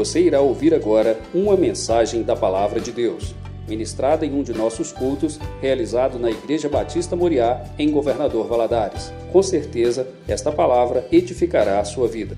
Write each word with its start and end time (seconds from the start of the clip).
Você 0.00 0.22
irá 0.22 0.40
ouvir 0.40 0.72
agora 0.72 1.20
uma 1.34 1.58
mensagem 1.58 2.22
da 2.22 2.34
Palavra 2.34 2.80
de 2.80 2.90
Deus, 2.90 3.34
ministrada 3.68 4.24
em 4.24 4.32
um 4.32 4.42
de 4.42 4.54
nossos 4.54 4.92
cultos, 4.92 5.38
realizado 5.60 6.18
na 6.18 6.30
Igreja 6.30 6.70
Batista 6.70 7.14
Moriá, 7.14 7.62
em 7.78 7.90
Governador 7.90 8.48
Valadares. 8.48 9.12
Com 9.30 9.42
certeza, 9.42 10.08
esta 10.26 10.50
palavra 10.50 11.06
edificará 11.12 11.80
a 11.80 11.84
sua 11.84 12.08
vida. 12.08 12.34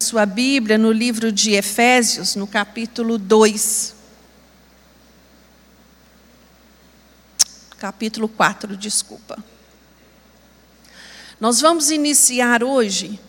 Sua 0.00 0.26
Bíblia 0.26 0.76
no 0.76 0.90
livro 0.90 1.30
de 1.30 1.52
Efésios, 1.52 2.34
no 2.34 2.48
capítulo 2.48 3.18
2. 3.18 3.94
Capítulo 7.78 8.26
4, 8.26 8.76
desculpa. 8.76 9.38
Nós 11.38 11.60
vamos 11.60 11.92
iniciar 11.92 12.64
hoje 12.64 13.20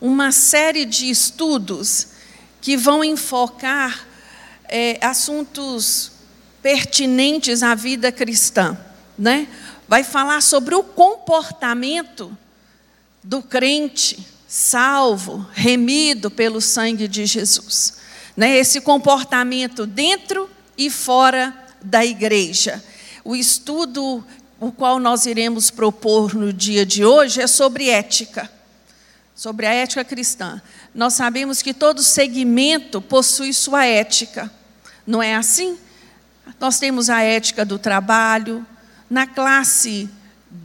uma 0.00 0.32
série 0.32 0.84
de 0.84 1.10
estudos 1.10 2.08
que 2.60 2.76
vão 2.76 3.04
enfocar 3.04 4.06
é, 4.64 4.98
assuntos 5.04 6.12
pertinentes 6.62 7.62
à 7.62 7.74
vida 7.74 8.10
cristã, 8.10 8.78
né? 9.18 9.48
Vai 9.86 10.04
falar 10.04 10.40
sobre 10.40 10.74
o 10.74 10.82
comportamento 10.82 12.36
do 13.22 13.42
crente 13.42 14.26
salvo, 14.48 15.46
remido 15.52 16.30
pelo 16.30 16.60
sangue 16.60 17.06
de 17.06 17.26
Jesus, 17.26 17.98
né? 18.36 18.56
Esse 18.56 18.80
comportamento 18.80 19.86
dentro 19.86 20.48
e 20.78 20.88
fora 20.88 21.54
da 21.82 22.04
igreja. 22.04 22.82
O 23.22 23.36
estudo 23.36 24.24
o 24.58 24.70
qual 24.70 24.98
nós 24.98 25.24
iremos 25.24 25.70
propor 25.70 26.34
no 26.34 26.52
dia 26.52 26.84
de 26.84 27.04
hoje 27.04 27.40
é 27.40 27.46
sobre 27.46 27.88
ética 27.88 28.50
sobre 29.40 29.64
a 29.64 29.72
ética 29.72 30.04
cristã. 30.04 30.60
Nós 30.94 31.14
sabemos 31.14 31.62
que 31.62 31.72
todo 31.72 32.02
segmento 32.02 33.00
possui 33.00 33.54
sua 33.54 33.86
ética, 33.86 34.52
não 35.06 35.22
é 35.22 35.34
assim? 35.34 35.78
Nós 36.60 36.78
temos 36.78 37.08
a 37.08 37.22
ética 37.22 37.64
do 37.64 37.78
trabalho, 37.78 38.66
na 39.08 39.26
classe 39.26 40.10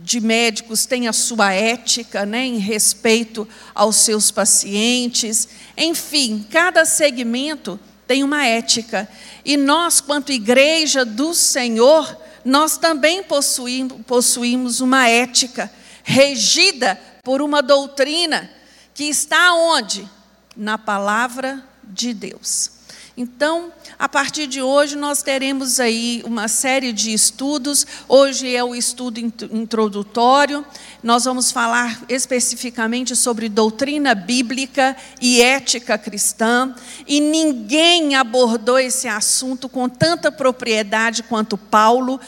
de 0.03 0.19
médicos 0.19 0.85
tem 0.85 1.07
a 1.07 1.13
sua 1.13 1.53
ética, 1.53 2.25
né, 2.25 2.45
em 2.45 2.57
respeito 2.57 3.47
aos 3.73 3.95
seus 3.95 4.29
pacientes. 4.29 5.47
Enfim, 5.77 6.45
cada 6.51 6.83
segmento 6.83 7.79
tem 8.05 8.25
uma 8.25 8.45
ética. 8.45 9.07
E 9.45 9.55
nós, 9.55 10.01
quanto 10.01 10.33
igreja 10.33 11.05
do 11.05 11.33
Senhor, 11.33 12.13
nós 12.43 12.77
também 12.77 13.23
possuímos, 13.23 14.01
possuímos 14.05 14.81
uma 14.81 15.07
ética 15.07 15.71
regida 16.03 16.99
por 17.23 17.41
uma 17.41 17.61
doutrina 17.61 18.49
que 18.95 19.03
está 19.03 19.53
onde? 19.53 20.09
Na 20.55 20.77
palavra 20.77 21.61
de 21.83 22.13
Deus. 22.13 22.71
Então, 23.17 23.71
a 23.99 24.07
partir 24.07 24.47
de 24.47 24.61
hoje, 24.61 24.95
nós 24.95 25.21
teremos 25.21 25.81
aí 25.81 26.21
uma 26.25 26.47
série 26.47 26.93
de 26.93 27.13
estudos. 27.13 27.85
Hoje 28.07 28.55
é 28.55 28.63
o 28.63 28.73
estudo 28.73 29.19
introdutório. 29.19 30.65
Nós 31.03 31.25
vamos 31.25 31.51
falar 31.51 32.03
especificamente 32.07 33.15
sobre 33.17 33.49
doutrina 33.49 34.15
bíblica 34.15 34.95
e 35.21 35.41
ética 35.41 35.97
cristã. 35.97 36.73
E 37.05 37.19
ninguém 37.19 38.15
abordou 38.15 38.79
esse 38.79 39.09
assunto 39.09 39.67
com 39.67 39.89
tanta 39.89 40.31
propriedade 40.31 41.23
quanto 41.23 41.57
Paulo. 41.57 42.19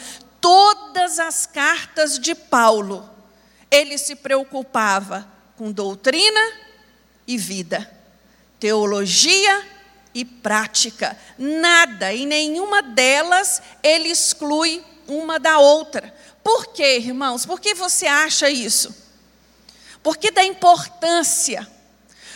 Todas 0.41 1.17
as 1.17 1.45
cartas 1.45 2.19
de 2.19 2.35
Paulo, 2.35 3.09
ele 3.71 3.97
se 3.97 4.15
preocupava 4.15 5.36
com 5.57 5.71
doutrina 5.71 6.53
e 7.25 7.37
vida, 7.37 7.91
teologia 8.59 9.67
e 10.13 10.23
prática. 10.23 11.17
Nada, 11.37 12.13
em 12.13 12.25
nenhuma 12.25 12.81
delas, 12.81 13.61
ele 13.83 14.09
exclui 14.09 14.83
uma 15.07 15.39
da 15.39 15.59
outra. 15.59 16.13
Por 16.43 16.67
quê, 16.67 16.97
irmãos? 16.97 17.45
Por 17.45 17.59
que 17.59 17.73
você 17.73 18.07
acha 18.07 18.49
isso? 18.49 18.95
Porque 20.01 20.31
da 20.31 20.43
importância. 20.43 21.67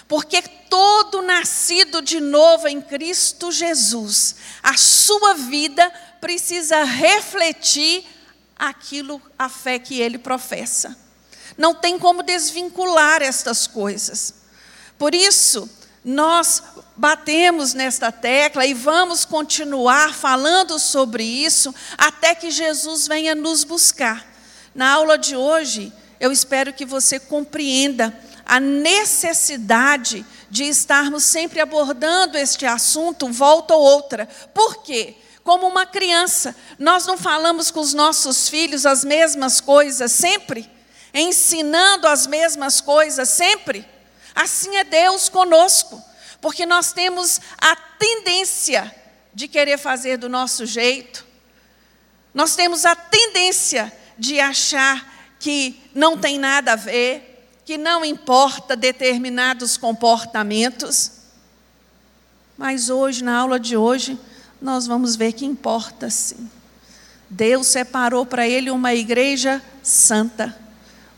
Porque 0.08 0.42
todo 0.42 1.22
nascido 1.22 2.02
de 2.02 2.20
novo 2.20 2.68
em 2.68 2.82
Cristo 2.82 3.52
Jesus, 3.52 4.36
a 4.62 4.76
sua 4.76 5.36
vida 5.36 5.90
precisa 6.20 6.84
refletir 6.84 8.04
aquilo, 8.58 9.22
a 9.40 9.48
fé 9.48 9.80
que 9.80 10.02
ele 10.02 10.18
professa. 10.18 10.98
Não 11.58 11.74
tem 11.74 12.00
como 12.00 12.24
desvincular 12.24 13.22
estas 13.22 13.68
coisas. 13.68 14.34
Por 14.98 15.16
isso, 15.16 15.70
nós 16.04 16.64
batemos 16.96 17.74
nesta 17.74 18.12
tecla 18.12 18.66
e 18.66 18.74
vamos 18.74 19.26
continuar 19.26 20.14
falando 20.14 20.80
sobre 20.80 21.24
isso 21.24 21.74
até 21.98 22.34
que 22.34 22.52
Jesus 22.52 23.08
venha 23.08 23.36
nos 23.36 23.64
buscar. 23.64 24.26
Na 24.74 24.92
aula 24.92 25.18
de 25.18 25.36
hoje, 25.36 25.92
eu 26.20 26.32
espero 26.32 26.74
que 26.74 26.86
você 26.86 27.20
compreenda 27.20 28.18
a 28.46 28.60
necessidade 28.60 30.26
de 30.50 30.66
estarmos 30.66 31.24
sempre 31.24 31.60
abordando 31.60 32.38
este 32.38 32.66
assunto, 32.66 33.32
volta 33.32 33.74
ou 33.74 33.82
outra. 33.82 34.28
Por 34.54 34.84
quê? 34.84 35.16
Como 35.44 35.68
uma 35.68 35.86
criança, 35.86 36.56
nós 36.78 37.06
não 37.06 37.18
falamos 37.18 37.72
com 37.72 37.80
os 37.80 37.94
nossos 37.94 38.48
filhos 38.50 38.86
as 38.86 39.04
mesmas 39.04 39.60
coisas 39.60 40.12
sempre? 40.12 40.70
Ensinando 41.14 42.08
as 42.08 42.26
mesmas 42.28 42.80
coisas 42.80 43.30
sempre. 43.30 43.86
Assim 44.34 44.78
é 44.78 44.84
Deus 44.84 45.30
conosco, 45.30 46.02
porque 46.40 46.66
nós 46.66 46.94
temos 46.94 47.42
a 47.58 47.76
tendência 47.76 48.94
de 49.34 49.48
querer 49.48 49.78
fazer 49.78 50.18
do 50.18 50.30
nosso 50.30 50.66
jeito, 50.66 51.26
nós 52.34 52.56
temos 52.56 52.86
a 52.86 52.96
tendência 52.96 53.92
de 54.18 54.40
achar 54.40 55.36
que 55.40 55.82
não 55.94 56.18
tem 56.18 56.38
nada 56.38 56.74
a 56.74 56.76
ver, 56.78 57.50
que 57.66 57.78
não 57.78 58.06
importa 58.06 58.76
determinados 58.76 59.76
comportamentos. 59.76 61.12
Mas 62.58 62.90
hoje, 62.90 63.24
na 63.24 63.38
aula 63.38 63.60
de 63.60 63.76
hoje, 63.76 64.18
nós 64.62 64.88
vamos 64.88 65.16
ver 65.16 65.34
que 65.34 65.46
importa 65.46 66.10
sim. 66.10 66.50
Deus 67.30 67.68
separou 67.68 68.26
para 68.26 68.48
ele 68.48 68.70
uma 68.70 68.94
igreja 68.94 69.62
santa 69.82 70.56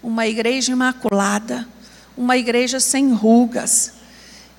uma 0.03 0.27
igreja 0.27 0.73
imaculada, 0.73 1.65
uma 2.15 2.37
igreja 2.37 2.79
sem 2.79 3.13
rugas. 3.13 3.93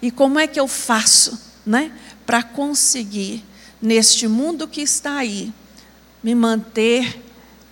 E 0.01 0.11
como 0.11 0.39
é 0.39 0.47
que 0.47 0.59
eu 0.59 0.67
faço, 0.67 1.39
né, 1.65 1.93
para 2.25 2.43
conseguir 2.43 3.45
neste 3.81 4.27
mundo 4.27 4.67
que 4.67 4.81
está 4.81 5.19
aí 5.19 5.53
me 6.23 6.35
manter 6.35 7.23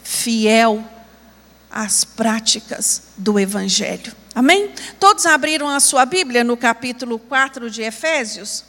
fiel 0.03 0.85
às 1.71 2.05
práticas 2.05 3.05
do 3.17 3.41
evangelho? 3.41 4.15
Amém? 4.35 4.71
Todos 5.01 5.25
abriram 5.25 5.69
a 5.69 5.81
sua 5.81 6.05
Bíblia 6.05 6.45
no 6.45 6.57
capítulo 6.57 7.19
4 7.19 7.71
de 7.71 7.83
Efésios? 7.83 8.65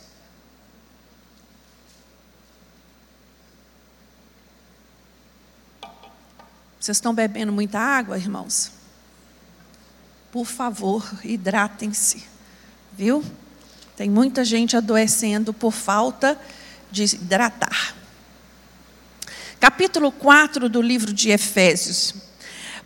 Vocês 6.79 6.97
estão 6.97 7.13
bebendo 7.13 7.53
muita 7.53 7.79
água, 7.79 8.17
irmãos? 8.17 8.82
Por 10.33 10.47
favor, 10.47 11.07
hidratem-se, 11.23 12.23
viu? 12.97 13.23
Tem 13.95 14.09
muita 14.09 14.43
gente 14.43 14.75
adoecendo 14.75 15.53
por 15.53 15.71
falta 15.71 16.35
de 16.89 17.03
hidratar. 17.03 17.93
Capítulo 19.59 20.11
4 20.11 20.67
do 20.67 20.81
livro 20.81 21.13
de 21.13 21.29
Efésios. 21.29 22.15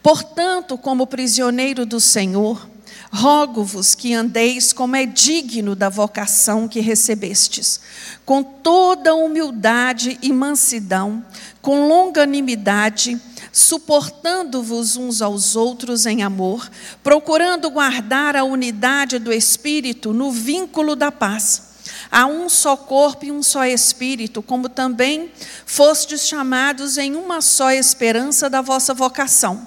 Portanto, 0.04 0.78
como 0.78 1.08
prisioneiro 1.08 1.86
do 1.86 2.02
Senhor, 2.02 2.70
rogo-vos 3.14 3.96
que 3.96 4.14
andeis 4.14 4.74
como 4.74 4.98
é 4.98 5.06
digno 5.06 5.74
da 5.74 5.88
vocação 5.88 6.68
que 6.68 6.82
recebestes, 6.82 7.80
com 8.26 8.44
toda 8.44 9.16
humildade 9.16 10.20
e 10.22 10.34
mansidão, 10.34 11.26
com 11.62 11.88
longanimidade, 11.88 13.18
suportando-vos 13.58 14.98
uns 14.98 15.20
aos 15.20 15.56
outros 15.56 16.06
em 16.06 16.22
amor, 16.22 16.70
procurando 17.02 17.72
guardar 17.72 18.36
a 18.36 18.44
unidade 18.44 19.18
do 19.18 19.34
Espírito 19.34 20.14
no 20.14 20.32
vínculo 20.32 20.96
da 20.96 21.12
paz. 21.12 21.64
Há 22.12 22.28
um 22.28 22.48
só 22.50 22.78
corpo 22.78 23.26
e 23.26 23.32
um 23.32 23.42
só 23.42 23.66
Espírito, 23.66 24.44
como 24.44 24.70
também 24.70 25.32
fostes 25.66 26.28
chamados 26.28 27.00
em 27.00 27.16
uma 27.16 27.42
só 27.42 27.72
esperança 27.72 28.48
da 28.48 28.62
vossa 28.62 28.94
vocação. 28.94 29.66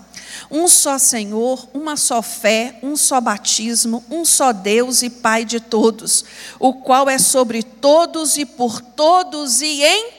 Um 0.49 0.69
só 0.69 0.97
Senhor, 0.97 1.69
uma 1.75 1.97
só 1.97 2.23
fé, 2.23 2.79
um 2.85 2.97
só 2.97 3.21
batismo, 3.21 4.05
um 4.09 4.25
só 4.25 4.53
Deus 4.53 5.03
e 5.03 5.11
Pai 5.11 5.45
de 5.45 5.59
todos, 5.59 6.25
o 6.61 6.75
qual 6.75 7.11
é 7.11 7.19
sobre 7.19 7.65
todos 7.65 8.37
e 8.37 8.47
por 8.47 8.81
todos 8.81 9.61
e 9.61 9.83
em 9.83 10.11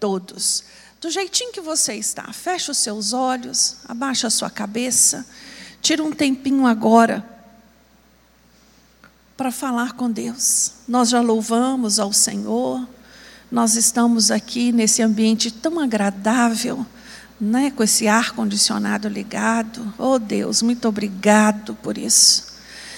todos 0.00 0.75
do 1.06 1.10
jeitinho 1.10 1.52
que 1.52 1.60
você 1.60 1.94
está. 1.94 2.32
Fecha 2.32 2.72
os 2.72 2.78
seus 2.78 3.12
olhos, 3.12 3.76
abaixa 3.86 4.26
a 4.26 4.30
sua 4.30 4.50
cabeça, 4.50 5.24
tira 5.80 6.02
um 6.02 6.10
tempinho 6.10 6.66
agora 6.66 7.24
para 9.36 9.52
falar 9.52 9.92
com 9.92 10.10
Deus. 10.10 10.72
Nós 10.88 11.10
já 11.10 11.20
louvamos 11.20 12.00
ao 12.00 12.12
Senhor, 12.12 12.84
nós 13.52 13.76
estamos 13.76 14.32
aqui 14.32 14.72
nesse 14.72 15.00
ambiente 15.00 15.48
tão 15.48 15.78
agradável, 15.78 16.84
né, 17.40 17.70
com 17.70 17.84
esse 17.84 18.08
ar 18.08 18.32
condicionado 18.32 19.06
ligado. 19.06 19.94
Oh 19.96 20.18
Deus, 20.18 20.60
muito 20.60 20.88
obrigado 20.88 21.76
por 21.76 21.96
isso. 21.96 22.56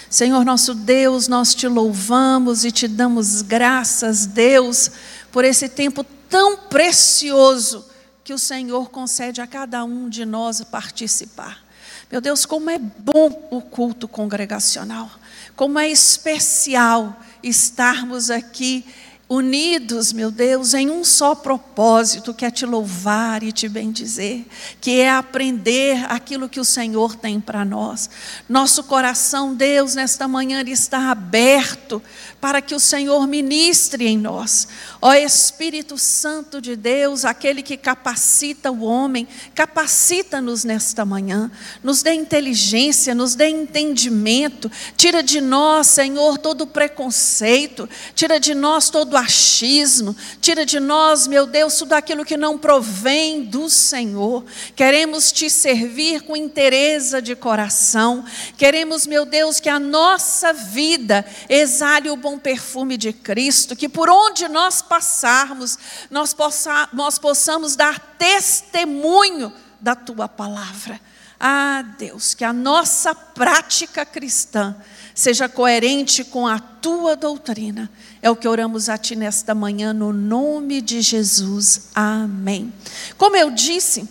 Senhor 0.09 0.47
nosso 0.47 0.75
Deus, 0.75 1.29
nós 1.29 1.55
te 1.55 1.69
louvamos 1.69 2.65
e 2.65 2.73
te 2.73 2.89
damos 2.89 3.43
graças, 3.43 4.25
Deus, 4.25 4.91
por 5.31 5.45
esse 5.45 5.69
tempo 5.69 6.03
tão 6.31 6.57
precioso 6.57 7.88
que 8.29 8.35
o 8.35 8.39
Senhor 8.39 8.91
concede 8.91 9.41
a 9.41 9.47
cada 9.47 9.83
um 9.85 10.07
de 10.07 10.27
nós 10.27 10.61
participar. 10.61 11.65
Meu 12.13 12.21
Deus, 12.21 12.45
como 12.45 12.69
é 12.69 12.77
bom 12.77 13.49
o 13.51 13.63
culto 13.63 14.07
congregacional, 14.07 15.11
como 15.57 15.79
é 15.79 15.89
especial 15.89 17.19
estarmos 17.43 18.29
aqui 18.29 18.85
unidos, 19.31 20.13
meu 20.13 20.31
Deus, 20.31 20.75
em 20.75 20.91
um 20.91 21.05
só 21.05 21.35
propósito, 21.35 22.35
que 22.35 22.45
é 22.45 22.51
te 22.51 22.67
louvar 22.67 23.43
e 23.43 23.51
te 23.51 23.67
bendizer, 23.67 24.45
que 24.79 25.01
é 25.01 25.11
aprender 25.11 26.05
aquilo 26.11 26.51
que 26.51 26.61
o 26.61 26.65
Senhor 26.65 27.17
tem 27.17 27.41
para 27.41 27.65
nós. 27.65 28.11
Nosso 28.47 28.85
coração, 28.85 29.55
Deus, 29.55 29.95
nesta 29.95 30.29
manhã 30.29 30.63
está 30.67 31.11
aberto 31.11 32.03
para 32.41 32.63
que 32.63 32.75
o 32.75 32.81
Senhor 32.81 33.27
ministre 33.27 34.07
em 34.07 34.17
nós. 34.17 34.69
Ó 35.03 35.13
Espírito 35.15 35.99
Santo 35.99 36.61
de 36.61 36.77
Deus, 36.77 37.25
aquele 37.25 37.63
que 37.63 37.77
capacita 37.77 38.71
o 38.71 38.83
homem, 38.83 39.27
capacita-nos 39.55 40.63
nesta 40.65 41.05
manhã, 41.05 41.51
nos 41.83 42.03
dê 42.03 42.13
inteligência, 42.15 43.15
nos 43.15 43.35
dê 43.35 43.49
entendimento, 43.49 44.71
tira 44.97 45.23
de 45.23 45.41
nós, 45.41 45.89
Senhor, 45.89 46.39
todo 46.39 46.67
preconceito, 46.67 47.89
tira 48.15 48.39
de 48.39 48.55
nós 48.55 48.89
todo 48.89 49.17
achismo, 49.17 50.15
tira 50.41 50.65
de 50.65 50.79
nós, 50.79 51.27
meu 51.27 51.47
Deus, 51.47 51.77
tudo 51.77 51.95
aquilo 51.95 52.25
que 52.25 52.37
não 52.37 52.57
provém 52.57 53.43
do 53.43 53.69
Senhor. 53.69 54.45
Queremos 54.77 55.33
te 55.33 55.51
servir 55.51 56.23
com 56.23 56.37
interesse 56.37 57.21
de 57.21 57.35
coração, 57.35 58.25
queremos, 58.57 59.07
meu 59.07 59.25
Deus, 59.25 59.59
que 59.59 59.69
a 59.69 59.79
nossa 59.79 60.53
vida 60.53 61.25
exale 61.49 62.11
o 62.11 62.17
bom 62.17 62.28
bom 62.29 62.39
perfume 62.39 62.99
de 62.99 63.11
Cristo, 63.11 63.75
que 63.75 63.89
por 63.89 64.11
onde 64.11 64.49
nós 64.49 64.83
passarmos, 64.83 65.79
nós, 66.11 66.35
possa, 66.35 66.87
nós 66.93 67.19
possamos 67.19 67.75
dar 67.75 67.99
testemunho 68.19 69.51
da 69.81 69.95
tua 69.95 70.29
palavra. 70.29 71.01
Ah, 71.41 71.83
Deus, 71.99 72.35
que 72.35 72.45
a 72.45 72.53
nossa 72.53 73.15
prática 73.15 74.05
cristã 74.05 74.77
seja 75.15 75.49
coerente 75.49 76.23
com 76.23 76.47
a 76.47 76.59
tua 76.59 77.17
doutrina. 77.17 77.91
É 78.21 78.29
o 78.31 78.37
que 78.37 78.47
oramos 78.47 78.91
a 78.91 78.99
ti 78.99 79.17
nesta 79.17 79.55
manhã, 79.55 79.95
no 79.95 80.13
nome 80.13 80.83
de 80.83 81.01
Jesus. 81.01 81.89
Amém. 81.95 82.75
Como 83.17 83.37
eu 83.37 83.51
disse, 83.51 84.07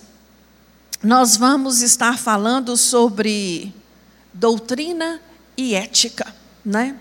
nós 1.03 1.37
vamos 1.37 1.81
estar 1.83 2.17
falando 2.17 2.75
sobre 2.75 3.71
doutrina 4.33 5.21
e 5.55 5.75
ética, 5.75 6.33
né? 6.65 6.95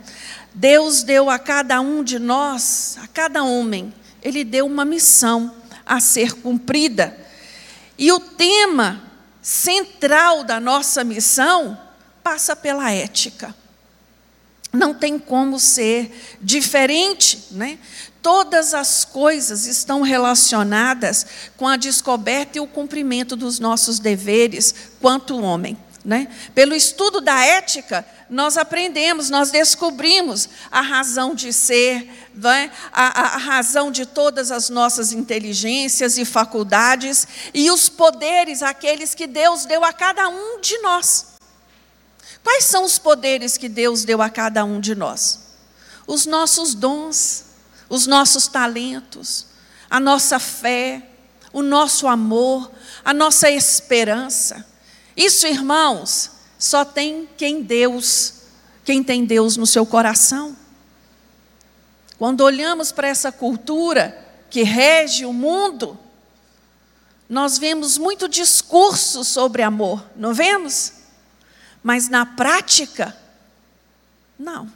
Deus 0.56 1.02
deu 1.02 1.28
a 1.28 1.38
cada 1.38 1.82
um 1.82 2.02
de 2.02 2.18
nós, 2.18 2.96
a 3.02 3.06
cada 3.06 3.44
homem, 3.44 3.92
Ele 4.22 4.42
deu 4.42 4.64
uma 4.64 4.86
missão 4.86 5.54
a 5.84 6.00
ser 6.00 6.32
cumprida. 6.32 7.14
E 7.98 8.10
o 8.10 8.18
tema 8.18 9.02
central 9.42 10.44
da 10.44 10.58
nossa 10.58 11.04
missão 11.04 11.78
passa 12.24 12.56
pela 12.56 12.90
ética. 12.90 13.54
Não 14.72 14.94
tem 14.94 15.18
como 15.18 15.60
ser 15.60 16.38
diferente, 16.40 17.48
né? 17.50 17.78
Todas 18.22 18.72
as 18.72 19.04
coisas 19.04 19.66
estão 19.66 20.00
relacionadas 20.00 21.26
com 21.58 21.68
a 21.68 21.76
descoberta 21.76 22.56
e 22.56 22.62
o 22.62 22.66
cumprimento 22.66 23.36
dos 23.36 23.58
nossos 23.58 23.98
deveres 23.98 24.74
quanto 25.02 25.38
homem. 25.38 25.76
Né? 26.02 26.28
Pelo 26.54 26.74
estudo 26.74 27.20
da 27.20 27.44
ética, 27.44 28.06
nós 28.28 28.56
aprendemos, 28.56 29.30
nós 29.30 29.50
descobrimos 29.50 30.48
a 30.70 30.80
razão 30.80 31.34
de 31.34 31.52
ser, 31.52 32.10
a, 32.92 33.22
a, 33.22 33.34
a 33.34 33.38
razão 33.38 33.90
de 33.90 34.04
todas 34.04 34.50
as 34.50 34.68
nossas 34.68 35.12
inteligências 35.12 36.18
e 36.18 36.24
faculdades 36.24 37.26
e 37.54 37.70
os 37.70 37.88
poderes, 37.88 38.62
aqueles 38.62 39.14
que 39.14 39.26
Deus 39.26 39.64
deu 39.64 39.84
a 39.84 39.92
cada 39.92 40.28
um 40.28 40.60
de 40.60 40.76
nós. 40.78 41.36
Quais 42.42 42.64
são 42.64 42.84
os 42.84 42.98
poderes 42.98 43.56
que 43.56 43.68
Deus 43.68 44.04
deu 44.04 44.20
a 44.20 44.30
cada 44.30 44.64
um 44.64 44.80
de 44.80 44.94
nós? 44.94 45.40
Os 46.06 46.26
nossos 46.26 46.74
dons, 46.74 47.44
os 47.88 48.06
nossos 48.06 48.48
talentos, 48.48 49.46
a 49.88 50.00
nossa 50.00 50.38
fé, 50.38 51.02
o 51.52 51.62
nosso 51.62 52.06
amor, 52.06 52.70
a 53.04 53.14
nossa 53.14 53.50
esperança. 53.50 54.64
Isso, 55.16 55.46
irmãos, 55.46 56.35
só 56.66 56.84
tem 56.84 57.28
quem 57.36 57.62
Deus, 57.62 58.34
quem 58.84 59.02
tem 59.02 59.24
Deus 59.24 59.56
no 59.56 59.66
seu 59.66 59.86
coração. 59.86 60.56
Quando 62.18 62.40
olhamos 62.42 62.92
para 62.92 63.08
essa 63.08 63.30
cultura 63.30 64.16
que 64.50 64.62
rege 64.62 65.24
o 65.24 65.32
mundo, 65.32 65.98
nós 67.28 67.58
vemos 67.58 67.98
muito 67.98 68.28
discurso 68.28 69.24
sobre 69.24 69.62
amor, 69.62 70.04
não 70.16 70.34
vemos? 70.34 70.92
Mas 71.82 72.08
na 72.08 72.26
prática, 72.26 73.16
não. 74.38 74.70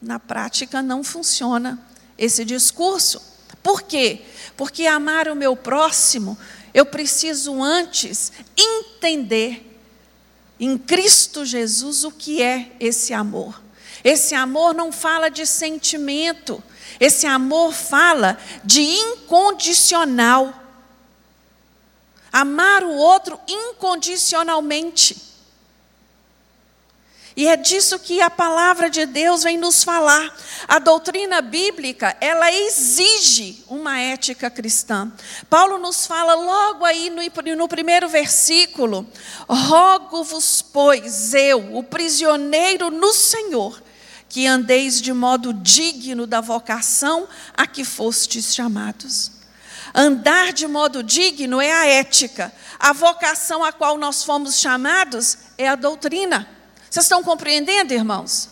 Na 0.00 0.18
prática 0.18 0.82
não 0.82 1.04
funciona 1.04 1.78
esse 2.16 2.44
discurso. 2.44 3.22
Por 3.62 3.82
quê? 3.82 4.22
Porque 4.56 4.86
amar 4.86 5.28
o 5.28 5.36
meu 5.36 5.54
próximo 5.54 6.36
eu 6.72 6.86
preciso 6.86 7.62
antes 7.62 8.32
entender 8.56 9.69
em 10.60 10.76
Cristo 10.76 11.44
Jesus 11.44 12.04
o 12.04 12.12
que 12.12 12.42
é 12.42 12.72
esse 12.78 13.14
amor. 13.14 13.60
Esse 14.04 14.34
amor 14.34 14.74
não 14.74 14.92
fala 14.92 15.30
de 15.30 15.46
sentimento, 15.46 16.62
esse 17.00 17.26
amor 17.26 17.72
fala 17.72 18.38
de 18.62 18.82
incondicional. 18.82 20.54
Amar 22.30 22.84
o 22.84 22.94
outro 22.94 23.40
incondicionalmente. 23.48 25.29
E 27.40 27.46
é 27.46 27.56
disso 27.56 27.98
que 27.98 28.20
a 28.20 28.28
palavra 28.28 28.90
de 28.90 29.06
Deus 29.06 29.44
vem 29.44 29.56
nos 29.56 29.82
falar. 29.82 30.30
A 30.68 30.78
doutrina 30.78 31.40
bíblica, 31.40 32.14
ela 32.20 32.52
exige 32.52 33.64
uma 33.66 33.98
ética 33.98 34.50
cristã. 34.50 35.10
Paulo 35.48 35.78
nos 35.78 36.06
fala 36.06 36.34
logo 36.34 36.84
aí 36.84 37.08
no, 37.08 37.22
no 37.56 37.66
primeiro 37.66 38.10
versículo: 38.10 39.08
Rogo-vos, 39.48 40.60
pois, 40.60 41.32
eu, 41.32 41.78
o 41.78 41.82
prisioneiro 41.82 42.90
no 42.90 43.10
Senhor, 43.14 43.82
que 44.28 44.46
andeis 44.46 45.00
de 45.00 45.14
modo 45.14 45.54
digno 45.54 46.26
da 46.26 46.42
vocação 46.42 47.26
a 47.56 47.66
que 47.66 47.86
fostes 47.86 48.54
chamados. 48.54 49.32
Andar 49.94 50.52
de 50.52 50.66
modo 50.66 51.02
digno 51.02 51.58
é 51.58 51.72
a 51.72 51.86
ética. 51.86 52.52
A 52.78 52.92
vocação 52.92 53.64
a 53.64 53.72
qual 53.72 53.96
nós 53.96 54.24
fomos 54.24 54.60
chamados 54.60 55.38
é 55.56 55.66
a 55.66 55.74
doutrina. 55.74 56.59
Vocês 56.90 57.04
estão 57.04 57.22
compreendendo, 57.22 57.94
irmãos? 57.94 58.50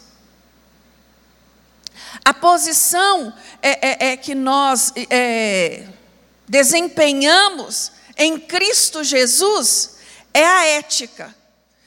A 2.25 2.33
posição 2.33 3.35
é, 3.61 4.07
é, 4.07 4.13
é 4.13 4.17
que 4.17 4.33
nós 4.33 4.93
é, 5.11 5.89
desempenhamos 6.47 7.91
em 8.17 8.39
Cristo 8.39 9.03
Jesus 9.03 9.99
é 10.33 10.47
a 10.47 10.67
ética, 10.67 11.35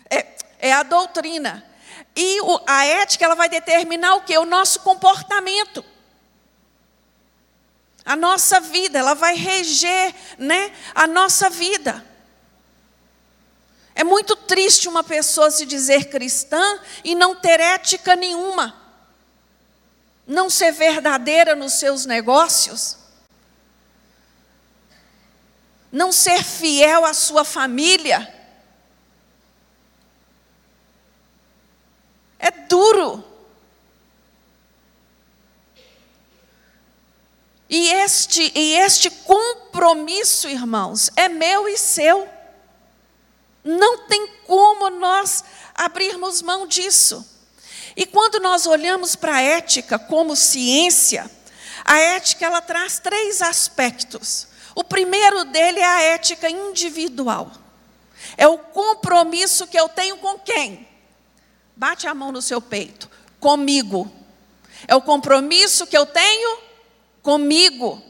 é, 0.09 0.27
é 0.59 0.73
a 0.73 0.83
doutrina. 0.83 1.65
E 2.13 2.41
o, 2.41 2.59
a 2.67 2.85
ética 2.85 3.23
ela 3.23 3.35
vai 3.35 3.47
determinar 3.47 4.15
o 4.15 4.23
que? 4.23 4.37
O 4.37 4.45
nosso 4.45 4.81
comportamento. 4.81 5.85
A 8.03 8.17
nossa 8.17 8.59
vida, 8.59 8.99
ela 8.99 9.13
vai 9.13 9.35
reger 9.35 10.13
né, 10.37 10.73
a 10.93 11.07
nossa 11.07 11.49
vida. 11.49 12.10
É 13.93 14.03
muito 14.03 14.35
triste 14.35 14.87
uma 14.87 15.03
pessoa 15.03 15.51
se 15.51 15.65
dizer 15.65 16.05
cristã 16.05 16.79
e 17.03 17.13
não 17.13 17.35
ter 17.35 17.59
ética 17.59 18.15
nenhuma, 18.15 18.75
não 20.25 20.49
ser 20.49 20.71
verdadeira 20.71 21.55
nos 21.55 21.73
seus 21.73 22.05
negócios, 22.05 22.97
não 25.91 26.11
ser 26.11 26.43
fiel 26.43 27.03
à 27.03 27.13
sua 27.13 27.43
família. 27.43 28.33
É 32.39 32.49
duro. 32.49 33.23
E 37.69 37.89
este, 37.89 38.51
e 38.53 38.73
este 38.75 39.09
compromisso, 39.09 40.49
irmãos, 40.49 41.09
é 41.15 41.29
meu 41.29 41.69
e 41.69 41.77
seu. 41.77 42.27
Não 43.63 43.99
tem 43.99 44.27
como 44.45 44.89
nós 44.89 45.43
abrirmos 45.75 46.41
mão 46.41 46.65
disso. 46.65 47.25
E 47.95 48.05
quando 48.05 48.39
nós 48.39 48.65
olhamos 48.65 49.15
para 49.15 49.35
a 49.35 49.41
ética 49.41 49.99
como 49.99 50.35
ciência, 50.35 51.29
a 51.83 51.97
ética 51.97 52.45
ela 52.45 52.61
traz 52.61 52.99
três 52.99 53.41
aspectos. 53.41 54.47
O 54.73 54.83
primeiro 54.83 55.43
dele 55.45 55.79
é 55.79 55.85
a 55.85 56.01
ética 56.01 56.49
individual. 56.49 57.51
É 58.37 58.47
o 58.47 58.57
compromisso 58.57 59.67
que 59.67 59.79
eu 59.79 59.89
tenho 59.89 60.17
com 60.17 60.39
quem? 60.39 60.87
Bate 61.75 62.07
a 62.07 62.13
mão 62.13 62.31
no 62.31 62.41
seu 62.41 62.61
peito. 62.61 63.09
Comigo. 63.39 64.11
É 64.87 64.95
o 64.95 65.01
compromisso 65.01 65.85
que 65.85 65.97
eu 65.97 66.05
tenho 66.05 66.59
comigo. 67.21 68.01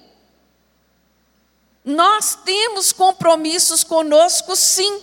Nós 1.83 2.37
temos 2.45 2.91
compromissos 2.91 3.83
conosco, 3.83 4.55
sim. 4.55 5.01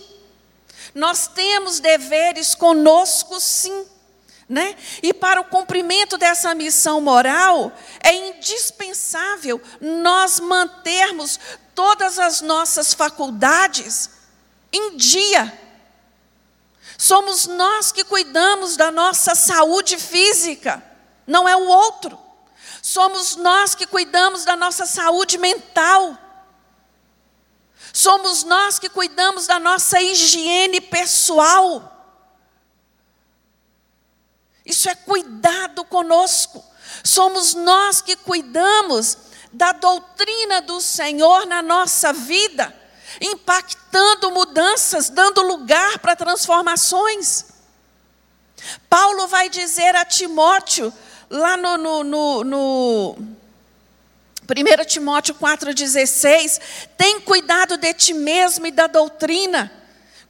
Nós 0.93 1.27
temos 1.27 1.79
deveres 1.79 2.55
conosco, 2.55 3.39
sim. 3.39 3.85
Né? 4.47 4.75
E 5.03 5.13
para 5.13 5.39
o 5.39 5.45
cumprimento 5.45 6.17
dessa 6.17 6.55
missão 6.55 6.99
moral, 6.99 7.71
é 8.03 8.11
indispensável 8.29 9.61
nós 9.79 10.39
mantermos 10.39 11.39
todas 11.75 12.17
as 12.17 12.41
nossas 12.41 12.93
faculdades 12.93 14.09
em 14.73 14.97
dia. 14.97 15.57
Somos 16.97 17.45
nós 17.45 17.91
que 17.91 18.03
cuidamos 18.03 18.75
da 18.75 18.91
nossa 18.91 19.35
saúde 19.35 19.97
física, 19.97 20.83
não 21.25 21.47
é 21.47 21.55
o 21.55 21.67
outro. 21.67 22.19
Somos 22.81 23.35
nós 23.35 23.75
que 23.75 23.85
cuidamos 23.85 24.45
da 24.45 24.55
nossa 24.55 24.85
saúde 24.85 25.37
mental. 25.37 26.17
Somos 27.93 28.43
nós 28.43 28.77
que 28.77 28.89
cuidamos 28.89 29.47
da 29.47 29.59
nossa 29.59 30.01
higiene 30.01 30.79
pessoal. 30.79 31.95
Isso 34.65 34.89
é 34.89 34.95
cuidado 34.95 35.83
conosco. 35.85 36.63
Somos 37.03 37.53
nós 37.53 38.01
que 38.01 38.15
cuidamos 38.15 39.17
da 39.51 39.71
doutrina 39.71 40.61
do 40.61 40.79
Senhor 40.79 41.45
na 41.47 41.61
nossa 41.61 42.13
vida, 42.13 42.75
impactando 43.19 44.29
mudanças, 44.31 45.09
dando 45.09 45.41
lugar 45.41 45.99
para 45.99 46.15
transformações. 46.15 47.45
Paulo 48.89 49.27
vai 49.27 49.49
dizer 49.49 49.95
a 49.95 50.05
Timóteo, 50.05 50.93
lá 51.29 51.57
no, 51.57 51.77
no, 51.77 52.03
no, 52.03 52.43
no 52.43 53.38
1 54.49 54.85
Timóteo 54.85 55.35
4,16, 55.35 56.59
tem 56.97 57.21
cuidado 57.21 57.77
de 57.77 57.93
ti 57.93 58.13
mesmo 58.13 58.65
e 58.65 58.71
da 58.71 58.87
doutrina. 58.87 59.71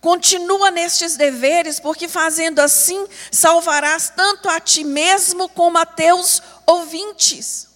Continua 0.02 0.72
nestes 0.72 1.16
deveres, 1.16 1.80
porque 1.80 2.08
fazendo 2.08 2.60
assim 2.60 3.06
salvarás 3.32 4.12
tanto 4.16 4.50
a 4.50 4.60
ti 4.60 4.84
mesmo 4.84 5.48
como 5.50 5.78
a 5.78 5.86
teus 5.86 6.42
ouvintes. 6.66 7.68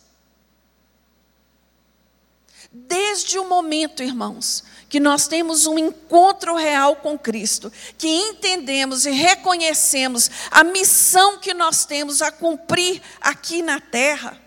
Desde 2.71 3.37
o 3.37 3.47
momento, 3.47 4.01
irmãos, 4.01 4.63
que 4.89 4.99
nós 4.99 5.27
temos 5.27 5.67
um 5.67 5.77
encontro 5.77 6.55
real 6.55 6.95
com 6.97 7.17
Cristo, 7.17 7.71
que 7.97 8.07
entendemos 8.07 9.05
e 9.05 9.11
reconhecemos 9.11 10.29
a 10.49 10.63
missão 10.63 11.39
que 11.39 11.53
nós 11.53 11.85
temos 11.85 12.21
a 12.21 12.31
cumprir 12.31 13.01
aqui 13.21 13.61
na 13.61 13.79
terra, 13.79 14.42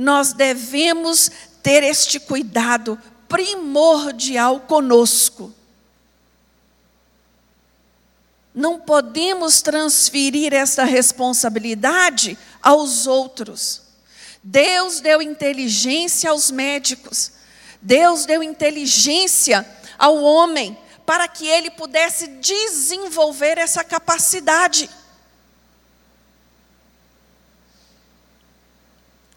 nós 0.00 0.32
devemos 0.32 1.30
ter 1.62 1.82
este 1.82 2.18
cuidado 2.18 2.98
primordial 3.28 4.60
conosco 4.60 5.54
não 8.54 8.80
podemos 8.80 9.62
transferir 9.62 10.52
essa 10.52 10.84
responsabilidade 10.84 12.36
aos 12.62 13.06
outros. 13.06 13.82
Deus 14.42 15.00
deu 15.00 15.22
inteligência 15.22 16.30
aos 16.30 16.50
médicos, 16.50 17.32
Deus 17.80 18.24
deu 18.24 18.42
inteligência 18.42 19.66
ao 19.98 20.22
homem 20.22 20.76
para 21.06 21.28
que 21.28 21.46
ele 21.46 21.70
pudesse 21.70 22.26
desenvolver 22.26 23.58
essa 23.58 23.84
capacidade. 23.84 24.88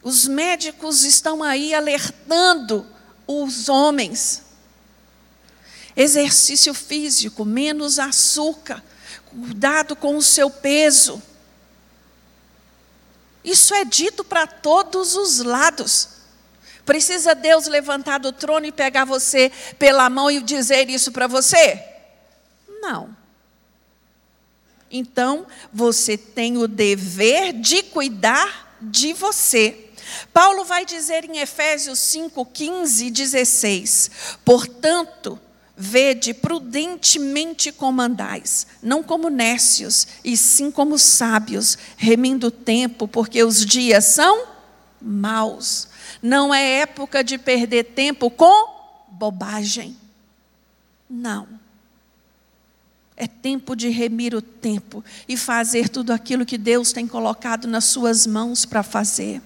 Os 0.03 0.27
médicos 0.27 1.03
estão 1.03 1.41
aí 1.41 1.73
alertando 1.73 2.85
os 3.25 3.69
homens. 3.69 4.43
Exercício 5.95 6.73
físico, 6.73 7.45
menos 7.45 7.99
açúcar, 7.99 8.83
cuidado 9.25 9.95
com 9.95 10.17
o 10.17 10.21
seu 10.21 10.49
peso. 10.49 11.21
Isso 13.43 13.73
é 13.73 13.85
dito 13.85 14.23
para 14.23 14.45
todos 14.45 15.15
os 15.15 15.39
lados. 15.39 16.09
Precisa 16.85 17.33
Deus 17.33 17.67
levantar 17.67 18.17
do 18.17 18.33
trono 18.33 18.65
e 18.65 18.71
pegar 18.71 19.05
você 19.05 19.51
pela 19.79 20.09
mão 20.09 20.29
e 20.29 20.41
dizer 20.41 20.89
isso 20.89 21.11
para 21.11 21.27
você? 21.27 21.81
Não. 22.81 23.15
Então, 24.91 25.47
você 25.71 26.17
tem 26.17 26.57
o 26.57 26.67
dever 26.67 27.53
de 27.53 27.83
cuidar 27.83 28.77
de 28.81 29.13
você. 29.13 29.89
Paulo 30.33 30.65
vai 30.65 30.85
dizer 30.85 31.25
em 31.25 31.39
Efésios 31.39 31.99
5, 31.99 32.45
15 32.45 33.05
e 33.05 33.11
16: 33.11 34.11
Portanto, 34.43 35.39
Vede 35.75 36.35
prudentemente 36.35 37.71
como 37.71 37.99
andais, 37.99 38.67
não 38.81 39.01
como 39.01 39.27
nécios, 39.27 40.07
e 40.23 40.37
sim 40.37 40.69
como 40.69 40.99
sábios, 40.99 41.79
remindo 41.97 42.47
o 42.47 42.51
tempo, 42.51 43.07
porque 43.07 43.43
os 43.43 43.65
dias 43.65 44.05
são 44.05 44.45
maus. 45.01 45.87
Não 46.21 46.53
é 46.53 46.81
época 46.81 47.23
de 47.23 47.39
perder 47.39 47.85
tempo 47.85 48.29
com 48.29 48.71
bobagem. 49.09 49.97
Não. 51.09 51.47
É 53.17 53.27
tempo 53.27 53.75
de 53.75 53.89
remir 53.89 54.35
o 54.35 54.41
tempo 54.41 55.03
e 55.27 55.35
fazer 55.35 55.89
tudo 55.89 56.13
aquilo 56.13 56.45
que 56.45 56.57
Deus 56.57 56.91
tem 56.91 57.07
colocado 57.07 57.67
nas 57.67 57.85
suas 57.85 58.27
mãos 58.27 58.63
para 58.63 58.83
fazer. 58.83 59.41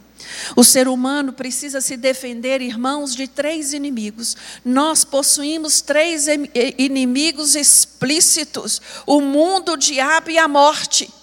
O 0.56 0.64
ser 0.64 0.88
humano 0.88 1.34
precisa 1.34 1.82
se 1.82 1.98
defender, 1.98 2.62
irmãos, 2.62 3.16
de 3.16 3.28
três 3.28 3.74
inimigos. 3.74 4.36
Nós 4.64 5.04
possuímos 5.04 5.82
três 5.82 6.28
inimigos 6.78 7.56
explícitos: 7.56 8.82
o 9.06 9.22
mundo, 9.22 9.74
o 9.74 9.78
diabo 9.78 10.32
e 10.32 10.38
a 10.38 10.48
morte. 10.48 11.14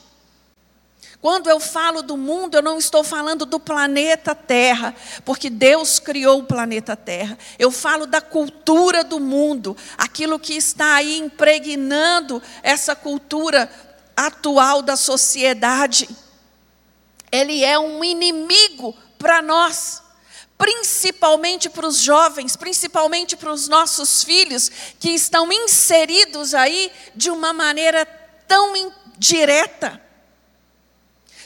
Quando 1.20 1.48
eu 1.48 1.58
falo 1.58 2.02
do 2.02 2.18
mundo, 2.18 2.54
eu 2.54 2.62
não 2.62 2.76
estou 2.76 3.02
falando 3.02 3.46
do 3.46 3.58
planeta 3.58 4.34
Terra, 4.34 4.94
porque 5.24 5.48
Deus 5.48 5.98
criou 5.98 6.40
o 6.40 6.44
planeta 6.44 6.94
Terra. 6.94 7.38
Eu 7.58 7.70
falo 7.70 8.06
da 8.06 8.20
cultura 8.20 9.02
do 9.02 9.18
mundo, 9.18 9.74
aquilo 9.96 10.38
que 10.38 10.52
está 10.52 10.96
aí 10.96 11.16
impregnando 11.16 12.42
essa 12.62 12.94
cultura 12.94 13.70
atual 14.14 14.82
da 14.82 14.96
sociedade 14.96 16.08
ele 17.34 17.64
é 17.64 17.76
um 17.76 18.04
inimigo 18.04 18.96
para 19.18 19.42
nós, 19.42 20.00
principalmente 20.56 21.68
para 21.68 21.86
os 21.86 21.98
jovens, 21.98 22.54
principalmente 22.54 23.36
para 23.36 23.52
os 23.52 23.66
nossos 23.66 24.22
filhos 24.22 24.70
que 25.00 25.10
estão 25.10 25.52
inseridos 25.52 26.54
aí 26.54 26.92
de 27.14 27.30
uma 27.30 27.52
maneira 27.52 28.06
tão 28.46 28.92
direta, 29.18 30.00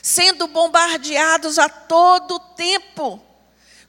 sendo 0.03 0.47
bombardeados 0.47 1.59
a 1.59 1.69
todo 1.69 2.39
tempo 2.55 3.23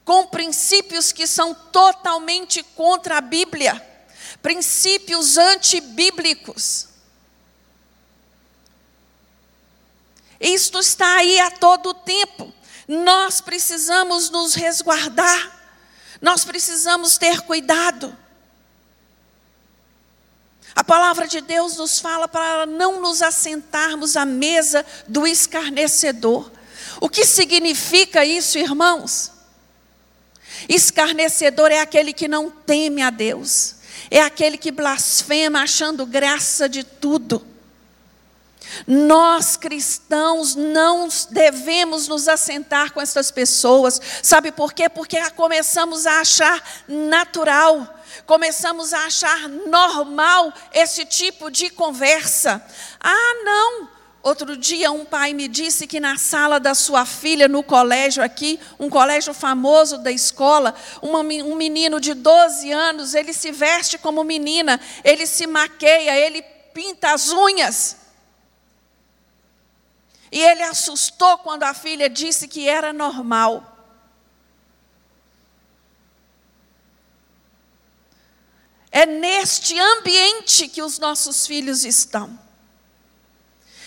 com 0.02 0.26
princípios 0.26 1.12
que 1.12 1.26
são 1.26 1.54
totalmente 1.54 2.62
contra 2.62 3.18
a 3.18 3.20
Bíblia, 3.20 3.80
princípios 4.40 5.36
antibíblicos. 5.36 6.89
Isto 10.40 10.78
está 10.78 11.16
aí 11.16 11.38
a 11.40 11.50
todo 11.50 11.92
tempo. 11.92 12.52
Nós 12.88 13.40
precisamos 13.40 14.30
nos 14.30 14.54
resguardar. 14.54 15.60
Nós 16.20 16.44
precisamos 16.44 17.18
ter 17.18 17.42
cuidado. 17.42 18.16
A 20.74 20.84
palavra 20.84 21.26
de 21.26 21.40
Deus 21.40 21.76
nos 21.76 21.98
fala 21.98 22.26
para 22.26 22.64
não 22.64 23.00
nos 23.00 23.22
assentarmos 23.22 24.16
à 24.16 24.24
mesa 24.24 24.84
do 25.06 25.26
escarnecedor. 25.26 26.50
O 27.00 27.08
que 27.08 27.24
significa 27.24 28.24
isso, 28.24 28.58
irmãos? 28.58 29.32
Escarnecedor 30.68 31.70
é 31.70 31.80
aquele 31.80 32.12
que 32.12 32.28
não 32.28 32.50
teme 32.50 33.02
a 33.02 33.10
Deus, 33.10 33.76
é 34.10 34.20
aquele 34.20 34.58
que 34.58 34.70
blasfema 34.70 35.62
achando 35.62 36.04
graça 36.06 36.68
de 36.68 36.84
tudo. 36.84 37.46
Nós 38.86 39.56
cristãos 39.56 40.54
não 40.54 41.08
devemos 41.30 42.08
nos 42.08 42.28
assentar 42.28 42.92
com 42.92 43.00
essas 43.00 43.30
pessoas. 43.30 44.00
Sabe 44.22 44.52
por 44.52 44.72
quê? 44.72 44.88
Porque 44.88 45.18
começamos 45.30 46.06
a 46.06 46.20
achar 46.20 46.62
natural, 46.86 48.00
começamos 48.26 48.92
a 48.92 49.06
achar 49.06 49.48
normal 49.48 50.52
esse 50.72 51.04
tipo 51.04 51.50
de 51.50 51.70
conversa. 51.70 52.64
Ah, 53.00 53.34
não, 53.44 53.88
Outro 54.22 54.54
dia, 54.54 54.92
um 54.92 55.02
pai 55.02 55.32
me 55.32 55.48
disse 55.48 55.86
que 55.86 55.98
na 55.98 56.18
sala 56.18 56.60
da 56.60 56.74
sua 56.74 57.06
filha, 57.06 57.48
no 57.48 57.62
colégio 57.62 58.22
aqui, 58.22 58.60
um 58.78 58.90
colégio 58.90 59.32
famoso 59.32 59.96
da 59.96 60.12
escola, 60.12 60.74
um 61.00 61.56
menino 61.56 61.98
de 61.98 62.12
12 62.12 62.70
anos, 62.70 63.14
ele 63.14 63.32
se 63.32 63.50
veste 63.50 63.96
como 63.96 64.22
menina, 64.22 64.78
ele 65.02 65.26
se 65.26 65.46
maqueia, 65.46 66.14
ele 66.18 66.42
pinta 66.74 67.14
as 67.14 67.30
unhas. 67.30 67.96
E 70.32 70.40
ele 70.40 70.62
assustou 70.62 71.38
quando 71.38 71.64
a 71.64 71.74
filha 71.74 72.08
disse 72.08 72.46
que 72.46 72.68
era 72.68 72.92
normal. 72.92 73.66
É 78.92 79.06
neste 79.06 79.78
ambiente 79.78 80.68
que 80.68 80.82
os 80.82 80.98
nossos 80.98 81.46
filhos 81.46 81.84
estão. 81.84 82.38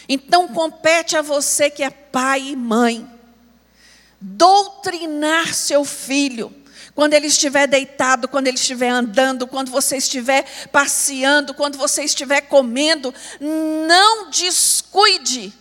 Então 0.07 0.47
compete 0.49 1.15
a 1.15 1.21
você 1.21 1.69
que 1.69 1.83
é 1.83 1.89
pai 1.89 2.49
e 2.49 2.55
mãe, 2.55 3.09
doutrinar 4.19 5.53
seu 5.53 5.85
filho. 5.85 6.53
Quando 6.93 7.13
ele 7.13 7.27
estiver 7.27 7.67
deitado, 7.67 8.27
quando 8.27 8.47
ele 8.47 8.57
estiver 8.57 8.89
andando, 8.89 9.47
quando 9.47 9.71
você 9.71 9.97
estiver 9.97 10.43
passeando, 10.71 11.53
quando 11.53 11.77
você 11.77 12.03
estiver 12.03 12.41
comendo, 12.41 13.13
não 13.39 14.29
descuide 14.29 15.51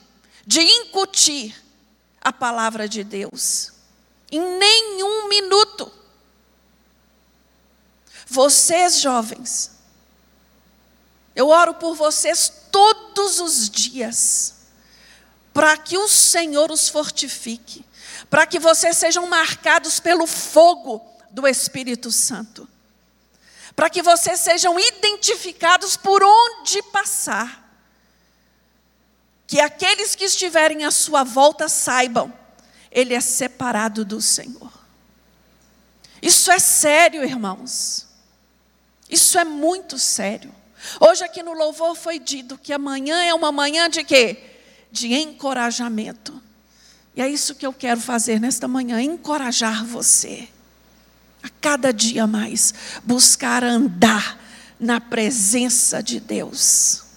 de 0.46 0.61
incutir 0.61 1.54
a 2.20 2.32
palavra 2.32 2.88
de 2.88 3.02
Deus. 3.04 3.72
Em 4.30 4.40
nenhum 4.40 5.28
minuto. 5.28 5.92
Vocês 8.26 9.00
jovens, 9.00 9.72
eu 11.37 11.49
oro 11.49 11.75
por 11.75 11.94
vocês 11.94 12.50
todos 12.70 13.40
os 13.40 13.68
dias, 13.68 14.54
para 15.52 15.76
que 15.76 15.99
o 15.99 16.08
Senhor 16.08 16.70
os 16.70 16.88
fortifique, 16.88 17.84
para 18.30 18.46
que 18.46 18.58
vocês 18.58 18.96
sejam 18.96 19.26
marcados 19.26 20.00
pelo 20.00 20.26
fogo 20.26 21.04
do 21.30 21.46
Espírito 21.46 22.11
Santo, 22.11 22.66
para 23.76 23.90
que 23.90 24.02
vocês 24.02 24.40
sejam 24.40 24.78
identificados 24.80 25.96
por 25.96 26.22
onde 26.22 26.82
passar, 26.84 27.62
que 29.52 29.61
aqueles 29.61 30.14
que 30.14 30.25
estiverem 30.25 30.82
à 30.82 30.90
sua 30.90 31.25
volta 31.25 31.68
saibam, 31.68 32.32
ele 32.90 33.12
é 33.12 33.21
separado 33.21 34.02
do 34.02 34.18
Senhor. 34.18 34.73
Isso 36.23 36.50
é 36.50 36.59
sério, 36.59 37.23
irmãos. 37.23 38.06
Isso 39.11 39.38
é 39.38 39.44
muito 39.44 39.99
sério. 39.99 40.50
Hoje 40.99 41.23
aqui 41.23 41.42
no 41.42 41.52
louvor 41.52 41.94
foi 41.94 42.18
dito 42.18 42.56
que 42.56 42.73
amanhã 42.73 43.23
é 43.25 43.35
uma 43.35 43.52
manhã 43.52 43.90
de 43.90 44.02
quê? 44.02 44.42
De 44.90 45.12
encorajamento. 45.12 46.42
E 47.14 47.21
é 47.21 47.28
isso 47.28 47.54
que 47.54 47.66
eu 47.66 47.75
quero 47.75 48.00
fazer 48.00 48.40
nesta 48.40 48.66
manhã, 48.66 49.02
encorajar 49.02 49.85
você. 49.85 50.49
A 51.42 51.50
cada 51.61 51.92
dia 51.92 52.26
mais 52.26 52.73
buscar 53.04 53.62
andar 53.62 54.40
na 54.80 54.99
presença 54.99 56.02
de 56.02 56.21
Deus. 56.21 57.12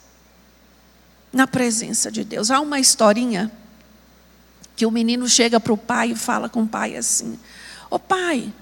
Na 1.36 1.46
presença 1.46 2.10
de 2.10 2.24
Deus. 2.24 2.50
Há 2.50 2.62
uma 2.62 2.80
historinha 2.80 3.52
que 4.74 4.86
o 4.86 4.92
menino 4.92 5.28
chega 5.28 5.60
para 5.60 5.74
o 5.74 5.78
pai 5.78 6.12
e 6.12 6.16
fala 6.16 6.48
com 6.48 6.64
o 6.64 6.68
pai 6.68 6.96
assim: 6.96 7.38
Ô 7.90 8.00
pai, 8.00 8.54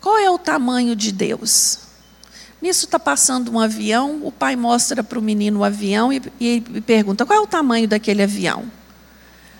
qual 0.00 0.16
é 0.16 0.30
o 0.30 0.38
tamanho 0.38 0.94
de 0.94 1.10
Deus? 1.10 1.80
Nisso 2.62 2.84
está 2.84 3.00
passando 3.00 3.50
um 3.50 3.58
avião, 3.58 4.20
o 4.22 4.30
pai 4.30 4.54
mostra 4.54 5.02
para 5.02 5.18
o 5.18 5.22
menino 5.22 5.58
o 5.58 5.64
avião 5.64 6.12
e, 6.12 6.22
e, 6.38 6.60
pergunta: 6.82 7.26
qual 7.26 7.40
é 7.40 7.42
o 7.42 7.48
tamanho 7.48 7.88
daquele 7.88 8.22
avião? 8.22 8.70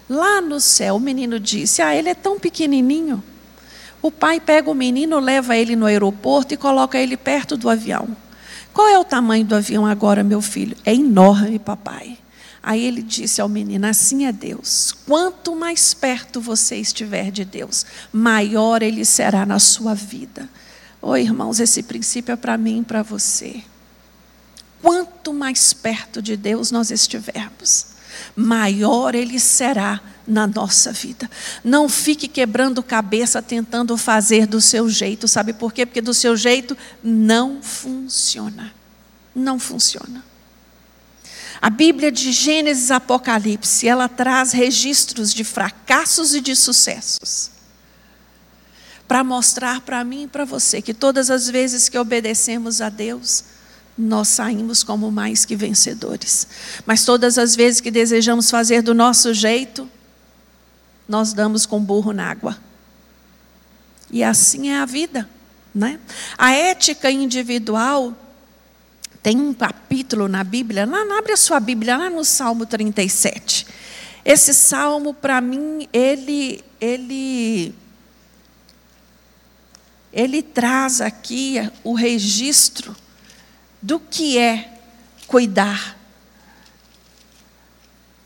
Lá 0.08 0.40
no 0.40 0.60
céu, 0.60 0.94
o 0.94 1.00
menino 1.00 1.40
disse: 1.40 1.82
Ah, 1.82 1.92
ele 1.92 2.08
é 2.08 2.14
tão 2.14 2.38
pequenininho. 2.38 3.20
O 4.00 4.12
pai 4.12 4.38
pega 4.38 4.70
o 4.70 4.74
menino, 4.74 5.18
leva 5.18 5.56
ele 5.56 5.74
no 5.74 5.86
aeroporto 5.86 6.54
e 6.54 6.56
coloca 6.56 6.96
ele 6.96 7.16
perto 7.16 7.56
do 7.56 7.68
avião. 7.68 8.16
Qual 8.76 8.88
é 8.88 8.98
o 8.98 9.04
tamanho 9.04 9.42
do 9.42 9.54
avião 9.54 9.86
agora, 9.86 10.22
meu 10.22 10.42
filho? 10.42 10.76
É 10.84 10.92
enorme, 10.92 11.58
papai. 11.58 12.18
Aí 12.62 12.84
ele 12.84 13.00
disse 13.00 13.40
ao 13.40 13.48
menino: 13.48 13.86
Assim 13.86 14.26
é 14.26 14.32
Deus. 14.32 14.94
Quanto 15.06 15.56
mais 15.56 15.94
perto 15.94 16.42
você 16.42 16.76
estiver 16.76 17.30
de 17.30 17.42
Deus, 17.42 17.86
maior 18.12 18.82
ele 18.82 19.02
será 19.06 19.46
na 19.46 19.58
sua 19.58 19.94
vida. 19.94 20.46
Oh, 21.00 21.16
irmãos, 21.16 21.58
esse 21.58 21.82
princípio 21.84 22.34
é 22.34 22.36
para 22.36 22.58
mim 22.58 22.80
e 22.80 22.84
para 22.84 23.02
você. 23.02 23.62
Quanto 24.82 25.32
mais 25.32 25.72
perto 25.72 26.20
de 26.20 26.36
Deus 26.36 26.70
nós 26.70 26.90
estivermos, 26.90 27.95
maior 28.34 29.14
Ele 29.14 29.38
será 29.38 30.00
na 30.26 30.46
nossa 30.46 30.92
vida. 30.92 31.30
Não 31.62 31.88
fique 31.88 32.26
quebrando 32.28 32.82
cabeça 32.82 33.40
tentando 33.40 33.96
fazer 33.96 34.46
do 34.46 34.60
seu 34.60 34.88
jeito, 34.88 35.28
sabe 35.28 35.52
por 35.52 35.72
quê? 35.72 35.86
Porque 35.86 36.00
do 36.00 36.14
seu 36.14 36.36
jeito 36.36 36.76
não 37.02 37.62
funciona. 37.62 38.74
Não 39.34 39.58
funciona. 39.58 40.24
A 41.60 41.70
Bíblia 41.70 42.12
de 42.12 42.32
Gênesis 42.32 42.90
Apocalipse, 42.90 43.88
ela 43.88 44.08
traz 44.08 44.52
registros 44.52 45.32
de 45.32 45.42
fracassos 45.44 46.34
e 46.34 46.40
de 46.40 46.54
sucessos 46.54 47.50
para 49.08 49.22
mostrar 49.22 49.80
para 49.82 50.02
mim 50.04 50.24
e 50.24 50.28
para 50.28 50.44
você 50.44 50.82
que 50.82 50.92
todas 50.92 51.30
as 51.30 51.48
vezes 51.48 51.88
que 51.88 51.98
obedecemos 51.98 52.80
a 52.80 52.88
Deus, 52.88 53.44
nós 53.96 54.28
saímos 54.28 54.82
como 54.82 55.10
mais 55.10 55.44
que 55.44 55.56
vencedores. 55.56 56.46
Mas 56.84 57.04
todas 57.04 57.38
as 57.38 57.56
vezes 57.56 57.80
que 57.80 57.90
desejamos 57.90 58.50
fazer 58.50 58.82
do 58.82 58.94
nosso 58.94 59.32
jeito, 59.32 59.88
nós 61.08 61.32
damos 61.32 61.64
com 61.64 61.80
burro 61.80 62.12
na 62.12 62.30
água. 62.30 62.58
E 64.10 64.22
assim 64.22 64.68
é 64.68 64.78
a 64.78 64.84
vida, 64.84 65.28
né? 65.74 65.98
A 66.36 66.52
ética 66.52 67.10
individual 67.10 68.14
tem 69.22 69.40
um 69.40 69.52
capítulo 69.52 70.28
na 70.28 70.44
Bíblia, 70.44 70.86
lá, 70.86 71.18
abre 71.18 71.32
a 71.32 71.36
sua 71.36 71.58
Bíblia, 71.58 71.96
lá 71.96 72.10
no 72.10 72.24
Salmo 72.24 72.66
37. 72.66 73.66
Esse 74.24 74.52
salmo, 74.52 75.14
para 75.14 75.40
mim, 75.40 75.88
ele, 75.92 76.62
ele 76.80 77.74
ele 80.12 80.42
traz 80.42 81.00
aqui 81.02 81.56
o 81.84 81.92
registro 81.92 82.96
do 83.86 84.00
que 84.00 84.36
é 84.36 84.80
cuidar, 85.28 85.96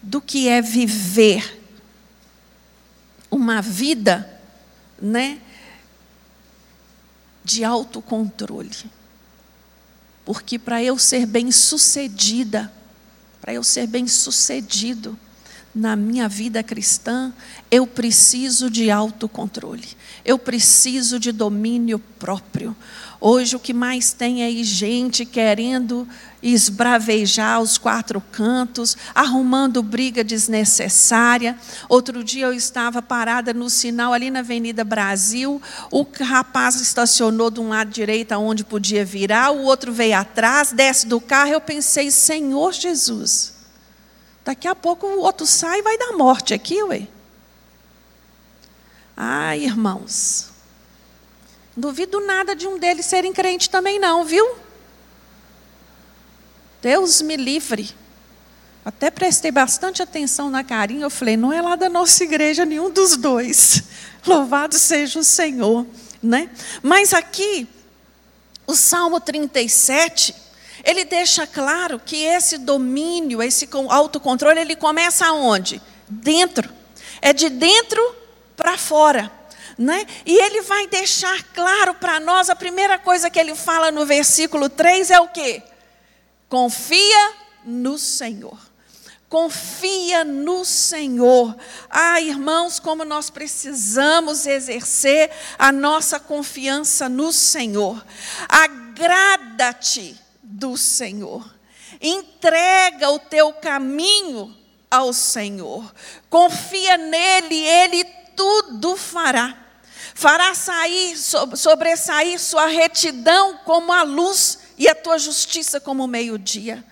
do 0.01 0.19
que 0.19 0.49
é 0.49 0.63
viver 0.63 1.61
uma 3.31 3.61
vida, 3.61 4.41
né, 4.99 5.39
de 7.45 7.63
autocontrole. 7.63 8.91
Porque 10.25 10.59
para 10.59 10.83
eu 10.83 10.97
ser 10.97 11.27
bem-sucedida, 11.27 12.73
para 13.39 13.53
eu 13.53 13.63
ser 13.63 13.87
bem-sucedido, 13.87 15.19
na 15.75 15.95
minha 15.95 16.27
vida 16.27 16.63
cristã, 16.63 17.35
eu 17.71 17.87
preciso 17.87 18.71
de 18.71 18.91
autocontrole, 18.91 19.89
eu 20.25 20.39
preciso 20.39 21.21
de 21.21 21.33
domínio 21.33 21.99
próprio. 21.99 22.75
Hoje 23.21 23.55
o 23.55 23.61
que 23.61 23.75
mais 23.75 24.13
tem 24.13 24.43
é 24.43 24.65
gente 24.65 25.27
querendo 25.27 26.09
esbravejar 26.43 27.61
os 27.61 27.77
quatro 27.77 28.21
cantos, 28.33 28.97
arrumando 29.15 29.83
briga 29.83 30.25
desnecessária. 30.25 31.59
Outro 31.87 32.25
dia 32.25 32.47
eu 32.47 32.55
estava 32.55 33.03
parada 33.03 33.53
no 33.53 33.69
sinal 33.69 34.15
ali 34.15 34.31
na 34.31 34.39
Avenida 34.39 34.83
Brasil, 34.85 35.61
o 35.91 36.07
rapaz 36.21 36.81
estacionou 36.81 37.51
de 37.51 37.61
um 37.61 37.69
lado 37.69 37.91
direito 37.91 38.35
onde 38.37 38.65
podia 38.65 39.05
virar, 39.05 39.51
o 39.51 39.65
outro 39.65 39.93
veio 39.93 40.17
atrás, 40.17 40.73
desce 40.73 41.07
do 41.07 41.21
carro, 41.21 41.51
eu 41.51 41.61
pensei, 41.61 42.11
Senhor 42.11 42.73
Jesus, 42.73 43.61
Daqui 44.45 44.67
a 44.67 44.75
pouco 44.75 45.07
o 45.07 45.21
outro 45.21 45.47
sai 45.47 45.79
e 45.79 45.83
vai 45.83 45.99
dar 45.99 46.13
morte 46.17 46.55
aqui, 46.55 46.83
ué. 46.83 47.07
Ai, 49.17 49.65
irmãos. 49.65 50.50
Duvido 51.77 52.21
nada 52.21 52.55
de 52.55 52.67
um 52.67 52.79
deles 52.79 53.07
serem 53.07 53.33
crente 53.33 53.71
também, 53.71 53.99
não, 53.99 54.25
viu? 54.25 54.57
Deus 56.83 57.23
me 57.23 57.37
livre. 57.37 57.91
Até 58.85 59.11
prestei 59.11 59.51
bastante 59.51 60.03
atenção 60.03 60.51
na 60.51 60.65
carinha. 60.65 61.03
Eu 61.03 61.11
falei, 61.11 61.37
não 61.37 61.53
é 61.53 61.61
lá 61.61 61.77
da 61.77 61.89
nossa 61.89 62.25
igreja 62.25 62.65
nenhum 62.65 62.91
dos 62.91 63.17
dois. 63.17 63.83
Louvado 64.27 64.77
seja 64.77 65.21
o 65.21 65.25
Senhor. 65.25 65.87
Né? 66.23 66.51
Mas 66.83 67.15
aqui, 67.15 67.69
o 68.67 68.75
Salmo 68.75 69.21
37 69.21 70.35
ele 70.85 71.05
deixa 71.05 71.47
claro 71.47 72.01
que 72.01 72.25
esse 72.25 72.59
domínio, 72.59 73.43
esse 73.43 73.69
autocontrole, 73.89 74.61
ele 74.61 74.77
começa 74.77 75.27
aonde? 75.27 75.81
Dentro. 76.09 76.71
É 77.21 77.33
de 77.33 77.49
dentro 77.49 78.17
para 78.57 78.79
fora. 78.79 79.31
Né? 79.81 80.07
E 80.27 80.37
ele 80.37 80.61
vai 80.61 80.87
deixar 80.89 81.43
claro 81.55 81.95
para 81.95 82.21
nós, 82.21 82.51
a 82.51 82.55
primeira 82.55 82.99
coisa 82.99 83.31
que 83.31 83.41
ele 83.41 83.55
fala 83.55 83.91
no 83.91 84.05
versículo 84.05 84.69
3 84.69 85.11
é 85.11 85.19
o 85.19 85.29
quê? 85.29 85.63
Confia 86.51 87.33
no 87.65 87.97
Senhor. 87.97 88.59
Confia 89.27 90.23
no 90.23 90.67
Senhor. 90.67 91.57
Ah, 91.89 92.21
irmãos, 92.21 92.79
como 92.79 93.07
nós 93.07 93.31
precisamos 93.31 94.45
exercer 94.45 95.31
a 95.59 95.73
nossa 95.73 96.21
confiança 96.21 97.09
no 97.09 97.33
Senhor. 97.33 98.05
Agrada-te 98.51 100.15
do 100.43 100.77
Senhor. 100.77 101.51
Entrega 102.03 103.09
o 103.09 103.19
teu 103.19 103.51
caminho 103.55 104.55
ao 104.91 105.15
Senhor. 105.15 105.91
Confia 106.29 106.99
nele, 106.99 107.57
ele 107.57 108.05
tudo 108.37 108.95
fará. 108.95 109.70
Fará 110.21 110.55
sair, 110.55 111.17
sobressair 111.17 112.39
sua 112.39 112.67
retidão 112.67 113.57
como 113.65 113.91
a 113.91 114.03
luz 114.03 114.59
e 114.77 114.87
a 114.87 114.95
tua 114.95 115.19
justiça 115.19 115.81
como 115.81 116.05
o 116.05 116.07
meio-dia. 116.07 116.85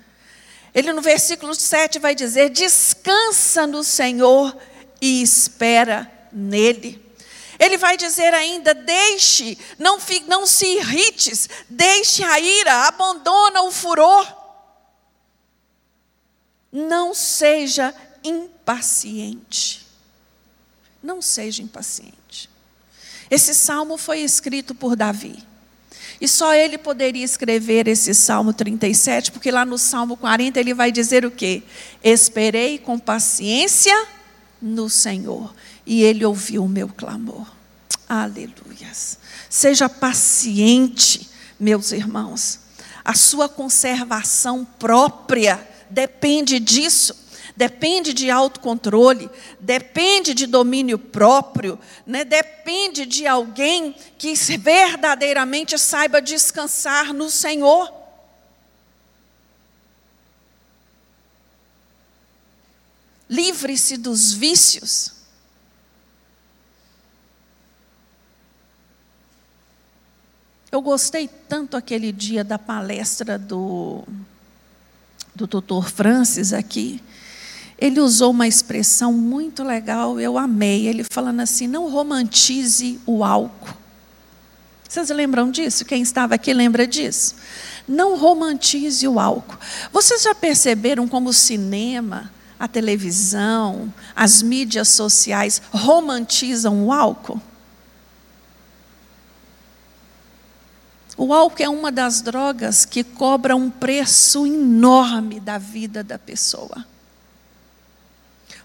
Ele 0.75 0.95
no 0.95 1.03
versículo 1.03 1.55
7 1.55 1.99
vai 1.99 2.14
dizer: 2.14 2.49
descansa 2.49 3.67
no 3.67 3.85
Senhor 3.85 4.57
e 4.99 5.21
espera 5.21 6.11
nele. 6.33 7.05
Ele 7.59 7.77
vai 7.77 7.99
dizer 7.99 8.33
ainda: 8.33 8.73
deixe, 8.73 9.59
não, 9.79 9.99
não 10.27 10.47
se 10.47 10.64
irrites, 10.64 11.51
deixe 11.69 12.25
a 12.25 12.41
ira, 12.41 12.87
abandona 12.87 13.61
o 13.61 13.71
furor. 13.71 14.27
Não 16.73 17.12
seja 17.12 17.95
impaciente. 18.25 19.87
Não 21.03 21.21
seja 21.21 21.62
impaciente. 21.62 22.18
Esse 23.31 23.55
salmo 23.55 23.97
foi 23.97 24.21
escrito 24.21 24.75
por 24.75 24.97
Davi. 24.97 25.49
E 26.21 26.27
só 26.27 26.55
ele 26.55 26.77
poderia 26.77 27.25
escrever 27.25 27.87
esse 27.87 28.12
Salmo 28.12 28.53
37, 28.53 29.31
porque 29.31 29.51
lá 29.51 29.64
no 29.64 29.79
Salmo 29.79 30.17
40 30.17 30.59
ele 30.59 30.75
vai 30.75 30.91
dizer 30.91 31.25
o 31.25 31.31
quê? 31.31 31.62
Esperei 32.03 32.79
com 32.79 32.99
paciência 32.99 33.95
no 34.61 34.91
Senhor, 34.91 35.55
e 35.87 36.03
ele 36.03 36.25
ouviu 36.25 36.64
o 36.64 36.69
meu 36.69 36.88
clamor. 36.88 37.47
Aleluias. 38.09 39.19
Seja 39.49 39.88
paciente, 39.88 41.29
meus 41.61 41.93
irmãos. 41.93 42.61
A 43.05 43.14
sua 43.14 43.49
conservação 43.49 44.67
própria 44.79 45.67
depende 45.88 46.59
disso 46.59 47.14
depende 47.59 48.14
de 48.14 48.31
autocontrole, 48.31 49.29
depende 49.59 50.33
de 50.33 50.47
domínio 50.47 50.97
próprio, 50.97 51.77
né? 52.07 52.25
depende 52.25 53.05
de 53.05 53.27
alguém 53.27 53.97
que 54.16 54.33
verdadeiramente 54.57 55.77
saiba 55.77 56.23
descansar 56.23 57.12
no 57.12 57.29
Senhor. 57.29 57.92
Livre-se 63.29 63.97
dos 63.97 64.33
vícios. 64.33 65.14
Eu 70.71 70.81
gostei 70.81 71.27
tanto 71.27 71.77
aquele 71.77 72.12
dia 72.12 72.44
da 72.44 72.57
palestra 72.57 73.37
do, 73.37 74.07
do 75.35 75.49
doutor 75.49 75.90
Francis 75.90 76.53
aqui, 76.53 77.03
ele 77.79 78.01
usou 78.01 78.33
uma 78.33 78.49
expressão 78.49 79.12
muito 79.12 79.62
legal, 79.62 80.19
eu 80.19 80.37
amei. 80.37 80.88
Ele 80.88 81.05
falando 81.09 81.41
assim: 81.41 81.69
não 81.69 81.88
romantize 81.88 83.01
o 83.07 83.23
álcool. 83.23 83.77
Vocês 84.88 85.11
lembram 85.11 85.51
disso? 85.51 85.85
Quem 85.85 86.03
estava 86.03 86.35
aqui 86.35 86.53
lembra 86.53 86.87
disso? 86.87 87.37
Não 87.87 88.17
romantize 88.17 89.07
o 89.07 89.21
álcool. 89.21 89.59
Vocês 89.93 90.23
já 90.23 90.35
perceberam 90.35 91.07
como 91.07 91.29
o 91.29 91.33
cinema, 91.33 92.33
a 92.59 92.67
televisão, 92.67 93.93
as 94.17 94.43
mídias 94.43 94.88
sociais 94.88 95.62
romantizam 95.71 96.87
o 96.87 96.93
álcool? 96.93 97.41
O 101.17 101.35
álcool 101.35 101.62
é 101.62 101.69
uma 101.69 101.93
das 101.93 102.23
drogas 102.23 102.85
que 102.85 103.05
cobra 103.05 103.55
um 103.55 103.71
preço 103.71 104.47
enorme 104.47 105.38
da 105.38 105.59
vida 105.59 106.03
da 106.03 106.19
pessoa. 106.19 106.85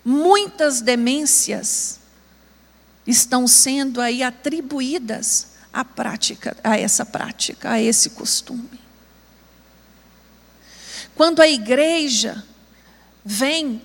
Muitas 0.03 0.81
demências 0.81 1.99
estão 3.07 3.47
sendo 3.47 4.01
aí 4.01 4.21
atribuídas 4.23 5.53
à 5.71 5.83
prática, 5.83 6.55
a 6.63 6.77
essa 6.77 7.05
prática, 7.05 7.71
a 7.71 7.81
esse 7.81 8.11
costume. 8.11 8.79
Quando 11.15 11.41
a 11.41 11.47
igreja 11.47 12.43
vem 13.23 13.81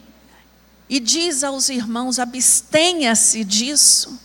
e 0.89 0.99
diz 0.99 1.45
aos 1.45 1.69
irmãos: 1.69 2.19
abstenha-se 2.19 3.45
disso, 3.45 4.19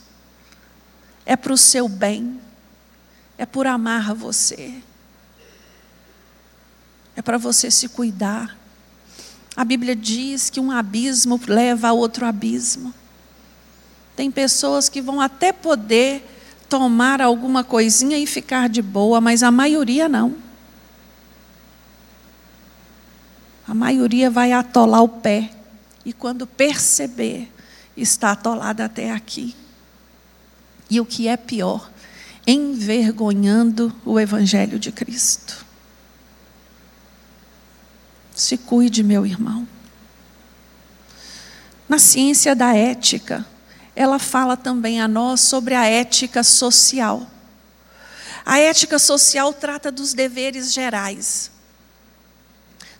é 1.25 1.35
para 1.35 1.53
o 1.53 1.57
seu 1.57 1.87
bem, 1.87 2.39
é 3.37 3.45
por 3.45 3.67
amar 3.67 4.13
você, 4.13 4.81
é 7.15 7.21
para 7.21 7.37
você 7.37 7.69
se 7.69 7.89
cuidar. 7.89 8.62
A 9.55 9.63
Bíblia 9.63 9.95
diz 9.95 10.49
que 10.49 10.59
um 10.59 10.71
abismo 10.71 11.39
leva 11.47 11.89
a 11.89 11.93
outro 11.93 12.25
abismo. 12.25 12.93
Tem 14.15 14.29
pessoas 14.31 14.89
que 14.89 15.01
vão 15.01 15.21
até 15.21 15.51
poder 15.51 16.23
tomar 16.67 17.21
alguma 17.21 17.63
coisinha 17.63 18.17
e 18.17 18.25
ficar 18.25 18.67
de 18.67 18.81
boa, 18.81 19.21
mas 19.21 19.43
a 19.43 19.51
maioria 19.51 20.09
não. 20.09 20.35
A 23.67 23.73
maioria 23.73 24.29
vai 24.29 24.51
atolar 24.51 25.03
o 25.03 25.07
pé 25.07 25.51
e 26.05 26.11
quando 26.11 26.45
perceber, 26.45 27.49
está 27.95 28.31
atolada 28.31 28.85
até 28.85 29.11
aqui. 29.11 29.55
E 30.89 30.99
o 30.99 31.05
que 31.05 31.27
é 31.27 31.37
pior, 31.37 31.89
envergonhando 32.45 33.93
o 34.05 34.19
Evangelho 34.19 34.77
de 34.77 34.91
Cristo. 34.91 35.65
Se 38.33 38.57
cuide, 38.57 39.03
meu 39.03 39.25
irmão. 39.25 39.67
Na 41.87 41.99
ciência 41.99 42.55
da 42.55 42.75
ética, 42.75 43.45
ela 43.95 44.17
fala 44.17 44.57
também 44.57 44.99
a 44.99 45.07
nós 45.07 45.41
sobre 45.41 45.75
a 45.75 45.85
ética 45.85 46.43
social. 46.43 47.27
A 48.45 48.57
ética 48.57 48.97
social 48.97 49.53
trata 49.53 49.91
dos 49.91 50.13
deveres 50.13 50.73
gerais 50.73 51.51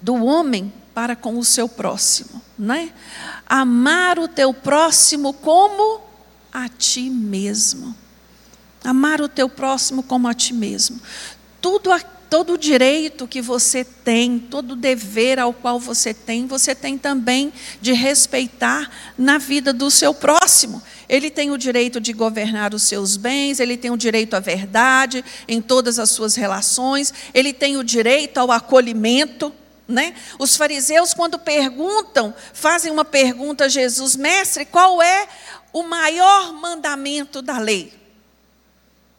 do 0.01 0.15
homem 0.23 0.71
para 0.93 1.15
com 1.15 1.39
o 1.39 1.43
seu 1.43 1.67
próximo, 1.67 2.41
né? 2.59 2.93
Amar 3.47 4.19
o 4.19 4.27
teu 4.27 4.53
próximo 4.53 5.33
como 5.33 6.01
a 6.51 6.69
ti 6.69 7.09
mesmo. 7.09 7.95
Amar 8.83 9.21
o 9.21 9.29
teu 9.29 9.49
próximo 9.49 10.03
como 10.03 10.27
a 10.27 10.33
ti 10.33 10.53
mesmo. 10.53 10.99
Tudo 11.59 11.91
aquilo 11.91 12.12
todo 12.33 12.53
o 12.53 12.57
direito 12.57 13.27
que 13.27 13.43
você 13.43 13.85
tem, 13.85 14.39
todo 14.39 14.71
o 14.71 14.75
dever 14.75 15.37
ao 15.39 15.53
qual 15.53 15.79
você 15.79 16.15
tem, 16.15 16.47
você 16.47 16.73
tem 16.73 16.97
também 16.97 17.53
de 17.79 17.93
respeitar 17.93 18.89
na 19.15 19.37
vida 19.37 19.71
do 19.71 19.91
seu 19.91 20.15
próximo. 20.15 20.81
Ele 21.07 21.29
tem 21.29 21.51
o 21.51 21.57
direito 21.59 22.01
de 22.01 22.11
governar 22.11 22.73
os 22.73 22.81
seus 22.81 23.17
bens, 23.17 23.59
ele 23.59 23.77
tem 23.77 23.91
o 23.91 23.95
direito 23.95 24.33
à 24.33 24.39
verdade 24.39 25.23
em 25.47 25.61
todas 25.61 25.99
as 25.99 26.09
suas 26.09 26.33
relações, 26.33 27.13
ele 27.35 27.53
tem 27.53 27.77
o 27.77 27.83
direito 27.83 28.39
ao 28.39 28.51
acolhimento. 28.51 29.53
Né? 29.87 30.15
Os 30.39 30.57
fariseus, 30.57 31.13
quando 31.13 31.37
perguntam, 31.37 32.33
fazem 32.51 32.91
uma 32.91 33.05
pergunta 33.05 33.65
a 33.65 33.69
Jesus, 33.69 34.15
mestre, 34.15 34.65
qual 34.65 35.03
é 35.03 35.27
o 35.71 35.83
maior 35.83 36.51
mandamento 36.51 37.43
da 37.43 37.59
lei? 37.59 38.02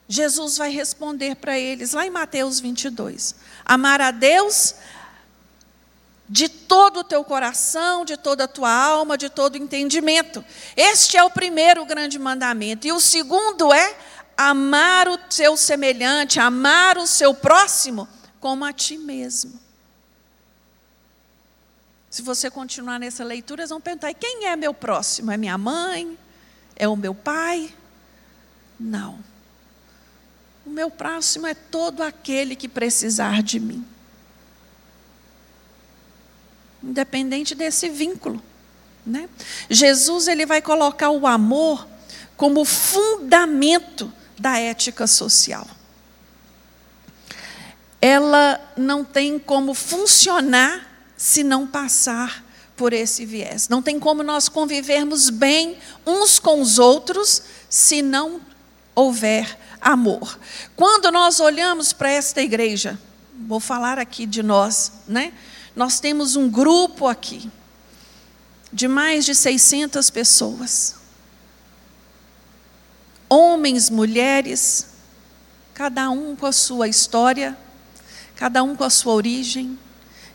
Jesus 0.08 0.58
vai 0.58 0.70
responder 0.70 1.36
para 1.36 1.58
eles, 1.58 1.92
lá 1.92 2.06
em 2.06 2.10
Mateus 2.10 2.60
22. 2.60 3.34
Amar 3.64 4.00
a 4.00 4.10
Deus 4.10 4.74
de 6.28 6.48
todo 6.48 7.00
o 7.00 7.04
teu 7.04 7.22
coração, 7.22 8.04
de 8.04 8.16
toda 8.16 8.44
a 8.44 8.48
tua 8.48 8.70
alma, 8.70 9.16
de 9.16 9.28
todo 9.28 9.54
o 9.54 9.58
entendimento. 9.58 10.44
Este 10.76 11.16
é 11.16 11.24
o 11.24 11.30
primeiro 11.30 11.84
grande 11.84 12.18
mandamento. 12.18 12.86
E 12.86 12.92
o 12.92 13.00
segundo 13.00 13.72
é 13.72 13.96
amar 14.36 15.08
o 15.08 15.18
seu 15.30 15.56
semelhante, 15.56 16.40
amar 16.40 16.98
o 16.98 17.06
seu 17.06 17.34
próximo 17.34 18.08
como 18.40 18.64
a 18.64 18.72
ti 18.72 18.98
mesmo. 18.98 19.58
Se 22.10 22.22
você 22.22 22.50
continuar 22.50 22.98
nessa 23.00 23.24
leitura, 23.24 23.62
eles 23.62 23.70
vão 23.70 23.80
perguntar: 23.80 24.12
quem 24.14 24.46
é 24.46 24.54
meu 24.54 24.72
próximo? 24.72 25.30
É 25.30 25.36
minha 25.36 25.58
mãe? 25.58 26.18
É 26.76 26.86
o 26.86 26.94
meu 26.94 27.14
pai? 27.14 27.74
Não. 28.78 29.33
Meu 30.74 30.90
próximo 30.90 31.46
é 31.46 31.54
todo 31.54 32.02
aquele 32.02 32.56
que 32.56 32.66
precisar 32.66 33.44
de 33.44 33.60
mim. 33.60 33.86
Independente 36.82 37.54
desse 37.54 37.88
vínculo. 37.88 38.42
Né? 39.06 39.28
Jesus 39.70 40.26
ele 40.26 40.44
vai 40.44 40.60
colocar 40.60 41.10
o 41.10 41.28
amor 41.28 41.86
como 42.36 42.64
fundamento 42.64 44.12
da 44.36 44.58
ética 44.58 45.06
social. 45.06 45.64
Ela 48.02 48.60
não 48.76 49.04
tem 49.04 49.38
como 49.38 49.74
funcionar 49.74 51.06
se 51.16 51.44
não 51.44 51.68
passar 51.68 52.44
por 52.76 52.92
esse 52.92 53.24
viés. 53.24 53.68
Não 53.68 53.80
tem 53.80 54.00
como 54.00 54.24
nós 54.24 54.48
convivermos 54.48 55.30
bem 55.30 55.78
uns 56.04 56.40
com 56.40 56.60
os 56.60 56.80
outros 56.80 57.44
se 57.70 58.02
não 58.02 58.40
houver 58.92 59.62
amor. 59.84 60.38
Quando 60.74 61.12
nós 61.12 61.38
olhamos 61.38 61.92
para 61.92 62.10
esta 62.10 62.40
igreja, 62.40 62.98
vou 63.46 63.60
falar 63.60 63.98
aqui 63.98 64.24
de 64.24 64.42
nós, 64.42 64.90
né? 65.06 65.34
Nós 65.76 66.00
temos 66.00 66.36
um 66.36 66.48
grupo 66.48 67.06
aqui 67.06 67.50
de 68.72 68.88
mais 68.88 69.26
de 69.26 69.34
600 69.34 70.08
pessoas. 70.08 70.96
Homens, 73.28 73.90
mulheres, 73.90 74.86
cada 75.74 76.08
um 76.10 76.34
com 76.34 76.46
a 76.46 76.52
sua 76.52 76.88
história, 76.88 77.56
cada 78.36 78.62
um 78.62 78.74
com 78.74 78.84
a 78.84 78.90
sua 78.90 79.12
origem, 79.12 79.78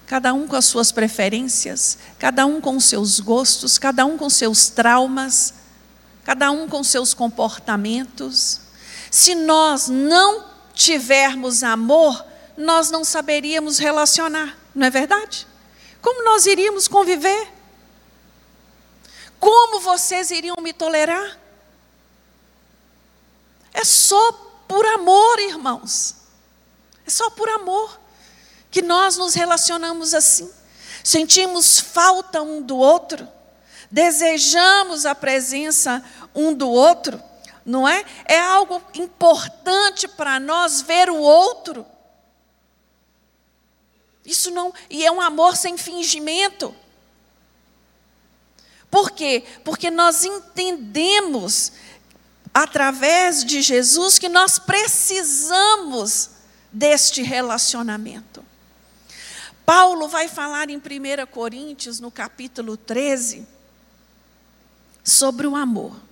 cada 0.06 0.34
um 0.34 0.48
com 0.48 0.56
as 0.56 0.66
suas 0.66 0.92
preferências, 0.92 1.98
cada 2.20 2.46
um 2.46 2.62
com 2.62 2.80
seus 2.80 3.20
gostos, 3.20 3.78
cada 3.78 4.06
um 4.06 4.18
com 4.18 4.30
seus 4.30 4.70
traumas, 4.70 5.54
cada 6.24 6.52
um 6.52 6.68
com 6.68 6.84
seus 6.84 7.14
comportamentos. 7.14 8.69
Se 9.10 9.36
nós 9.36 9.88
não 9.88 10.46
tivermos 10.74 11.64
amor, 11.64 12.26
nós 12.56 12.92
não 12.92 13.04
saberíamos 13.04 13.78
relacionar, 13.78 14.58
não 14.74 14.88
é 14.88 14.90
verdade? 14.90 15.48
Como 16.02 16.24
nós 16.24 16.46
iríamos 16.46 16.88
conviver? 16.88 17.52
Como 19.40 19.80
vocês 19.80 20.32
iriam 20.32 20.58
me 20.62 20.74
tolerar? 20.74 21.40
É 23.74 23.84
só 23.84 24.32
por 24.68 24.86
amor, 24.86 25.40
irmãos. 25.40 26.16
É 27.06 27.10
só 27.10 27.30
por 27.30 27.50
amor 27.50 28.00
que 28.70 28.82
nós 28.82 29.18
nos 29.18 29.34
relacionamos 29.34 30.14
assim. 30.14 30.52
Sentimos 31.04 31.80
falta 31.80 32.42
um 32.42 32.62
do 32.62 32.78
outro, 32.78 33.28
desejamos 33.90 35.06
a 35.06 35.16
presença 35.16 36.04
um 36.36 36.54
do 36.54 36.70
outro, 36.70 37.22
não 37.70 37.88
é? 37.88 38.04
É 38.26 38.40
algo 38.40 38.82
importante 38.96 40.08
para 40.08 40.40
nós 40.40 40.82
ver 40.82 41.10
o 41.10 41.18
outro. 41.18 41.86
Isso 44.26 44.50
não, 44.52 44.74
e 44.90 45.06
é 45.06 45.12
um 45.12 45.22
amor 45.22 45.56
sem 45.56 45.78
fingimento. 45.78 46.76
Por 48.90 49.12
quê? 49.12 49.44
Porque 49.64 49.92
nós 49.92 50.24
entendemos 50.24 51.72
através 52.52 53.46
de 53.46 53.62
Jesus 53.62 54.18
que 54.18 54.28
nós 54.28 54.58
precisamos 54.58 56.32
deste 56.72 57.22
relacionamento. 57.22 58.44
Paulo 59.64 60.08
vai 60.08 60.28
falar 60.28 60.72
em 60.72 60.78
1 60.78 60.82
Coríntios, 61.32 62.00
no 62.00 62.10
capítulo 62.10 62.76
13, 62.76 63.48
sobre 65.04 65.46
o 65.46 65.56
amor. 65.56 66.09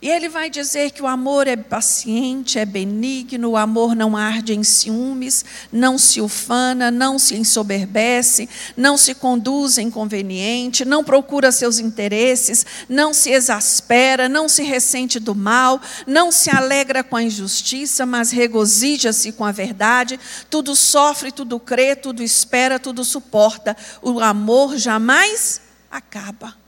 E 0.00 0.08
ele 0.08 0.28
vai 0.28 0.48
dizer 0.48 0.92
que 0.92 1.02
o 1.02 1.06
amor 1.06 1.48
é 1.48 1.56
paciente, 1.56 2.58
é 2.58 2.64
benigno, 2.64 3.50
o 3.50 3.56
amor 3.56 3.96
não 3.96 4.16
arde 4.16 4.54
em 4.54 4.62
ciúmes, 4.62 5.44
não 5.72 5.98
se 5.98 6.20
ufana, 6.20 6.90
não 6.90 7.18
se 7.18 7.34
ensoberbece, 7.36 8.48
não 8.76 8.96
se 8.96 9.14
conduz 9.14 9.76
inconveniente, 9.76 10.84
não 10.84 11.02
procura 11.02 11.50
seus 11.50 11.80
interesses, 11.80 12.64
não 12.88 13.12
se 13.12 13.30
exaspera, 13.30 14.28
não 14.28 14.48
se 14.48 14.62
ressente 14.62 15.18
do 15.18 15.34
mal, 15.34 15.80
não 16.06 16.30
se 16.30 16.48
alegra 16.48 17.02
com 17.02 17.16
a 17.16 17.22
injustiça, 17.22 18.06
mas 18.06 18.30
regozija-se 18.30 19.32
com 19.32 19.44
a 19.44 19.50
verdade, 19.50 20.18
tudo 20.48 20.76
sofre, 20.76 21.32
tudo 21.32 21.58
crê, 21.58 21.96
tudo 21.96 22.22
espera, 22.22 22.78
tudo 22.78 23.04
suporta. 23.04 23.76
O 24.00 24.20
amor 24.20 24.76
jamais 24.76 25.60
acaba. 25.90 26.67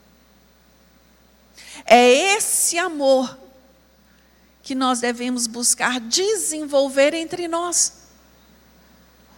É 1.92 2.36
esse 2.36 2.78
amor 2.78 3.36
que 4.62 4.76
nós 4.76 5.00
devemos 5.00 5.48
buscar 5.48 5.98
desenvolver 5.98 7.12
entre 7.14 7.48
nós. 7.48 7.94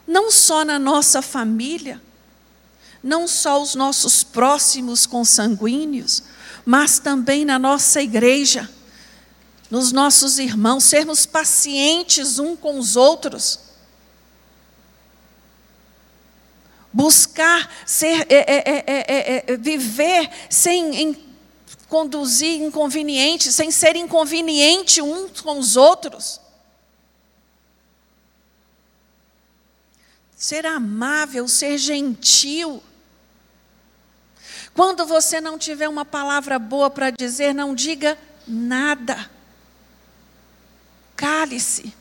Não 0.06 0.30
só 0.30 0.62
na 0.62 0.78
nossa 0.78 1.22
família, 1.22 2.02
não 3.02 3.26
só 3.26 3.62
os 3.62 3.74
nossos 3.74 4.22
próximos 4.22 5.06
consanguíneos, 5.06 6.24
mas 6.62 6.98
também 6.98 7.46
na 7.46 7.58
nossa 7.58 8.02
igreja, 8.02 8.68
nos 9.70 9.90
nossos 9.90 10.38
irmãos, 10.38 10.84
sermos 10.84 11.24
pacientes 11.24 12.38
um 12.38 12.54
com 12.54 12.78
os 12.78 12.96
outros. 12.96 13.60
Buscar 16.92 17.72
ser, 17.86 18.26
é, 18.28 18.44
é, 18.50 19.52
é, 19.52 19.56
viver 19.56 20.28
sem 20.50 21.31
conduzir 21.92 22.62
inconveniente, 22.62 23.52
sem 23.52 23.70
ser 23.70 23.96
inconveniente 23.96 25.02
uns 25.02 25.42
com 25.42 25.58
os 25.58 25.76
outros. 25.76 26.40
Ser 30.34 30.64
amável, 30.64 31.46
ser 31.46 31.76
gentil. 31.76 32.82
Quando 34.72 35.04
você 35.04 35.38
não 35.38 35.58
tiver 35.58 35.86
uma 35.86 36.02
palavra 36.02 36.58
boa 36.58 36.88
para 36.88 37.10
dizer, 37.10 37.54
não 37.54 37.74
diga 37.74 38.18
nada. 38.48 39.30
Cale-se. 41.14 41.94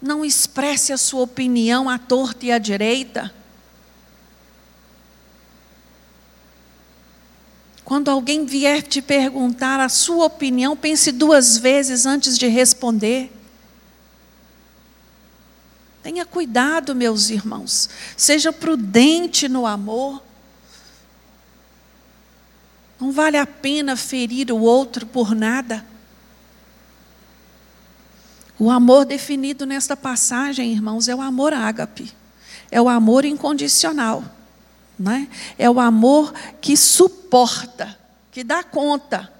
Não 0.00 0.24
expresse 0.24 0.92
a 0.92 0.96
sua 0.96 1.22
opinião 1.22 1.90
à 1.90 1.98
torta 1.98 2.46
e 2.46 2.52
à 2.52 2.58
direita. 2.58 3.34
Quando 7.86 8.10
alguém 8.10 8.44
vier 8.44 8.82
te 8.82 9.00
perguntar 9.00 9.78
a 9.78 9.88
sua 9.88 10.24
opinião, 10.24 10.76
pense 10.76 11.12
duas 11.12 11.56
vezes 11.56 12.04
antes 12.04 12.36
de 12.36 12.48
responder. 12.48 13.32
Tenha 16.02 16.26
cuidado, 16.26 16.96
meus 16.96 17.30
irmãos. 17.30 17.88
Seja 18.16 18.52
prudente 18.52 19.48
no 19.48 19.64
amor. 19.64 20.20
Não 22.98 23.12
vale 23.12 23.36
a 23.36 23.46
pena 23.46 23.94
ferir 23.94 24.50
o 24.50 24.62
outro 24.62 25.06
por 25.06 25.32
nada. 25.32 25.86
O 28.58 28.68
amor 28.68 29.04
definido 29.04 29.64
nesta 29.64 29.96
passagem, 29.96 30.72
irmãos, 30.72 31.06
é 31.06 31.14
o 31.14 31.22
amor 31.22 31.54
ágape. 31.54 32.12
É 32.68 32.82
o 32.82 32.88
amor 32.88 33.24
incondicional. 33.24 34.24
Né? 34.98 35.28
É 35.58 35.68
o 35.68 35.78
amor 35.78 36.32
que 36.60 36.76
suporta, 36.76 37.98
que 38.32 38.42
dá 38.42 38.62
conta. 38.62 39.32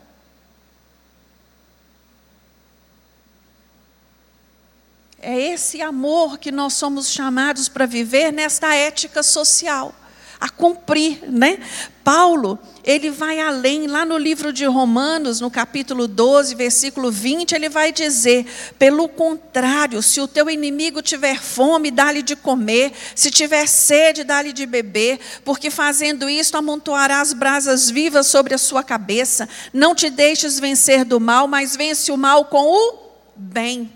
É 5.18 5.38
esse 5.38 5.80
amor 5.80 6.38
que 6.38 6.52
nós 6.52 6.74
somos 6.74 7.10
chamados 7.10 7.68
para 7.68 7.86
viver 7.86 8.32
nesta 8.32 8.74
ética 8.74 9.22
social 9.22 9.94
a 10.40 10.48
cumprir, 10.48 11.20
né? 11.28 11.58
Paulo, 12.04 12.58
ele 12.84 13.10
vai 13.10 13.40
além, 13.40 13.88
lá 13.88 14.04
no 14.04 14.16
livro 14.16 14.52
de 14.52 14.64
Romanos, 14.64 15.40
no 15.40 15.50
capítulo 15.50 16.06
12, 16.06 16.54
versículo 16.54 17.10
20, 17.10 17.52
ele 17.52 17.68
vai 17.68 17.90
dizer: 17.90 18.46
pelo 18.78 19.08
contrário, 19.08 20.00
se 20.02 20.20
o 20.20 20.28
teu 20.28 20.48
inimigo 20.48 21.02
tiver 21.02 21.40
fome, 21.40 21.90
dá-lhe 21.90 22.22
de 22.22 22.36
comer, 22.36 22.92
se 23.14 23.30
tiver 23.30 23.66
sede, 23.66 24.22
dá-lhe 24.22 24.52
de 24.52 24.66
beber, 24.66 25.18
porque 25.44 25.70
fazendo 25.70 26.30
isto 26.30 26.56
amontoarás 26.56 27.32
brasas 27.32 27.90
vivas 27.90 28.28
sobre 28.28 28.54
a 28.54 28.58
sua 28.58 28.84
cabeça. 28.84 29.48
Não 29.72 29.94
te 29.94 30.08
deixes 30.08 30.60
vencer 30.60 31.04
do 31.04 31.18
mal, 31.18 31.48
mas 31.48 31.74
vence 31.74 32.12
o 32.12 32.16
mal 32.16 32.44
com 32.44 32.64
o 32.64 32.98
bem. 33.34 33.92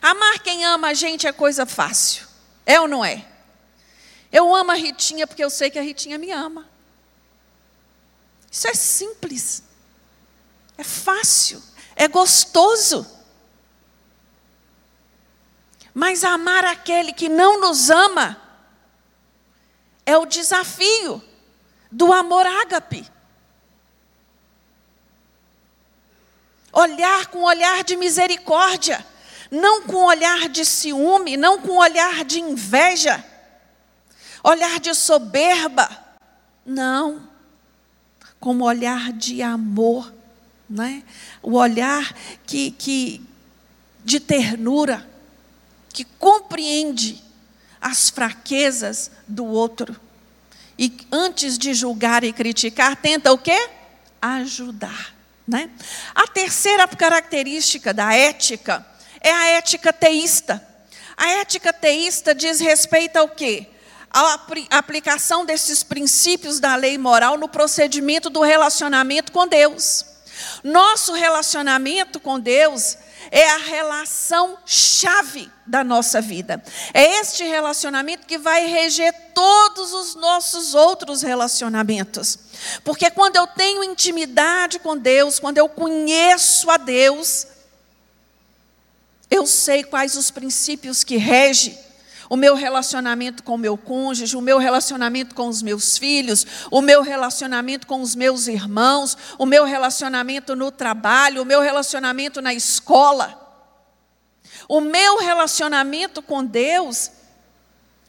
Amar 0.00 0.38
quem 0.38 0.64
ama 0.64 0.88
a 0.88 0.94
gente 0.94 1.26
é 1.26 1.32
coisa 1.32 1.66
fácil, 1.66 2.24
é 2.64 2.80
ou 2.80 2.88
não 2.88 3.04
é? 3.04 3.35
Eu 4.36 4.54
amo 4.54 4.70
a 4.70 4.74
Ritinha 4.74 5.26
porque 5.26 5.42
eu 5.42 5.48
sei 5.48 5.70
que 5.70 5.78
a 5.78 5.82
Ritinha 5.82 6.18
me 6.18 6.30
ama. 6.30 6.68
Isso 8.50 8.68
é 8.68 8.74
simples. 8.74 9.62
É 10.76 10.84
fácil. 10.84 11.62
É 11.94 12.06
gostoso. 12.06 13.10
Mas 15.94 16.22
amar 16.22 16.66
aquele 16.66 17.14
que 17.14 17.30
não 17.30 17.58
nos 17.62 17.88
ama 17.88 18.38
é 20.04 20.18
o 20.18 20.26
desafio 20.26 21.24
do 21.90 22.12
amor 22.12 22.44
ágape. 22.44 23.10
Olhar 26.74 27.28
com 27.28 27.42
olhar 27.42 27.82
de 27.84 27.96
misericórdia, 27.96 29.02
não 29.50 29.84
com 29.84 30.04
olhar 30.04 30.46
de 30.50 30.62
ciúme, 30.66 31.38
não 31.38 31.58
com 31.58 31.78
olhar 31.78 32.22
de 32.22 32.38
inveja 32.38 33.24
olhar 34.46 34.78
de 34.78 34.94
soberba. 34.94 35.88
Não. 36.64 37.28
Como 38.38 38.64
olhar 38.64 39.12
de 39.12 39.42
amor, 39.42 40.12
né? 40.70 41.02
o 41.42 41.54
olhar 41.54 42.14
que, 42.46 42.70
que, 42.70 43.20
de 44.04 44.20
ternura, 44.20 45.08
que 45.92 46.04
compreende 46.04 47.22
as 47.80 48.08
fraquezas 48.08 49.10
do 49.26 49.44
outro. 49.44 49.98
E 50.78 50.92
antes 51.10 51.58
de 51.58 51.74
julgar 51.74 52.22
e 52.22 52.32
criticar, 52.32 52.94
tenta 52.96 53.32
o 53.32 53.38
quê? 53.38 53.68
Ajudar. 54.20 55.14
Né? 55.46 55.70
A 56.14 56.26
terceira 56.26 56.86
característica 56.86 57.94
da 57.94 58.12
ética 58.14 58.86
é 59.20 59.30
a 59.30 59.46
ética 59.48 59.92
teísta. 59.92 60.64
A 61.16 61.28
ética 61.28 61.72
teísta 61.72 62.34
diz 62.34 62.60
respeito 62.60 63.16
ao 63.16 63.28
quê? 63.28 63.68
A 64.16 64.40
aplicação 64.78 65.44
desses 65.44 65.82
princípios 65.82 66.58
da 66.58 66.74
lei 66.74 66.96
moral 66.96 67.36
no 67.36 67.50
procedimento 67.50 68.30
do 68.30 68.40
relacionamento 68.40 69.30
com 69.30 69.46
Deus. 69.46 70.06
Nosso 70.64 71.12
relacionamento 71.12 72.18
com 72.18 72.40
Deus 72.40 72.96
é 73.30 73.46
a 73.50 73.58
relação 73.58 74.56
chave 74.64 75.50
da 75.66 75.84
nossa 75.84 76.18
vida. 76.22 76.64
É 76.94 77.20
este 77.20 77.44
relacionamento 77.44 78.26
que 78.26 78.38
vai 78.38 78.66
reger 78.66 79.12
todos 79.34 79.92
os 79.92 80.14
nossos 80.14 80.74
outros 80.74 81.20
relacionamentos. 81.20 82.38
Porque 82.84 83.10
quando 83.10 83.36
eu 83.36 83.46
tenho 83.46 83.84
intimidade 83.84 84.78
com 84.78 84.96
Deus, 84.96 85.38
quando 85.38 85.58
eu 85.58 85.68
conheço 85.68 86.70
a 86.70 86.78
Deus, 86.78 87.46
eu 89.30 89.46
sei 89.46 89.84
quais 89.84 90.16
os 90.16 90.30
princípios 90.30 91.04
que 91.04 91.18
regem 91.18 91.84
o 92.28 92.36
meu 92.36 92.54
relacionamento 92.54 93.42
com 93.42 93.54
o 93.54 93.58
meu 93.58 93.76
cônjuge, 93.76 94.36
o 94.36 94.40
meu 94.40 94.58
relacionamento 94.58 95.34
com 95.34 95.48
os 95.48 95.62
meus 95.62 95.96
filhos, 95.96 96.46
o 96.70 96.80
meu 96.80 97.02
relacionamento 97.02 97.86
com 97.86 98.00
os 98.00 98.14
meus 98.14 98.46
irmãos, 98.46 99.16
o 99.38 99.46
meu 99.46 99.64
relacionamento 99.64 100.56
no 100.56 100.70
trabalho, 100.70 101.42
o 101.42 101.44
meu 101.44 101.60
relacionamento 101.60 102.42
na 102.42 102.52
escola. 102.52 103.42
O 104.68 104.80
meu 104.80 105.18
relacionamento 105.18 106.20
com 106.20 106.44
Deus, 106.44 107.12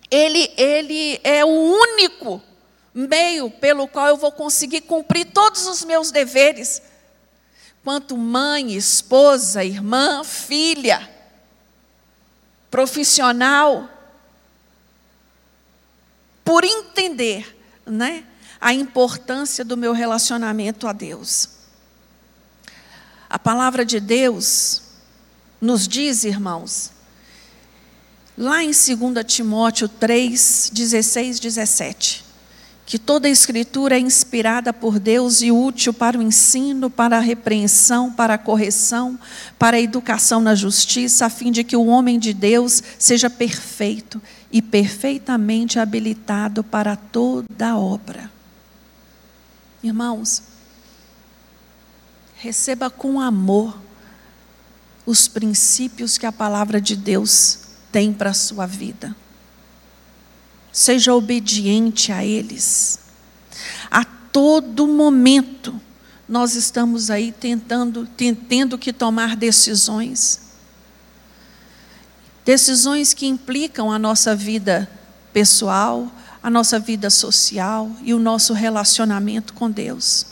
ele, 0.09 0.51
ele 0.57 1.19
é 1.23 1.45
o 1.45 1.49
único 1.49 2.41
meio 2.93 3.51
pelo 3.51 3.87
qual 3.87 4.07
eu 4.07 4.17
vou 4.17 4.31
conseguir 4.31 4.81
cumprir 4.81 5.25
todos 5.25 5.67
os 5.67 5.83
meus 5.85 6.09
deveres, 6.09 6.81
quanto 7.83 8.17
mãe, 8.17 8.73
esposa, 8.73 9.63
irmã, 9.63 10.23
filha, 10.23 11.07
profissional 12.71 13.87
por 16.47 16.63
entender 16.63 17.57
né, 17.85 18.23
a 18.61 18.73
importância 18.73 19.65
do 19.65 19.75
meu 19.75 19.91
relacionamento 19.91 20.87
a 20.87 20.93
Deus. 20.93 21.49
A 23.29 23.37
palavra 23.37 23.83
de 23.83 23.99
Deus 23.99 24.81
nos 25.59 25.85
diz, 25.85 26.23
irmãos, 26.23 26.93
lá 28.37 28.63
em 28.63 28.71
2 28.71 29.25
Timóteo 29.25 29.89
3, 29.89 30.71
16, 30.73 31.41
17, 31.41 32.23
que 32.87 32.97
toda 32.97 33.27
a 33.27 33.29
escritura 33.29 33.97
é 33.97 33.99
inspirada 33.99 34.71
por 34.71 34.97
Deus 34.97 35.41
e 35.41 35.51
útil 35.51 35.93
para 35.93 36.17
o 36.17 36.21
ensino, 36.21 36.89
para 36.89 37.17
a 37.17 37.19
repreensão, 37.19 38.13
para 38.13 38.35
a 38.35 38.37
correção, 38.37 39.19
para 39.59 39.75
a 39.75 39.81
educação 39.81 40.39
na 40.39 40.55
justiça, 40.55 41.25
a 41.25 41.29
fim 41.29 41.51
de 41.51 41.65
que 41.65 41.75
o 41.75 41.87
homem 41.87 42.17
de 42.17 42.33
Deus 42.33 42.81
seja 42.97 43.29
perfeito 43.29 44.21
e 44.49 44.61
perfeitamente 44.61 45.79
habilitado 45.79 46.63
para 46.63 46.95
toda 46.95 47.75
obra. 47.75 48.31
Irmãos, 49.83 50.43
receba 52.37 52.89
com 52.89 53.19
amor 53.19 53.77
os 55.05 55.27
princípios 55.27 56.17
que 56.17 56.25
a 56.25 56.31
palavra 56.31 56.79
de 56.79 56.95
Deus 56.95 57.59
tem 57.91 58.13
para 58.13 58.29
a 58.29 58.33
sua 58.33 58.65
vida. 58.65 59.13
Seja 60.77 61.13
obediente 61.15 62.11
a 62.11 62.23
eles. 62.23 62.99
A 63.89 64.03
todo 64.03 64.87
momento, 64.87 65.79
nós 66.29 66.53
estamos 66.53 67.09
aí 67.09 67.31
tentando, 67.31 68.07
tendo 68.47 68.77
que 68.77 68.93
tomar 68.93 69.35
decisões 69.35 70.47
Decisões 72.47 73.13
que 73.13 73.27
implicam 73.27 73.91
a 73.91 73.99
nossa 73.99 74.33
vida 74.33 74.89
pessoal, 75.33 76.09
a 76.41 76.49
nossa 76.49 76.79
vida 76.79 77.09
social 77.09 77.91
e 78.01 78.13
o 78.13 78.19
nosso 78.19 78.53
relacionamento 78.53 79.53
com 79.53 79.69
Deus. 79.69 80.25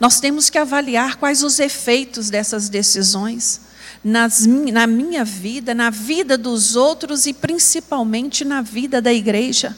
Nós 0.00 0.18
temos 0.18 0.50
que 0.50 0.58
avaliar 0.58 1.18
quais 1.18 1.44
os 1.44 1.60
efeitos 1.60 2.30
dessas 2.30 2.68
decisões 2.68 3.60
nas, 4.02 4.46
na 4.46 4.86
minha 4.86 5.24
vida, 5.24 5.74
na 5.74 5.90
vida 5.90 6.38
dos 6.38 6.74
outros 6.74 7.26
e 7.26 7.32
principalmente 7.32 8.44
na 8.44 8.62
vida 8.62 9.00
da 9.00 9.12
igreja. 9.12 9.76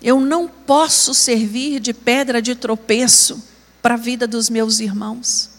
Eu 0.00 0.20
não 0.20 0.46
posso 0.46 1.14
servir 1.14 1.80
de 1.80 1.94
pedra 1.94 2.40
de 2.40 2.54
tropeço 2.54 3.42
para 3.80 3.94
a 3.94 3.98
vida 3.98 4.26
dos 4.26 4.50
meus 4.50 4.78
irmãos. 4.78 5.50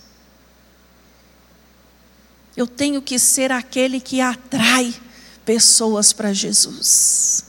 Eu 2.55 2.67
tenho 2.67 3.01
que 3.01 3.19
ser 3.19 3.51
aquele 3.51 3.99
que 3.99 4.21
atrai 4.21 4.93
pessoas 5.43 6.13
para 6.13 6.31
Jesus. 6.31 7.43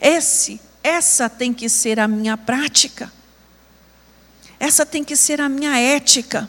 Esse, 0.00 0.60
essa 0.82 1.28
tem 1.28 1.52
que 1.52 1.68
ser 1.68 2.00
a 2.00 2.08
minha 2.08 2.36
prática. 2.36 3.12
Essa 4.60 4.84
tem 4.84 5.02
que 5.02 5.16
ser 5.16 5.40
a 5.40 5.48
minha 5.48 5.76
ética. 5.78 6.48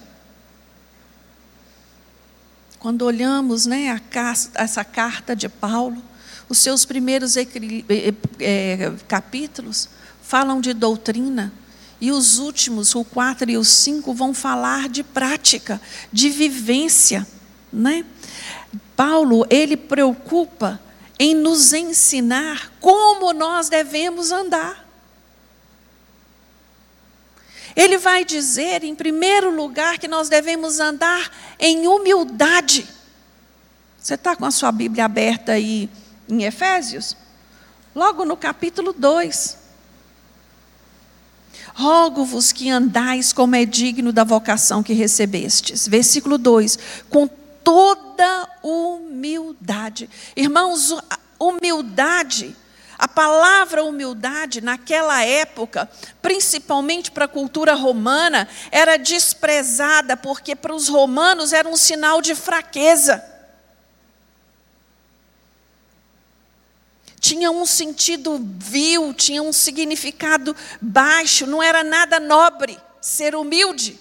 Quando 2.78 3.04
olhamos 3.04 3.66
né, 3.66 4.00
essa 4.54 4.84
carta 4.84 5.36
de 5.36 5.48
Paulo, 5.48 6.04
os 6.50 6.58
seus 6.58 6.84
primeiros 6.84 7.38
é, 7.38 8.94
capítulos 9.08 9.88
falam 10.22 10.60
de 10.60 10.74
doutrina, 10.74 11.54
e 12.02 12.12
os 12.12 12.40
últimos, 12.40 12.96
o 12.96 13.06
4 13.06 13.52
e 13.52 13.58
o 13.58 13.64
5, 13.64 14.12
vão 14.14 14.34
falar 14.34 14.90
de 14.90 15.04
prática, 15.04 15.80
de 16.12 16.30
vivência. 16.30 17.28
Né? 17.72 18.04
Paulo, 18.96 19.46
ele 19.52 19.78
preocupa 19.78 20.82
em 21.20 21.36
nos 21.36 21.74
ensinar 21.74 22.72
como 22.82 23.32
nós 23.32 23.70
devemos 23.70 24.32
andar. 24.32 24.91
Ele 27.76 27.98
vai 27.98 28.26
dizer, 28.26 28.84
em 28.84 28.96
primeiro 28.96 29.56
lugar, 29.56 29.98
que 29.98 30.08
nós 30.08 30.30
devemos 30.30 30.80
andar 30.80 31.32
em 31.60 31.88
humildade. 31.88 32.88
Você 33.98 34.16
está 34.16 34.36
com 34.36 34.46
a 34.46 34.52
sua 34.52 34.72
Bíblia 34.72 35.06
aberta 35.06 35.54
aí 35.54 35.90
em 36.28 36.44
Efésios? 36.44 37.16
Logo 37.96 38.26
no 38.26 38.36
capítulo 38.36 38.94
2. 38.94 39.58
Rogo-vos 41.74 42.52
que 42.52 42.70
andais 42.70 43.32
como 43.32 43.56
é 43.56 43.66
digno 43.66 44.12
da 44.12 44.24
vocação 44.24 44.84
que 44.84 44.94
recebestes. 44.94 45.88
Versículo 45.88 46.38
2: 46.38 46.78
com 47.10 47.28
toda 47.64 48.50
humildade. 48.64 50.10
Irmãos, 50.36 50.94
humildade, 51.40 52.56
a 53.02 53.08
palavra 53.08 53.84
humildade 53.84 54.62
naquela 54.62 55.24
época, 55.24 55.90
principalmente 56.22 57.10
para 57.10 57.26
a 57.26 57.28
cultura 57.28 57.74
romana, 57.74 58.48
era 58.70 58.96
desprezada, 58.96 60.16
porque 60.16 60.56
para 60.56 60.76
os 60.76 60.88
romanos 60.88 61.52
era 61.52 61.68
um 61.68 61.76
sinal 61.76 62.22
de 62.22 62.36
fraqueza. 62.36 63.28
tinha 67.20 67.52
um 67.52 67.68
sentido 67.68 68.40
vil, 68.58 69.14
tinha 69.14 69.44
um 69.44 69.54
significado 69.54 70.56
baixo, 70.82 71.46
não 71.46 71.62
era 71.62 71.84
nada 71.84 72.20
nobre 72.20 72.78
ser 73.00 73.36
humilde. 73.36 74.00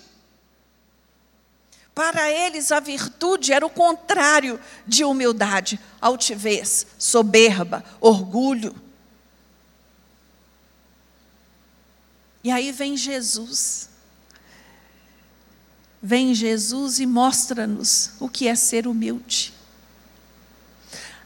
Para 1.95 2.31
eles, 2.31 2.73
a 2.73 2.81
virtude 2.81 3.53
era 3.53 3.65
o 3.65 3.71
contrário 3.71 4.59
de 4.87 5.05
humildade, 5.05 5.79
altivez, 6.01 6.87
soberba, 6.99 7.85
orgulho. 8.01 8.75
E 12.43 12.51
aí 12.51 12.73
vem 12.73 12.97
Jesus. 12.97 13.89
Vem 16.03 16.35
Jesus 16.35 16.99
e 16.99 17.07
mostra-nos 17.07 18.13
o 18.19 18.29
que 18.29 18.49
é 18.49 18.55
ser 18.55 18.87
humilde 18.87 19.53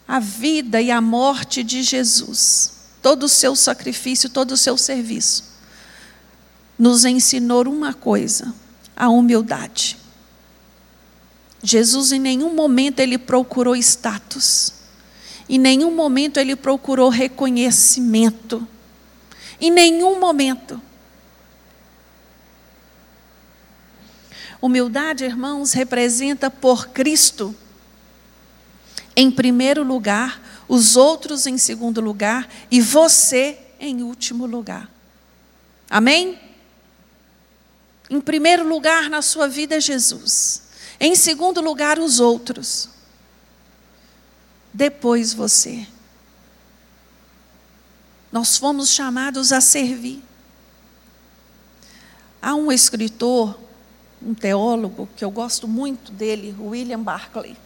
a 0.07 0.19
vida 0.19 0.81
e 0.81 0.91
a 0.91 1.01
morte 1.01 1.63
de 1.63 1.83
Jesus, 1.83 2.73
todo 3.01 3.25
o 3.25 3.29
seu 3.29 3.57
sacrifício, 3.57 4.29
todo 4.29 4.53
o 4.53 4.57
seu 4.57 4.77
serviço, 4.77 5.45
nos 6.79 7.05
ensinou 7.05 7.67
uma 7.67 7.95
coisa: 7.95 8.55
a 8.95 9.09
humildade. 9.09 9.97
Jesus 11.63 12.13
em 12.13 12.21
nenhum 12.21 12.55
momento 12.55 13.01
ele 13.01 13.17
procurou 13.17 13.75
status. 13.75 14.75
Em 15.49 15.59
nenhum 15.59 15.95
momento 15.95 16.39
ele 16.39 16.55
procurou 16.57 17.09
reconhecimento. 17.09 18.67
Em 19.61 19.71
nenhum 19.71 20.21
momento. 20.21 20.81
Humildade, 24.65 25.27
irmãos, 25.27 25.75
representa 25.75 26.51
por 26.51 26.89
Cristo 26.89 27.55
em 29.15 29.31
primeiro 29.31 29.83
lugar, 29.83 30.41
os 30.67 30.97
outros 30.97 31.47
em 31.47 31.59
segundo 31.59 32.01
lugar 32.01 32.49
e 32.71 32.81
você 32.81 33.59
em 33.79 34.03
último 34.03 34.47
lugar. 34.47 34.91
Amém? 35.91 36.41
Em 38.09 38.19
primeiro 38.23 38.67
lugar 38.67 39.11
na 39.11 39.21
sua 39.21 39.47
vida, 39.47 39.79
Jesus. 39.79 40.63
Em 40.99 41.15
segundo 41.15 41.61
lugar, 41.61 41.99
os 41.99 42.19
outros. 42.19 42.89
Depois 44.73 45.35
você. 45.35 45.87
Nós 48.33 48.57
fomos 48.57 48.89
chamados 48.89 49.53
a 49.53 49.61
servir. 49.61 50.25
Há 52.41 52.55
um 52.55 52.73
escritor, 52.73 53.61
um 54.25 54.35
teólogo, 54.35 55.09
que 55.17 55.25
eu 55.25 55.31
gosto 55.31 55.69
muito 55.69 56.11
dele, 56.11 56.55
William 56.59 57.01
Barclay. 57.01 57.57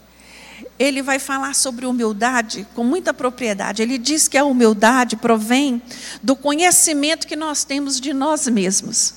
Ele 0.78 1.02
vai 1.02 1.18
falar 1.18 1.54
sobre 1.54 1.86
humildade 1.86 2.66
com 2.74 2.82
muita 2.82 3.14
propriedade. 3.14 3.80
Ele 3.80 3.96
diz 3.96 4.26
que 4.26 4.36
a 4.36 4.44
humildade 4.44 5.16
provém 5.16 5.80
do 6.22 6.34
conhecimento 6.34 7.26
que 7.26 7.36
nós 7.36 7.64
temos 7.64 8.00
de 8.00 8.12
nós 8.12 8.48
mesmos. 8.48 9.14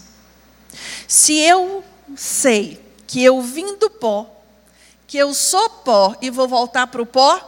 Se 1.08 1.34
eu 1.34 1.84
sei 2.16 2.80
que 3.08 3.24
eu 3.24 3.42
vim 3.42 3.78
do 3.78 3.90
pó, 3.90 4.30
que 5.08 5.18
eu 5.18 5.34
sou 5.34 5.70
pó 5.70 6.16
e 6.22 6.30
vou 6.30 6.48
voltar 6.48 6.88
para 6.88 7.02
o 7.02 7.06
pó, 7.06 7.48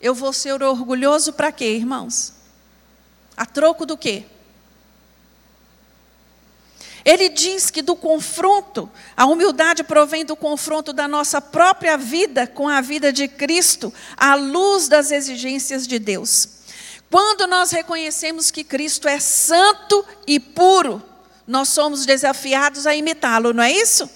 eu 0.00 0.14
vou 0.14 0.32
ser 0.32 0.62
orgulhoso 0.62 1.32
para 1.32 1.50
quê, 1.50 1.74
irmãos? 1.74 2.32
A 3.36 3.44
troco 3.44 3.84
do 3.84 3.96
quê? 3.96 4.24
Ele 7.08 7.30
diz 7.30 7.70
que 7.70 7.80
do 7.80 7.96
confronto, 7.96 8.86
a 9.16 9.24
humildade 9.24 9.82
provém 9.82 10.26
do 10.26 10.36
confronto 10.36 10.92
da 10.92 11.08
nossa 11.08 11.40
própria 11.40 11.96
vida 11.96 12.46
com 12.46 12.68
a 12.68 12.82
vida 12.82 13.10
de 13.10 13.26
Cristo, 13.26 13.90
à 14.14 14.34
luz 14.34 14.88
das 14.88 15.10
exigências 15.10 15.86
de 15.86 15.98
Deus. 15.98 16.46
Quando 17.10 17.46
nós 17.46 17.70
reconhecemos 17.70 18.50
que 18.50 18.62
Cristo 18.62 19.08
é 19.08 19.18
santo 19.18 20.04
e 20.26 20.38
puro, 20.38 21.02
nós 21.46 21.70
somos 21.70 22.04
desafiados 22.04 22.86
a 22.86 22.94
imitá-lo, 22.94 23.54
não 23.54 23.62
é 23.62 23.72
isso? 23.72 24.06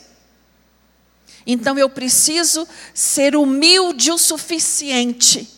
Então 1.46 1.78
eu 1.78 1.88
preciso 1.88 2.68
ser 2.92 3.34
humilde 3.34 4.12
o 4.12 4.18
suficiente 4.18 5.48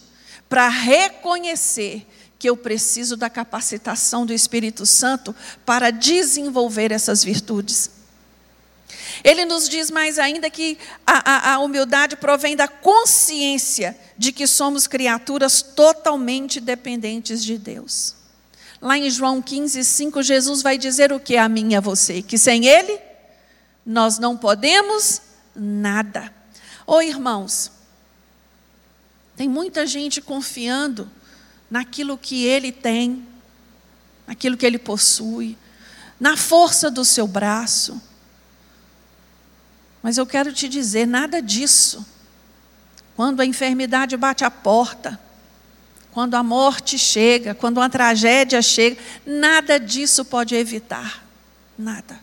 para 0.49 0.69
reconhecer 0.69 2.07
que 2.45 2.51
eu 2.51 2.59
preciso 2.59 3.17
da 3.17 3.31
capacitação 3.31 4.27
do 4.27 4.33
Espírito 4.35 4.85
Santo 4.85 5.35
para 5.65 5.91
desenvolver 5.91 6.93
essas 6.93 7.25
virtudes. 7.25 7.89
Ele 9.25 9.47
nos 9.47 9.67
diz 9.67 9.91
mais 9.91 10.19
ainda 10.19 10.51
que 10.51 10.77
a, 11.07 11.53
a, 11.53 11.55
a, 11.55 11.59
humildade 11.61 12.17
provém 12.17 12.55
da 12.55 12.69
consciência 12.69 13.99
de 14.19 14.31
que 14.31 14.47
somos 14.47 14.87
criaturas 14.87 15.63
totalmente 15.63 16.61
dependentes 16.61 17.43
de 17.43 17.57
Deus. 17.57 18.15
Lá 18.79 18.99
em 18.99 19.09
João 19.09 19.41
15, 19.41 19.83
5, 19.83 20.23
Jesus 20.23 20.61
vai 20.61 20.77
dizer 20.77 21.15
o 21.15 21.21
que 21.21 21.39
a 21.39 21.49
mim 21.49 21.73
e 21.73 21.77
a 21.77 21.81
você? 21.81 22.21
Que 22.21 22.37
sem 22.37 22.67
Ele 22.67 23.01
nós 23.87 24.19
não 24.19 24.37
podemos 24.37 25.23
nada. 25.57 26.31
Ô 26.87 26.97
oh, 26.97 27.01
irmãos, 27.01 27.73
tem 29.35 29.49
muita 29.49 29.87
gente 29.87 30.21
confiando 30.21 31.11
naquilo 31.71 32.17
que 32.19 32.45
ele 32.45 32.71
tem, 32.71 33.27
naquilo 34.27 34.57
que 34.57 34.67
ele 34.67 34.79
possui, 34.79 35.57
na 36.19 36.37
força 36.37 36.91
do 36.91 37.05
seu 37.05 37.27
braço. 37.27 38.01
Mas 40.03 40.19
eu 40.19 40.27
quero 40.27 40.53
te 40.53 40.69
dizer, 40.69 41.07
nada 41.07 41.41
disso. 41.41 42.07
Quando 43.17 43.41
a 43.41 43.47
enfermidade 43.47 44.17
bate 44.17 44.45
a 44.45 44.51
porta, 44.51 45.21
quando 46.13 46.35
a 46.35 46.43
morte 46.43 46.99
chega, 46.99 47.55
quando 47.55 47.79
uma 47.79 47.91
tragédia 47.91 48.63
chega, 48.63 49.01
nada 49.27 49.81
disso 49.81 50.25
pode 50.25 50.55
evitar. 50.55 51.25
Nada. 51.77 52.21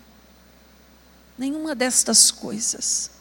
Nenhuma 1.38 1.76
destas 1.76 2.32
coisas. 2.32 3.12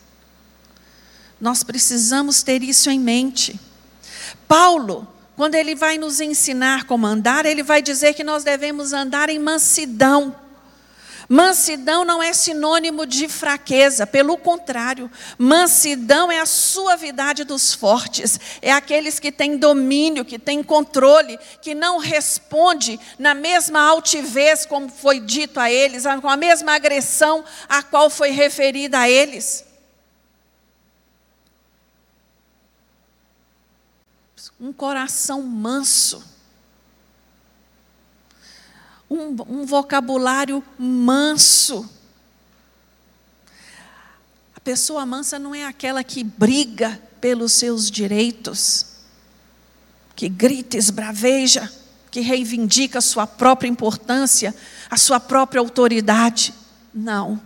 Nós 1.40 1.64
precisamos 1.64 2.42
ter 2.42 2.62
isso 2.62 2.90
em 2.90 3.00
mente. 3.00 3.58
Paulo, 4.46 5.08
quando 5.40 5.54
ele 5.54 5.74
vai 5.74 5.96
nos 5.96 6.20
ensinar 6.20 6.84
como 6.84 7.06
andar, 7.06 7.46
ele 7.46 7.62
vai 7.62 7.80
dizer 7.80 8.12
que 8.12 8.22
nós 8.22 8.44
devemos 8.44 8.92
andar 8.92 9.30
em 9.30 9.38
mansidão. 9.38 10.36
Mansidão 11.26 12.04
não 12.04 12.22
é 12.22 12.34
sinônimo 12.34 13.06
de 13.06 13.26
fraqueza, 13.26 14.06
pelo 14.06 14.36
contrário, 14.36 15.10
mansidão 15.38 16.30
é 16.30 16.40
a 16.40 16.44
suavidade 16.44 17.42
dos 17.44 17.72
fortes, 17.72 18.38
é 18.60 18.70
aqueles 18.70 19.18
que 19.18 19.32
têm 19.32 19.56
domínio, 19.56 20.26
que 20.26 20.38
têm 20.38 20.62
controle, 20.62 21.38
que 21.62 21.74
não 21.74 21.96
responde 21.96 23.00
na 23.18 23.32
mesma 23.32 23.80
altivez 23.80 24.66
como 24.66 24.90
foi 24.90 25.20
dito 25.20 25.58
a 25.58 25.70
eles, 25.72 26.04
com 26.20 26.28
a 26.28 26.36
mesma 26.36 26.74
agressão 26.74 27.42
a 27.66 27.82
qual 27.82 28.10
foi 28.10 28.28
referida 28.28 28.98
a 28.98 29.08
eles. 29.08 29.69
Um 34.60 34.72
coração 34.72 35.42
manso, 35.42 36.22
um, 39.10 39.36
um 39.48 39.66
vocabulário 39.66 40.62
manso. 40.78 41.88
A 44.54 44.60
pessoa 44.60 45.04
mansa 45.04 45.38
não 45.38 45.54
é 45.54 45.66
aquela 45.66 46.04
que 46.04 46.22
briga 46.22 47.00
pelos 47.20 47.52
seus 47.52 47.90
direitos, 47.90 48.86
que 50.14 50.28
grita, 50.28 50.76
esbraveja, 50.76 51.70
que 52.10 52.20
reivindica 52.20 52.98
a 52.98 53.02
sua 53.02 53.26
própria 53.26 53.68
importância, 53.68 54.54
a 54.88 54.96
sua 54.96 55.18
própria 55.18 55.60
autoridade. 55.60 56.54
Não. 56.94 57.40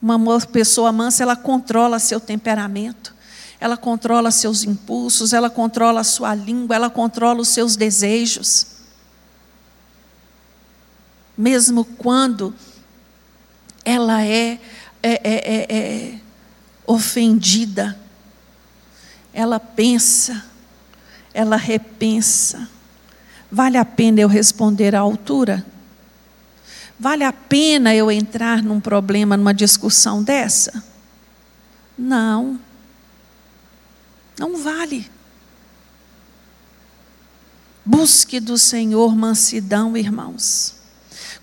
Uma 0.00 0.40
pessoa 0.40 0.92
mansa, 0.92 1.22
ela 1.22 1.36
controla 1.36 1.98
seu 1.98 2.20
temperamento 2.20 3.15
ela 3.58 3.76
controla 3.76 4.30
seus 4.30 4.64
impulsos, 4.64 5.32
ela 5.32 5.48
controla 5.48 6.00
a 6.00 6.04
sua 6.04 6.34
língua, 6.34 6.76
ela 6.76 6.90
controla 6.90 7.40
os 7.40 7.48
seus 7.48 7.74
desejos. 7.74 8.66
Mesmo 11.36 11.84
quando 11.84 12.54
ela 13.84 14.22
é, 14.24 14.58
é, 15.02 15.20
é, 15.22 15.54
é, 15.54 15.76
é 15.76 16.20
ofendida, 16.86 17.98
ela 19.32 19.58
pensa, 19.58 20.44
ela 21.32 21.56
repensa. 21.56 22.68
Vale 23.50 23.78
a 23.78 23.84
pena 23.84 24.20
eu 24.20 24.28
responder 24.28 24.94
à 24.94 25.00
altura? 25.00 25.64
Vale 26.98 27.24
a 27.24 27.32
pena 27.32 27.94
eu 27.94 28.10
entrar 28.10 28.62
num 28.62 28.80
problema, 28.80 29.36
numa 29.36 29.52
discussão 29.52 30.22
dessa? 30.22 30.82
Não. 31.96 32.58
Não 34.38 34.56
vale. 34.56 35.10
Busque 37.84 38.40
do 38.40 38.58
Senhor 38.58 39.14
mansidão, 39.14 39.96
irmãos. 39.96 40.74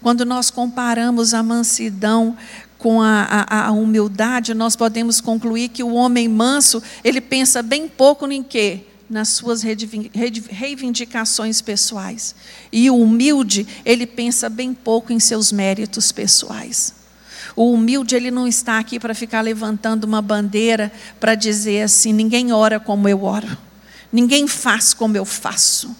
Quando 0.02 0.26
nós 0.26 0.50
comparamos 0.50 1.34
a 1.34 1.42
mansidão 1.42 2.38
com 2.78 3.02
a, 3.02 3.24
a, 3.50 3.68
a, 3.68 3.72
humildade, 3.72 4.54
nós 4.54 4.76
podemos 4.76 5.22
concluir 5.22 5.70
que 5.70 5.82
o 5.82 5.94
homem 5.94 6.28
manso, 6.28 6.84
ele 7.02 7.22
pensa 7.22 7.64
bem 7.64 7.88
pouco 7.88 8.30
em 8.30 8.44
quê? 8.44 8.82
Nas 9.10 9.30
suas 9.30 9.64
reivindicações 9.64 11.62
pessoais. 11.62 12.36
E 12.72 12.90
o 12.90 12.98
humilde, 12.98 13.66
ele 13.86 14.06
pensa 14.06 14.50
bem 14.50 14.74
pouco 14.74 15.14
em 15.14 15.20
seus 15.20 15.54
méritos 15.54 16.12
pessoais. 16.12 17.03
O 17.56 17.72
humilde, 17.72 18.16
ele 18.16 18.32
não 18.32 18.48
está 18.48 18.80
aqui 18.80 19.00
para 19.00 19.14
ficar 19.14 19.42
levantando 19.42 20.06
uma 20.06 20.22
bandeira 20.22 20.92
para 21.20 21.36
dizer 21.36 21.84
assim: 21.84 22.12
ninguém 22.12 22.52
ora 22.52 22.80
como 22.80 23.08
eu 23.08 23.24
oro, 23.24 23.58
ninguém 24.12 24.48
faz 24.48 24.94
como 24.94 25.16
eu 25.16 25.26
faço. 25.26 25.96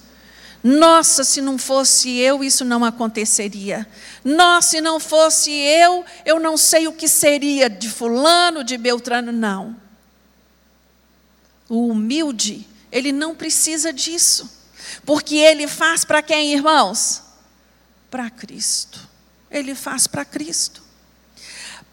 Nossa, 0.64 1.24
se 1.24 1.42
não 1.42 1.58
fosse 1.58 2.16
eu, 2.16 2.42
isso 2.42 2.64
não 2.64 2.84
aconteceria. 2.84 3.86
Nossa, 4.24 4.70
se 4.70 4.80
não 4.80 4.98
fosse 4.98 5.50
eu, 5.50 6.04
eu 6.24 6.40
não 6.40 6.56
sei 6.56 6.88
o 6.88 6.92
que 6.92 7.06
seria 7.06 7.68
de 7.68 7.90
Fulano, 7.90 8.64
de 8.64 8.78
Beltrano, 8.78 9.30
não. 9.30 9.76
O 11.68 11.88
humilde, 11.88 12.66
ele 12.90 13.12
não 13.12 13.34
precisa 13.34 13.92
disso, 13.92 14.50
porque 15.04 15.36
ele 15.36 15.66
faz 15.66 16.04
para 16.04 16.22
quem, 16.22 16.54
irmãos? 16.54 17.22
Para 18.10 18.30
Cristo. 18.30 19.06
Ele 19.50 19.74
faz 19.74 20.06
para 20.06 20.24
Cristo. 20.24 20.83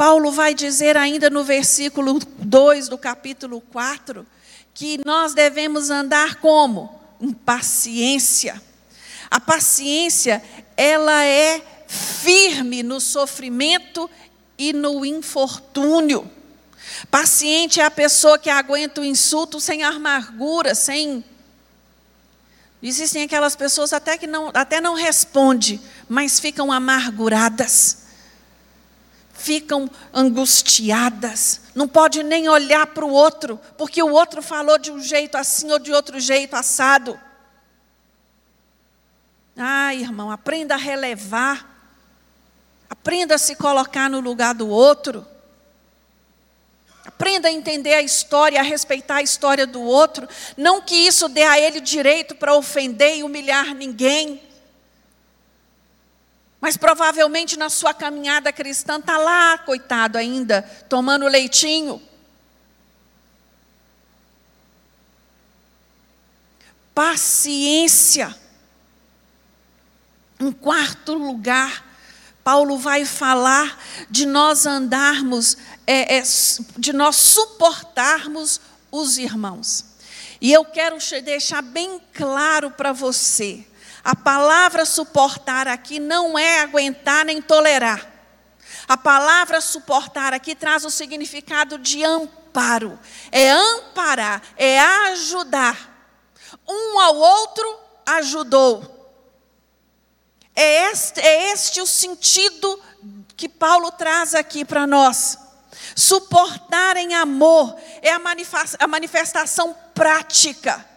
Paulo 0.01 0.31
vai 0.31 0.55
dizer 0.55 0.97
ainda 0.97 1.29
no 1.29 1.43
versículo 1.43 2.17
2 2.39 2.87
do 2.87 2.97
capítulo 2.97 3.61
4 3.61 4.25
que 4.73 4.99
nós 5.05 5.35
devemos 5.35 5.91
andar 5.91 6.37
como? 6.37 6.99
Em 7.21 7.31
paciência. 7.31 8.59
A 9.29 9.39
paciência, 9.39 10.41
ela 10.75 11.23
é 11.23 11.61
firme 11.87 12.81
no 12.81 12.99
sofrimento 12.99 14.09
e 14.57 14.73
no 14.73 15.05
infortúnio. 15.05 16.27
Paciente 17.11 17.79
é 17.79 17.85
a 17.85 17.91
pessoa 17.91 18.39
que 18.39 18.49
aguenta 18.49 19.01
o 19.01 19.05
insulto 19.05 19.61
sem 19.61 19.83
amargura, 19.83 20.73
sem. 20.73 21.23
Existem 22.81 23.21
aquelas 23.21 23.55
pessoas 23.55 23.93
até 23.93 24.17
que 24.17 24.25
não, 24.25 24.49
até 24.51 24.81
não 24.81 24.95
responde, 24.95 25.79
mas 26.09 26.39
ficam 26.39 26.71
amarguradas, 26.71 28.00
ficam 29.41 29.89
angustiadas, 30.13 31.61
não 31.73 31.87
pode 31.87 32.21
nem 32.23 32.47
olhar 32.47 32.87
para 32.87 33.05
o 33.05 33.11
outro, 33.11 33.59
porque 33.77 34.01
o 34.01 34.11
outro 34.11 34.41
falou 34.41 34.77
de 34.77 34.91
um 34.91 35.01
jeito 35.01 35.35
assim 35.35 35.71
ou 35.71 35.79
de 35.79 35.91
outro 35.91 36.19
jeito 36.19 36.55
assado. 36.55 37.19
Ah, 39.57 39.93
irmão, 39.93 40.31
aprenda 40.31 40.75
a 40.75 40.77
relevar, 40.77 41.67
aprenda 42.89 43.35
a 43.35 43.39
se 43.39 43.55
colocar 43.55 44.09
no 44.09 44.19
lugar 44.19 44.53
do 44.53 44.69
outro. 44.69 45.25
Aprenda 47.03 47.47
a 47.47 47.51
entender 47.51 47.93
a 47.95 48.01
história, 48.01 48.59
a 48.59 48.63
respeitar 48.63 49.15
a 49.15 49.21
história 49.23 49.65
do 49.65 49.81
outro. 49.81 50.27
Não 50.55 50.81
que 50.81 50.95
isso 50.95 51.27
dê 51.27 51.43
a 51.43 51.59
ele 51.59 51.81
direito 51.81 52.35
para 52.35 52.53
ofender 52.53 53.17
e 53.17 53.23
humilhar 53.23 53.73
ninguém. 53.73 54.41
Mas 56.62 56.78
provavelmente 56.78 57.57
na 57.57 57.72
sua 57.72 57.91
caminhada 57.91 58.53
cristã 58.53 58.99
está 58.99 59.18
lá, 59.18 59.57
coitado 59.57 60.16
ainda, 60.16 60.62
tomando 60.88 61.28
leitinho. 61.28 61.99
Paciência. 66.93 68.39
Em 70.39 70.51
quarto 70.51 71.16
lugar, 71.16 71.84
Paulo 72.43 72.78
vai 72.78 73.05
falar 73.05 73.80
de 74.07 74.28
nós 74.28 74.68
andarmos, 74.68 75.57
é, 75.88 76.18
é, 76.18 76.24
de 76.78 76.93
nós 76.93 77.16
suportarmos 77.16 78.62
os 78.91 79.18
irmãos. 79.18 79.86
E 80.39 80.51
eu 80.51 80.66
quero 80.66 80.97
deixar 81.24 81.62
bem 81.62 81.99
claro 82.14 82.70
para 82.72 82.91
você: 82.91 83.66
a 84.03 84.15
palavra 84.15 84.85
suportar 84.85 85.67
aqui 85.67 85.99
não 85.99 86.37
é 86.37 86.61
aguentar 86.61 87.25
nem 87.25 87.41
tolerar. 87.41 88.07
A 88.87 88.97
palavra 88.97 89.61
suportar 89.61 90.33
aqui 90.33 90.55
traz 90.55 90.83
o 90.83 90.89
significado 90.89 91.77
de 91.77 92.03
amparo, 92.03 92.99
é 93.31 93.51
amparar, 93.51 94.41
é 94.57 94.79
ajudar. 94.79 95.89
Um 96.67 96.99
ao 96.99 97.15
outro 97.15 97.79
ajudou. 98.05 98.97
É 100.55 100.91
este, 100.91 101.21
é 101.21 101.51
este 101.53 101.79
o 101.79 101.85
sentido 101.85 102.81
que 103.37 103.47
Paulo 103.47 103.91
traz 103.91 104.33
aqui 104.33 104.65
para 104.65 104.87
nós. 104.87 105.37
Suportar 105.95 106.97
em 106.97 107.13
amor 107.13 107.75
é 108.01 108.11
a 108.11 108.87
manifestação 108.87 109.75
prática 109.93 110.90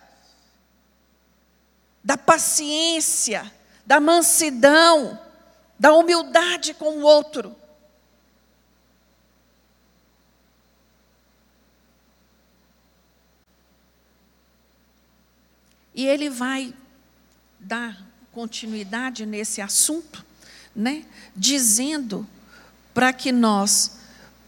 da 2.04 2.18
paciência, 2.18 3.50
da 3.86 3.98
mansidão, 3.98 5.18
da 5.78 5.94
humildade 5.94 6.74
com 6.74 6.98
o 6.98 7.02
outro. 7.02 7.56
E 15.94 16.04
ele 16.06 16.28
vai 16.28 16.74
dar 17.58 18.04
continuidade 18.32 19.24
nesse 19.24 19.60
assunto, 19.60 20.24
né? 20.74 21.06
dizendo 21.34 22.26
para 22.92 23.12
que 23.12 23.30
nós 23.30 23.98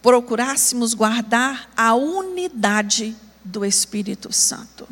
procurássemos 0.01 0.93
guardar 0.93 1.69
a 1.75 1.95
unidade 1.95 3.15
do 3.43 3.65
Espírito 3.65 4.31
Santo. 4.31 4.87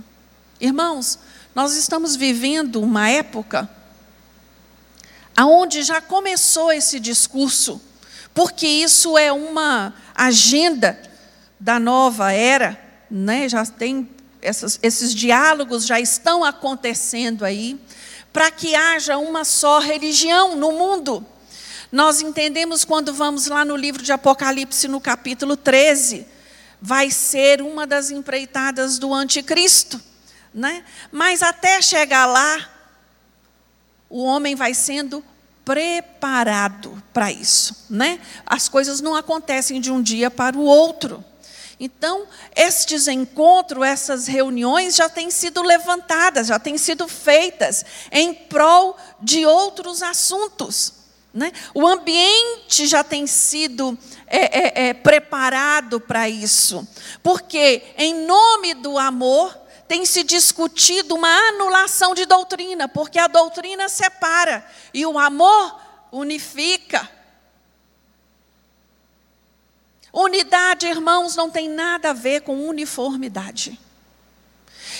Irmãos, 0.60 1.20
nós 1.56 1.76
estamos 1.78 2.18
vivendo 2.18 2.82
uma 2.82 3.10
época 3.10 3.70
aonde 5.36 5.84
já 5.84 6.02
começou 6.02 6.72
esse 6.72 7.00
discurso, 7.00 7.82
porque 8.34 8.68
isso 8.68 9.18
é 9.18 9.32
uma 9.32 9.94
agenda 10.14 11.02
da 11.58 11.80
nova 11.80 12.34
era, 12.34 12.78
né? 13.10 13.48
Já 13.48 13.66
tem 13.66 14.10
essas, 14.42 14.78
esses 14.84 15.16
diálogos 15.16 15.86
já 15.86 16.00
estão 16.00 16.44
acontecendo 16.44 17.46
aí 17.46 17.80
para 18.34 18.52
que 18.52 18.76
haja 18.76 19.18
uma 19.18 19.46
só 19.46 19.80
religião 19.80 20.58
no 20.58 20.74
mundo. 20.74 21.26
Nós 21.90 22.22
entendemos 22.22 22.84
quando 22.84 23.14
vamos 23.14 23.48
lá 23.48 23.64
no 23.64 23.78
livro 23.78 24.04
de 24.04 24.12
Apocalipse, 24.12 24.90
no 24.90 25.00
capítulo 25.00 25.56
13, 25.56 26.28
vai 26.82 27.10
ser 27.10 27.62
uma 27.62 27.88
das 27.88 28.12
empreitadas 28.12 29.00
do 29.00 29.14
anticristo. 29.14 30.02
Né? 30.56 30.86
Mas 31.12 31.44
até 31.44 31.82
chegar 31.82 32.26
lá, 32.26 32.70
o 34.10 34.24
homem 34.24 34.56
vai 34.56 34.74
sendo 34.74 35.22
preparado 35.66 37.04
para 37.14 37.30
isso. 37.30 37.86
Né? 37.90 38.22
As 38.46 38.70
coisas 38.70 39.02
não 39.02 39.16
acontecem 39.16 39.82
de 39.82 39.92
um 39.92 40.02
dia 40.02 40.32
para 40.32 40.58
o 40.58 40.64
outro. 40.64 41.22
Então, 41.78 42.26
estes 42.56 43.10
encontros, 43.10 43.86
essas 43.86 44.28
reuniões 44.28 44.96
já 44.96 45.10
têm 45.10 45.30
sido 45.30 45.62
levantadas, 45.62 46.48
já 46.48 46.58
têm 46.58 46.78
sido 46.78 47.06
feitas 47.06 47.84
em 48.10 48.34
prol 48.34 48.96
de 49.22 49.46
outros 49.46 50.02
assuntos. 50.02 50.94
Né? 51.34 51.52
O 51.74 51.86
ambiente 51.86 52.88
já 52.88 53.04
tem 53.04 53.28
sido 53.28 53.98
é, 54.26 54.86
é, 54.86 54.88
é, 54.88 54.94
preparado 54.94 56.00
para 56.00 56.30
isso, 56.30 56.88
porque, 57.22 57.84
em 57.98 58.26
nome 58.26 58.74
do 58.76 58.98
amor, 58.98 59.65
tem 59.88 60.06
se 60.06 60.24
discutido 60.24 61.16
uma 61.16 61.30
anulação 61.50 62.14
de 62.14 62.26
doutrina, 62.26 62.88
porque 62.88 63.20
a 63.20 63.28
doutrina 63.28 63.88
separa 63.88 64.66
e 64.94 65.06
o 65.06 65.18
amor 65.18 65.80
unifica. 66.12 67.10
Unidade, 70.12 70.88
irmãos, 70.88 71.36
não 71.36 71.50
tem 71.50 71.70
nada 71.70 72.12
a 72.12 72.14
ver 72.14 72.42
com 72.42 72.68
uniformidade. 72.68 73.80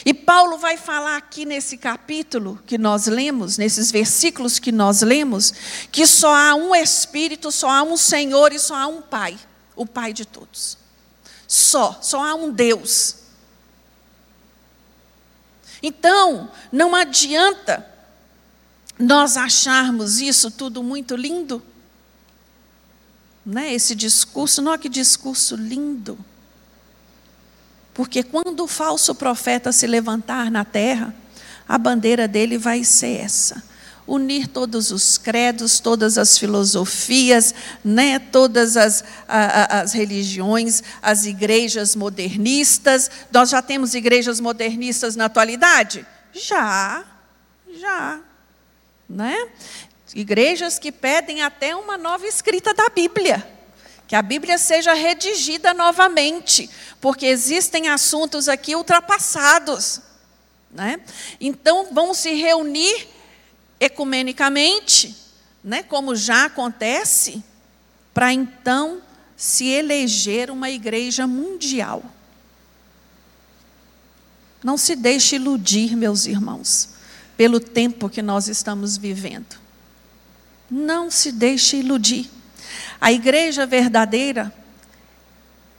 E 0.06 0.14
Paulo 0.14 0.58
vai 0.58 0.78
falar 0.78 1.16
aqui 1.16 1.46
nesse 1.46 1.78
capítulo 1.78 2.62
que 2.66 2.78
nós 2.78 3.08
lemos, 3.08 3.58
nesses 3.58 3.92
versículos 3.92 4.60
que 4.60 4.72
nós 4.72 5.02
lemos, 5.02 5.54
que 5.92 6.06
só 6.06 6.34
há 6.36 6.54
um 6.54 6.76
Espírito, 6.76 7.52
só 7.52 7.70
há 7.70 7.82
um 7.82 7.96
Senhor 7.96 8.52
e 8.52 8.60
só 8.60 8.76
há 8.76 8.88
um 8.88 9.02
Pai, 9.02 9.40
o 9.76 9.86
Pai 9.86 10.12
de 10.12 10.26
todos. 10.26 10.78
Só, 11.48 11.98
só 12.02 12.24
há 12.24 12.36
um 12.36 12.52
Deus. 12.52 13.25
Então, 15.86 16.50
não 16.72 16.96
adianta 16.96 17.86
nós 18.98 19.38
acharmos 19.38 20.20
isso 20.20 20.50
tudo 20.50 20.82
muito 20.82 21.16
lindo 21.16 21.62
né, 23.46 23.74
esse 23.74 23.94
discurso, 23.94 24.62
não, 24.62 24.76
que 24.78 24.90
discurso 24.90 25.56
lindo. 25.56 26.18
Porque 27.94 28.24
quando 28.24 28.62
o 28.62 28.68
falso 28.68 29.14
profeta 29.14 29.72
se 29.72 29.86
levantar 29.86 30.50
na 30.50 30.66
terra, 30.66 31.14
a 31.68 31.78
bandeira 31.78 32.28
dele 32.28 32.58
vai 32.58 32.84
ser 32.84 33.20
essa: 33.20 33.64
unir 34.08 34.48
todos 34.48 34.92
os 34.92 35.18
credos, 35.18 35.80
todas 35.80 36.18
as 36.18 36.38
filosofias, 36.38 37.56
né, 37.84 38.20
todas 38.20 38.78
as, 38.78 39.04
a, 39.28 39.82
as 39.82 39.94
religiões, 39.94 40.84
as 41.02 41.26
igrejas 41.26 41.96
modernistas. 41.96 43.10
Nós 43.32 43.50
já 43.50 43.62
temos 43.62 43.96
igrejas 43.96 44.40
modernistas 44.40 45.16
na 45.16 45.26
atualidade? 45.26 46.06
Já, 46.34 47.04
já. 47.80 48.20
Né? 49.10 49.48
Igrejas 50.14 50.78
que 50.78 50.92
pedem 50.92 51.42
até 51.42 51.76
uma 51.76 51.98
nova 51.98 52.28
escrita 52.28 52.74
da 52.74 52.90
Bíblia. 52.90 53.46
Que 54.08 54.16
a 54.16 54.22
Bíblia 54.22 54.60
seja 54.60 54.94
redigida 54.94 55.74
novamente, 55.74 56.70
porque 57.02 57.26
existem 57.26 57.90
assuntos 57.90 58.48
aqui 58.48 58.76
ultrapassados. 58.76 60.00
Né? 60.72 61.00
Então, 61.42 61.88
vão 61.92 62.14
se 62.14 62.34
reunir 62.34 63.08
ecumenicamente, 63.80 65.16
né, 65.64 65.84
como 65.84 66.16
já 66.16 66.46
acontece, 66.46 67.44
para 68.14 68.32
então 68.32 69.02
se 69.36 69.66
eleger 69.66 70.50
uma 70.50 70.70
igreja 70.70 71.28
mundial. 71.28 72.04
Não 74.64 74.78
se 74.78 74.96
deixe 74.96 75.36
iludir, 75.36 75.96
meus 75.96 76.26
irmãos, 76.26 76.90
pelo 77.38 77.60
tempo 77.60 78.10
que 78.10 78.22
nós 78.22 78.48
estamos 78.48 78.98
vivendo. 78.98 79.58
Não 80.72 81.12
se 81.12 81.32
deixe 81.32 81.78
iludir. 81.78 82.30
A 83.00 83.12
igreja 83.12 83.68
verdadeira 83.68 84.54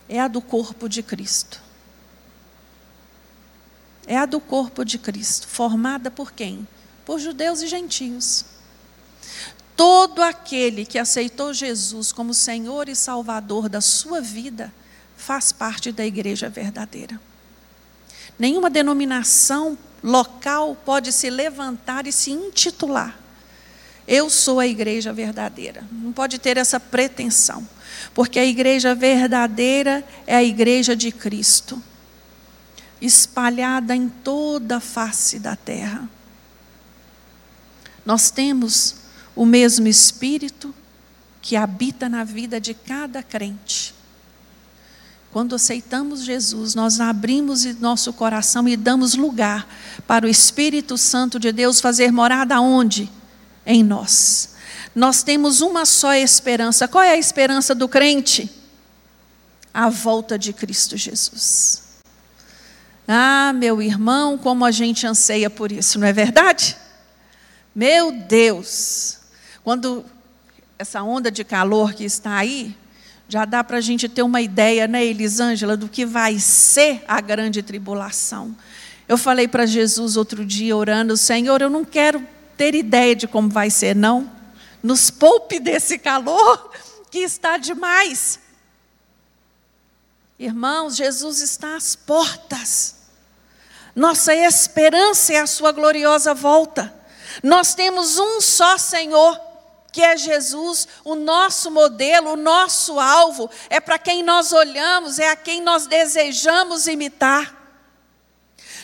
é 0.08 0.20
a 0.20 0.28
do 0.28 0.40
corpo 0.40 0.88
de 0.88 1.02
Cristo. 1.02 1.60
É 4.06 4.16
a 4.16 4.26
do 4.26 4.38
corpo 4.38 4.84
de 4.84 4.98
Cristo, 4.98 5.48
formada 5.48 6.10
por 6.10 6.30
quem? 6.30 6.66
Por 7.06 7.18
judeus 7.18 7.62
e 7.62 7.66
gentios. 7.68 8.44
Todo 9.76 10.22
aquele 10.22 10.84
que 10.84 10.98
aceitou 10.98 11.54
Jesus 11.54 12.12
como 12.12 12.34
Senhor 12.34 12.88
e 12.88 12.96
Salvador 12.96 13.68
da 13.68 13.80
sua 13.80 14.20
vida 14.20 14.72
faz 15.16 15.52
parte 15.52 15.92
da 15.92 16.04
igreja 16.04 16.48
verdadeira. 16.48 17.20
Nenhuma 18.38 18.68
denominação 18.68 19.78
local 20.02 20.76
pode 20.84 21.12
se 21.12 21.30
levantar 21.30 22.06
e 22.06 22.12
se 22.12 22.30
intitular. 22.30 23.18
Eu 24.06 24.30
sou 24.30 24.60
a 24.60 24.66
igreja 24.66 25.12
verdadeira. 25.12 25.84
Não 25.90 26.12
pode 26.12 26.38
ter 26.38 26.56
essa 26.56 26.78
pretensão, 26.78 27.66
porque 28.14 28.38
a 28.38 28.44
igreja 28.44 28.94
verdadeira 28.94 30.04
é 30.26 30.36
a 30.36 30.44
igreja 30.44 30.94
de 30.94 31.10
Cristo, 31.10 31.82
espalhada 33.00 33.96
em 33.96 34.08
toda 34.08 34.76
a 34.76 34.80
face 34.80 35.38
da 35.38 35.56
terra. 35.56 36.08
Nós 38.06 38.30
temos 38.30 38.94
o 39.34 39.44
mesmo 39.44 39.88
Espírito 39.88 40.72
que 41.42 41.56
habita 41.56 42.08
na 42.08 42.22
vida 42.22 42.60
de 42.60 42.72
cada 42.72 43.22
crente. 43.22 43.94
Quando 45.32 45.54
aceitamos 45.54 46.24
Jesus, 46.24 46.74
nós 46.74 46.98
abrimos 46.98 47.64
nosso 47.78 48.12
coração 48.12 48.66
e 48.66 48.76
damos 48.76 49.14
lugar 49.14 49.68
para 50.06 50.24
o 50.24 50.28
Espírito 50.28 50.96
Santo 50.96 51.38
de 51.38 51.52
Deus 51.52 51.80
fazer 51.80 52.10
morada 52.10 52.58
onde? 52.60 53.10
Em 53.66 53.82
nós. 53.82 54.54
Nós 54.94 55.22
temos 55.22 55.60
uma 55.60 55.84
só 55.84 56.14
esperança. 56.14 56.88
Qual 56.88 57.04
é 57.04 57.10
a 57.10 57.18
esperança 57.18 57.74
do 57.74 57.86
crente? 57.86 58.50
A 59.74 59.90
volta 59.90 60.38
de 60.38 60.54
Cristo 60.54 60.96
Jesus. 60.96 61.82
Ah, 63.06 63.52
meu 63.54 63.82
irmão, 63.82 64.38
como 64.38 64.64
a 64.64 64.70
gente 64.70 65.06
anseia 65.06 65.50
por 65.50 65.70
isso, 65.70 65.98
não 65.98 66.06
é 66.06 66.12
verdade? 66.12 66.76
Meu 67.76 68.10
Deus, 68.10 69.18
quando 69.62 70.02
essa 70.78 71.02
onda 71.02 71.30
de 71.30 71.44
calor 71.44 71.92
que 71.92 72.04
está 72.04 72.34
aí, 72.38 72.74
já 73.28 73.44
dá 73.44 73.62
para 73.62 73.76
a 73.76 73.80
gente 73.82 74.08
ter 74.08 74.22
uma 74.22 74.40
ideia, 74.40 74.88
né, 74.88 75.04
Elisângela, 75.04 75.76
do 75.76 75.86
que 75.86 76.06
vai 76.06 76.38
ser 76.38 77.04
a 77.06 77.20
grande 77.20 77.62
tribulação. 77.62 78.56
Eu 79.06 79.18
falei 79.18 79.46
para 79.46 79.66
Jesus 79.66 80.16
outro 80.16 80.42
dia, 80.42 80.74
orando, 80.74 81.18
Senhor, 81.18 81.60
eu 81.60 81.68
não 81.68 81.84
quero 81.84 82.26
ter 82.56 82.74
ideia 82.74 83.14
de 83.14 83.28
como 83.28 83.50
vai 83.50 83.68
ser, 83.68 83.94
não. 83.94 84.32
Nos 84.82 85.10
poupe 85.10 85.60
desse 85.60 85.98
calor 85.98 86.70
que 87.10 87.18
está 87.18 87.58
demais. 87.58 88.40
Irmãos, 90.38 90.96
Jesus 90.96 91.42
está 91.42 91.76
às 91.76 91.94
portas. 91.94 92.96
Nossa 93.94 94.34
esperança 94.34 95.34
é 95.34 95.40
a 95.40 95.46
sua 95.46 95.72
gloriosa 95.72 96.32
volta. 96.32 96.95
Nós 97.42 97.74
temos 97.74 98.18
um 98.18 98.40
só 98.40 98.78
Senhor 98.78 99.46
que 99.96 100.02
é 100.02 100.14
Jesus, 100.14 100.86
o 101.02 101.14
nosso 101.14 101.70
modelo, 101.70 102.32
o 102.32 102.36
nosso 102.36 103.00
alvo, 103.00 103.48
é 103.70 103.80
para 103.80 103.98
quem 103.98 104.22
nós 104.22 104.52
olhamos, 104.52 105.18
é 105.18 105.30
a 105.30 105.36
quem 105.36 105.62
nós 105.62 105.86
desejamos 105.86 106.86
imitar. 106.86 107.56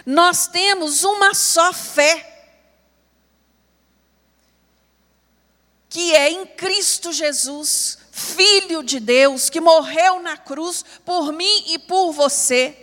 Nós 0.07 0.47
temos 0.47 1.05
uma 1.05 1.35
só 1.35 1.71
fé, 1.71 2.49
que 5.91 6.17
é 6.17 6.31
em 6.31 6.47
Cristo 6.47 7.13
Jesus, 7.13 7.99
Filho 8.11 8.83
de 8.83 8.99
Deus, 8.99 9.51
que 9.51 9.61
morreu 9.61 10.19
na 10.21 10.39
cruz 10.39 10.83
por 11.05 11.31
mim 11.31 11.65
e 11.67 11.79
por 11.79 12.13
você. 12.13 12.82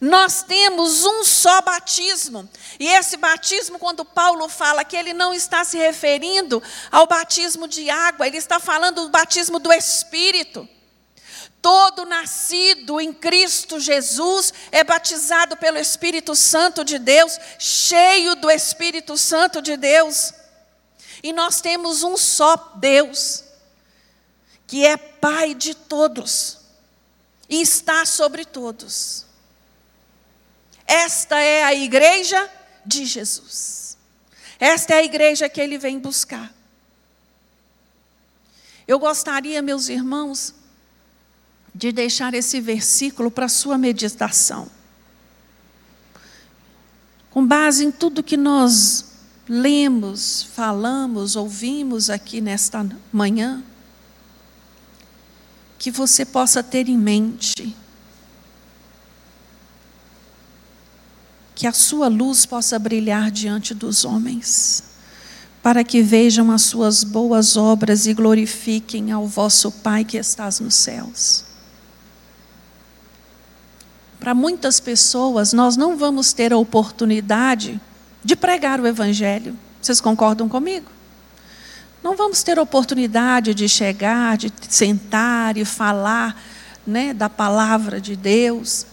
Nós 0.00 0.42
temos 0.42 1.04
um 1.04 1.22
só 1.24 1.60
batismo. 1.60 2.48
E 2.78 2.86
esse 2.88 3.16
batismo, 3.16 3.78
quando 3.78 4.04
Paulo 4.04 4.48
fala 4.48 4.84
que 4.84 4.96
ele 4.96 5.12
não 5.12 5.34
está 5.34 5.62
se 5.62 5.76
referindo 5.76 6.62
ao 6.90 7.06
batismo 7.06 7.68
de 7.68 7.90
água, 7.90 8.26
ele 8.26 8.38
está 8.38 8.58
falando 8.58 9.02
do 9.02 9.10
batismo 9.10 9.58
do 9.58 9.72
Espírito. 9.72 10.66
Todo 11.60 12.06
nascido 12.06 12.98
em 12.98 13.12
Cristo 13.12 13.78
Jesus 13.78 14.54
é 14.72 14.82
batizado 14.82 15.58
pelo 15.58 15.76
Espírito 15.76 16.34
Santo 16.34 16.82
de 16.82 16.98
Deus, 16.98 17.38
cheio 17.58 18.34
do 18.36 18.50
Espírito 18.50 19.18
Santo 19.18 19.60
de 19.60 19.76
Deus. 19.76 20.32
E 21.22 21.34
nós 21.34 21.60
temos 21.60 22.02
um 22.02 22.16
só 22.16 22.56
Deus, 22.76 23.44
que 24.66 24.86
é 24.86 24.96
Pai 24.96 25.54
de 25.54 25.74
todos 25.74 26.60
e 27.46 27.60
está 27.60 28.06
sobre 28.06 28.46
todos. 28.46 29.26
Esta 30.90 31.38
é 31.40 31.62
a 31.62 31.72
igreja 31.72 32.50
de 32.84 33.04
Jesus. 33.04 33.96
Esta 34.58 34.94
é 34.94 34.98
a 34.98 35.04
igreja 35.04 35.48
que 35.48 35.60
ele 35.60 35.78
vem 35.78 36.00
buscar. 36.00 36.52
Eu 38.88 38.98
gostaria, 38.98 39.62
meus 39.62 39.88
irmãos, 39.88 40.52
de 41.72 41.92
deixar 41.92 42.34
esse 42.34 42.60
versículo 42.60 43.30
para 43.30 43.48
sua 43.48 43.78
meditação. 43.78 44.68
Com 47.30 47.46
base 47.46 47.84
em 47.84 47.92
tudo 47.92 48.20
que 48.20 48.36
nós 48.36 49.12
lemos, 49.48 50.42
falamos, 50.42 51.36
ouvimos 51.36 52.10
aqui 52.10 52.40
nesta 52.40 52.84
manhã, 53.12 53.62
que 55.78 55.92
você 55.92 56.24
possa 56.24 56.64
ter 56.64 56.88
em 56.88 56.98
mente 56.98 57.76
que 61.60 61.66
a 61.66 61.74
sua 61.74 62.08
luz 62.08 62.46
possa 62.46 62.78
brilhar 62.78 63.30
diante 63.30 63.74
dos 63.74 64.06
homens, 64.06 64.82
para 65.62 65.84
que 65.84 66.00
vejam 66.00 66.50
as 66.50 66.62
suas 66.62 67.04
boas 67.04 67.54
obras 67.54 68.06
e 68.06 68.14
glorifiquem 68.14 69.12
ao 69.12 69.26
vosso 69.26 69.70
Pai 69.70 70.02
que 70.02 70.16
estás 70.16 70.58
nos 70.58 70.74
céus. 70.74 71.44
Para 74.18 74.32
muitas 74.32 74.80
pessoas, 74.80 75.52
nós 75.52 75.76
não 75.76 75.98
vamos 75.98 76.32
ter 76.32 76.50
a 76.50 76.56
oportunidade 76.56 77.78
de 78.24 78.34
pregar 78.34 78.80
o 78.80 78.86
Evangelho. 78.86 79.54
Vocês 79.82 80.00
concordam 80.00 80.48
comigo? 80.48 80.90
Não 82.02 82.16
vamos 82.16 82.42
ter 82.42 82.58
oportunidade 82.58 83.52
de 83.52 83.68
chegar, 83.68 84.38
de 84.38 84.50
sentar 84.66 85.58
e 85.58 85.66
falar 85.66 86.42
né, 86.86 87.12
da 87.12 87.28
palavra 87.28 88.00
de 88.00 88.16
Deus. 88.16 88.86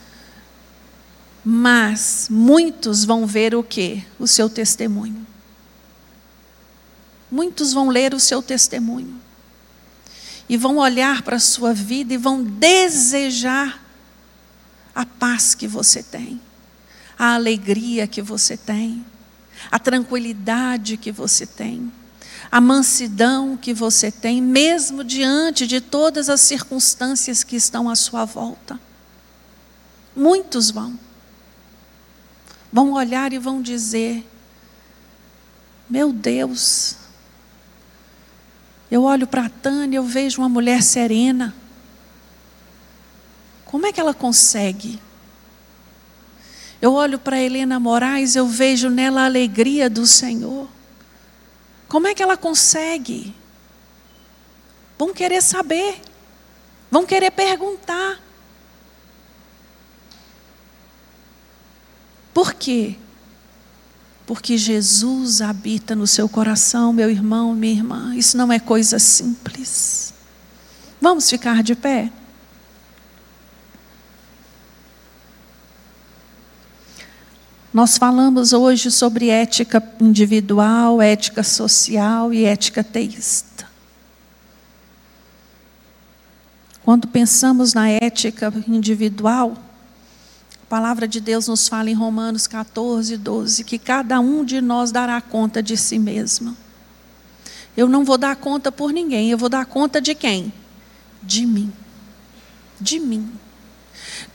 Mas 1.49 2.27
muitos 2.29 3.05
vão 3.05 3.25
ver 3.25 3.55
o 3.55 3.63
que? 3.63 4.05
O 4.19 4.27
seu 4.27 4.49
testemunho. 4.49 5.25
Muitos 7.31 7.71
vão 7.71 7.87
ler 7.87 8.13
o 8.13 8.19
seu 8.19 8.43
testemunho. 8.43 9.17
E 10.49 10.57
vão 10.57 10.75
olhar 10.75 11.21
para 11.21 11.37
a 11.37 11.39
sua 11.39 11.73
vida 11.73 12.13
e 12.13 12.17
vão 12.17 12.43
desejar 12.43 13.81
a 14.93 15.05
paz 15.05 15.55
que 15.55 15.69
você 15.69 16.03
tem, 16.03 16.41
a 17.17 17.35
alegria 17.35 18.07
que 18.07 18.21
você 18.21 18.57
tem, 18.57 19.05
a 19.71 19.79
tranquilidade 19.79 20.97
que 20.97 21.13
você 21.13 21.45
tem, 21.45 21.89
a 22.51 22.59
mansidão 22.59 23.55
que 23.55 23.73
você 23.73 24.11
tem, 24.11 24.41
mesmo 24.41 25.01
diante 25.01 25.65
de 25.65 25.79
todas 25.79 26.27
as 26.27 26.41
circunstâncias 26.41 27.41
que 27.41 27.55
estão 27.55 27.89
à 27.89 27.95
sua 27.95 28.25
volta. 28.25 28.77
Muitos 30.13 30.71
vão 30.71 31.06
vão 32.77 32.91
olhar 32.91 33.33
e 33.33 33.39
vão 33.39 33.59
dizer: 33.59 34.23
Meu 35.89 36.13
Deus, 36.13 36.95
eu 38.91 39.01
olho 39.01 39.25
para 39.25 39.47
a 39.47 39.49
Tânia, 39.49 39.97
eu 39.97 40.03
vejo 40.03 40.43
uma 40.43 40.47
mulher 40.47 40.83
serena. 40.83 41.55
Como 43.65 43.87
é 43.87 43.91
que 43.91 43.99
ela 43.99 44.13
consegue? 44.13 45.01
Eu 46.79 46.93
olho 46.93 47.17
para 47.17 47.41
Helena 47.41 47.79
Moraes, 47.79 48.35
eu 48.35 48.45
vejo 48.45 48.91
nela 48.91 49.21
a 49.21 49.25
alegria 49.25 49.89
do 49.89 50.05
Senhor. 50.05 50.69
Como 51.87 52.05
é 52.05 52.13
que 52.13 52.21
ela 52.21 52.37
consegue? 52.37 53.33
Vão 54.99 55.15
querer 55.15 55.41
saber, 55.41 55.99
vão 56.91 57.07
querer 57.07 57.31
perguntar. 57.31 58.21
Por 62.37 62.53
quê? 62.53 62.95
Porque 64.27 64.59
Jesus 64.59 65.41
habita 65.41 65.95
no 65.95 66.05
seu 66.05 66.29
coração, 66.29 66.93
meu 66.93 67.09
irmão, 67.09 67.55
minha 67.55 67.73
irmã. 67.73 68.15
Isso 68.15 68.37
não 68.37 68.53
é 68.53 68.59
coisa 68.59 68.99
simples. 68.99 70.13
Vamos 71.01 71.27
ficar 71.27 71.63
de 71.63 71.73
pé? 71.73 72.11
Nós 77.73 77.97
falamos 77.97 78.53
hoje 78.53 78.91
sobre 78.91 79.29
ética 79.29 79.81
individual, 79.99 81.01
ética 81.01 81.41
social 81.41 82.31
e 82.31 82.45
ética 82.45 82.83
teísta. 82.83 83.67
Quando 86.83 87.07
pensamos 87.07 87.73
na 87.73 87.89
ética 87.89 88.53
individual, 88.67 89.57
a 90.67 90.69
palavra 90.69 91.07
de 91.07 91.21
Deus 91.21 91.47
nos 91.47 91.65
fala 91.69 91.89
em 91.89 91.93
Romanos 91.93 92.45
14, 92.45 93.15
12, 93.15 93.63
que 93.63 93.79
cada 93.79 94.19
um 94.19 94.43
de 94.43 94.59
nós 94.59 94.91
dará 94.91 95.21
conta 95.21 95.63
de 95.63 95.77
si 95.77 95.97
mesmo. 95.97 96.57
Eu 97.77 97.87
não 97.87 98.03
vou 98.03 98.17
dar 98.17 98.35
conta 98.35 98.69
por 98.69 98.91
ninguém, 98.91 99.31
eu 99.31 99.37
vou 99.37 99.47
dar 99.47 99.65
conta 99.65 100.01
de 100.01 100.13
quem? 100.13 100.51
De 101.23 101.45
mim. 101.45 101.71
de 102.81 102.99
mim. 102.99 103.31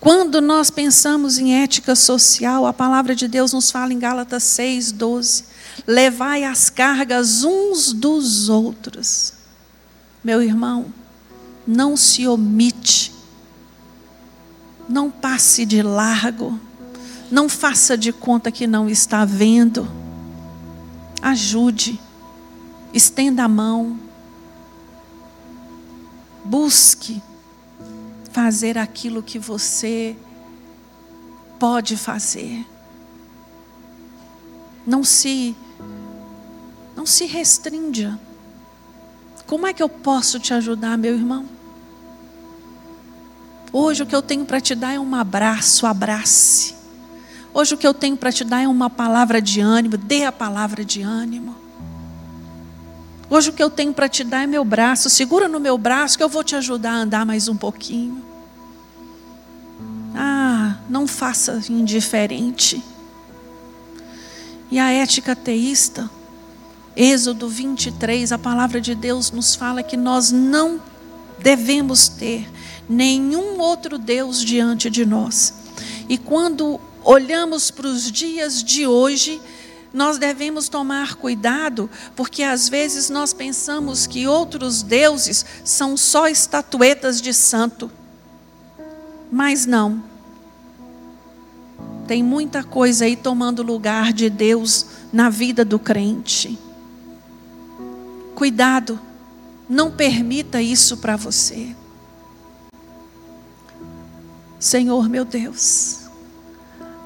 Quando 0.00 0.40
nós 0.40 0.70
pensamos 0.70 1.38
em 1.38 1.62
ética 1.62 1.94
social, 1.94 2.64
a 2.64 2.72
palavra 2.72 3.14
de 3.14 3.28
Deus 3.28 3.52
nos 3.52 3.70
fala 3.70 3.92
em 3.92 3.98
Gálatas 3.98 4.42
6, 4.44 4.90
12: 4.92 5.44
levai 5.86 6.44
as 6.44 6.70
cargas 6.70 7.44
uns 7.44 7.92
dos 7.92 8.48
outros. 8.48 9.34
Meu 10.24 10.40
irmão, 10.40 10.86
não 11.66 11.94
se 11.94 12.26
omite, 12.26 13.12
não 14.88 15.10
passe 15.10 15.64
de 15.64 15.82
largo, 15.82 16.58
não 17.30 17.48
faça 17.48 17.96
de 17.96 18.12
conta 18.12 18.50
que 18.50 18.66
não 18.66 18.88
está 18.88 19.24
vendo. 19.24 19.88
Ajude, 21.20 22.00
estenda 22.92 23.44
a 23.44 23.48
mão, 23.48 23.98
busque 26.44 27.22
fazer 28.32 28.76
aquilo 28.76 29.22
que 29.22 29.38
você 29.38 30.16
pode 31.58 31.96
fazer. 31.96 32.66
Não 34.86 35.04
se 35.04 35.54
não 36.96 37.06
se 37.06 37.24
restrinja. 37.24 38.18
Como 39.46 39.66
é 39.66 39.72
que 39.72 39.82
eu 39.82 39.88
posso 39.88 40.38
te 40.38 40.52
ajudar, 40.54 40.96
meu 40.98 41.14
irmão? 41.14 41.46
Hoje 43.72 44.02
o 44.02 44.06
que 44.06 44.14
eu 44.14 44.20
tenho 44.20 44.44
para 44.44 44.60
te 44.60 44.74
dar 44.74 44.92
é 44.92 45.00
um 45.00 45.14
abraço, 45.14 45.86
abrace. 45.86 46.74
Hoje 47.54 47.74
o 47.74 47.78
que 47.78 47.86
eu 47.86 47.94
tenho 47.94 48.16
para 48.16 48.30
te 48.30 48.44
dar 48.44 48.60
é 48.60 48.68
uma 48.68 48.90
palavra 48.90 49.40
de 49.40 49.60
ânimo, 49.60 49.96
dê 49.96 50.24
a 50.24 50.32
palavra 50.32 50.84
de 50.84 51.00
ânimo. 51.00 51.56
Hoje 53.30 53.48
o 53.48 53.52
que 53.54 53.62
eu 53.62 53.70
tenho 53.70 53.94
para 53.94 54.10
te 54.10 54.24
dar 54.24 54.42
é 54.42 54.46
meu 54.46 54.62
braço, 54.62 55.08
segura 55.08 55.48
no 55.48 55.58
meu 55.58 55.78
braço 55.78 56.18
que 56.18 56.22
eu 56.22 56.28
vou 56.28 56.44
te 56.44 56.54
ajudar 56.54 56.92
a 56.92 56.96
andar 56.96 57.24
mais 57.24 57.48
um 57.48 57.56
pouquinho. 57.56 58.22
Ah, 60.14 60.76
não 60.86 61.06
faça 61.06 61.62
indiferente. 61.70 62.82
E 64.70 64.78
a 64.78 64.92
ética 64.92 65.34
teísta, 65.34 66.10
Êxodo 66.94 67.48
23, 67.48 68.32
a 68.32 68.38
palavra 68.38 68.82
de 68.82 68.94
Deus 68.94 69.30
nos 69.30 69.54
fala 69.54 69.82
que 69.82 69.96
nós 69.96 70.30
não 70.30 70.78
devemos 71.38 72.08
ter 72.08 72.46
nenhum 72.88 73.58
outro 73.60 73.98
Deus 73.98 74.44
diante 74.44 74.90
de 74.90 75.04
nós. 75.06 75.54
E 76.08 76.18
quando 76.18 76.80
olhamos 77.04 77.70
para 77.70 77.86
os 77.86 78.10
dias 78.10 78.62
de 78.62 78.86
hoje, 78.86 79.40
nós 79.92 80.18
devemos 80.18 80.68
tomar 80.68 81.16
cuidado, 81.16 81.88
porque 82.16 82.42
às 82.42 82.68
vezes 82.68 83.10
nós 83.10 83.32
pensamos 83.32 84.06
que 84.06 84.26
outros 84.26 84.82
deuses 84.82 85.44
são 85.64 85.96
só 85.96 86.28
estatuetas 86.28 87.20
de 87.20 87.34
santo. 87.34 87.90
Mas 89.30 89.66
não. 89.66 90.02
Tem 92.06 92.22
muita 92.22 92.64
coisa 92.64 93.04
aí 93.04 93.16
tomando 93.16 93.62
lugar 93.62 94.12
de 94.12 94.28
Deus 94.28 94.86
na 95.12 95.28
vida 95.30 95.64
do 95.64 95.78
crente. 95.78 96.58
Cuidado, 98.34 98.98
não 99.68 99.90
permita 99.90 100.60
isso 100.60 100.96
para 100.96 101.16
você. 101.16 101.76
Senhor 104.62 105.08
meu 105.08 105.24
Deus, 105.24 106.02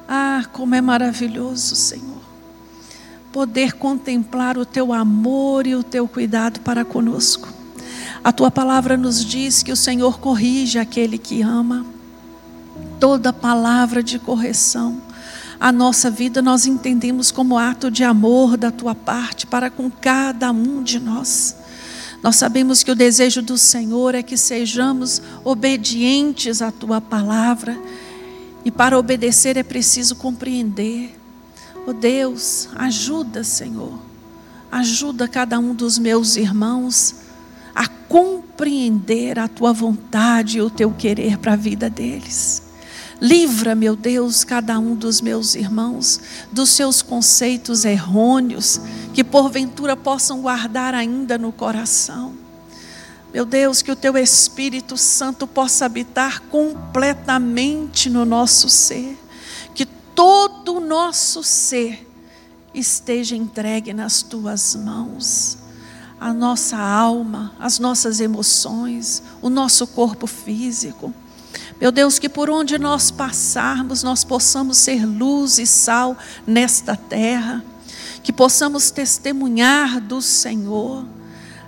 ah, 0.07 0.45
como 0.53 0.75
é 0.75 0.81
maravilhoso, 0.81 1.75
Senhor, 1.75 2.21
poder 3.33 3.73
contemplar 3.73 4.57
o 4.57 4.65
teu 4.65 4.93
amor 4.93 5.65
e 5.65 5.75
o 5.75 5.83
teu 5.83 6.07
cuidado 6.07 6.59
para 6.59 6.85
conosco. 6.85 7.51
A 8.23 8.31
tua 8.31 8.51
palavra 8.51 8.95
nos 8.95 9.25
diz 9.25 9.63
que 9.63 9.71
o 9.71 9.75
Senhor 9.75 10.19
corrige 10.19 10.77
aquele 10.77 11.17
que 11.17 11.41
ama. 11.41 11.85
Toda 12.99 13.33
palavra 13.33 14.03
de 14.03 14.19
correção 14.19 15.01
a 15.59 15.71
nossa 15.71 16.11
vida 16.11 16.39
nós 16.39 16.67
entendemos 16.67 17.31
como 17.31 17.57
ato 17.57 17.89
de 17.89 18.03
amor 18.03 18.57
da 18.57 18.69
tua 18.69 18.93
parte 18.93 19.47
para 19.47 19.71
com 19.71 19.89
cada 19.89 20.51
um 20.51 20.83
de 20.83 20.99
nós. 20.99 21.55
Nós 22.21 22.35
sabemos 22.35 22.83
que 22.83 22.91
o 22.91 22.95
desejo 22.95 23.41
do 23.41 23.57
Senhor 23.57 24.15
é 24.15 24.23
que 24.23 24.37
sejamos 24.37 25.21
obedientes 25.43 26.61
à 26.61 26.71
tua 26.71 26.99
palavra, 26.99 27.77
e 28.65 28.71
para 28.71 28.97
obedecer 28.97 29.55
é 29.55 29.63
preciso 29.63 30.15
compreender. 30.15 31.15
Oh 31.85 31.93
Deus, 31.93 32.67
ajuda, 32.75 33.43
Senhor, 33.43 33.97
ajuda 34.71 35.27
cada 35.27 35.57
um 35.57 35.73
dos 35.73 35.97
meus 35.97 36.35
irmãos 36.35 37.15
a 37.73 37.87
compreender 37.87 39.39
a 39.39 39.47
tua 39.47 39.71
vontade 39.71 40.57
e 40.57 40.61
o 40.61 40.69
teu 40.69 40.91
querer 40.91 41.37
para 41.37 41.53
a 41.53 41.55
vida 41.55 41.89
deles. 41.89 42.66
Livra, 43.19 43.73
meu 43.73 43.95
Deus, 43.95 44.43
cada 44.43 44.77
um 44.77 44.93
dos 44.93 45.21
meus 45.21 45.55
irmãos 45.55 46.19
dos 46.51 46.69
seus 46.69 47.01
conceitos 47.01 47.83
errôneos, 47.83 48.79
que 49.13 49.23
porventura 49.23 49.95
possam 49.95 50.41
guardar 50.41 50.93
ainda 50.93 51.35
no 51.35 51.51
coração. 51.51 52.35
Meu 53.33 53.43
Deus, 53.43 53.81
que 53.81 53.91
o 53.91 53.95
teu 53.95 54.15
Espírito 54.17 54.95
Santo 54.97 55.47
possa 55.47 55.85
habitar 55.85 56.41
completamente 56.43 58.07
no 58.09 58.23
nosso 58.23 58.69
ser, 58.69 59.17
que 59.73 59.85
todo 59.85 60.75
o 60.75 60.79
nosso 60.79 61.43
ser 61.43 62.07
esteja 62.71 63.35
entregue 63.35 63.93
nas 63.93 64.21
tuas 64.21 64.75
mãos. 64.75 65.57
A 66.19 66.33
nossa 66.33 66.77
alma, 66.77 67.53
as 67.59 67.79
nossas 67.79 68.19
emoções, 68.19 69.23
o 69.41 69.49
nosso 69.49 69.87
corpo 69.87 70.27
físico 70.27 71.13
meu 71.79 71.91
Deus, 71.91 72.17
que 72.17 72.27
por 72.27 72.49
onde 72.49 72.77
nós 72.77 73.11
passarmos, 73.11 74.01
nós 74.01 74.23
possamos 74.23 74.77
ser 74.77 75.05
luz 75.05 75.59
e 75.59 75.67
sal 75.67 76.17
nesta 76.45 76.95
terra, 76.95 77.63
que 78.23 78.33
possamos 78.33 78.89
testemunhar 78.89 80.01
do 80.01 80.21
Senhor. 80.21 81.05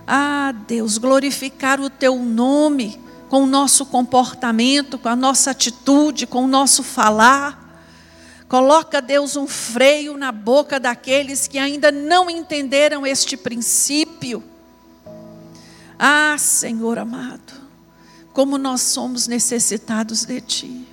Ah, 0.08 0.54
Deus, 0.68 0.98
glorificar 0.98 1.80
o 1.80 1.90
teu 1.90 2.16
nome 2.16 3.00
com 3.30 3.44
o 3.44 3.48
nosso 3.48 3.86
comportamento, 3.86 4.98
com 4.98 5.08
a 5.08 5.16
nossa 5.16 5.52
atitude, 5.52 6.26
com 6.26 6.46
o 6.46 6.48
nosso 6.48 6.82
falar. 6.82 7.68
Coloca, 8.50 9.00
Deus, 9.00 9.36
um 9.36 9.46
freio 9.46 10.18
na 10.18 10.32
boca 10.32 10.80
daqueles 10.80 11.48
que 11.48 11.60
ainda 11.60 11.92
não 11.92 12.28
entenderam 12.28 13.06
este 13.06 13.38
princípio. 13.38 14.44
Ah, 16.00 16.36
Senhor 16.40 16.98
amado, 16.98 17.54
como 18.34 18.58
nós 18.58 18.82
somos 18.82 19.28
necessitados 19.28 20.26
de 20.26 20.42
Ti. 20.42 20.88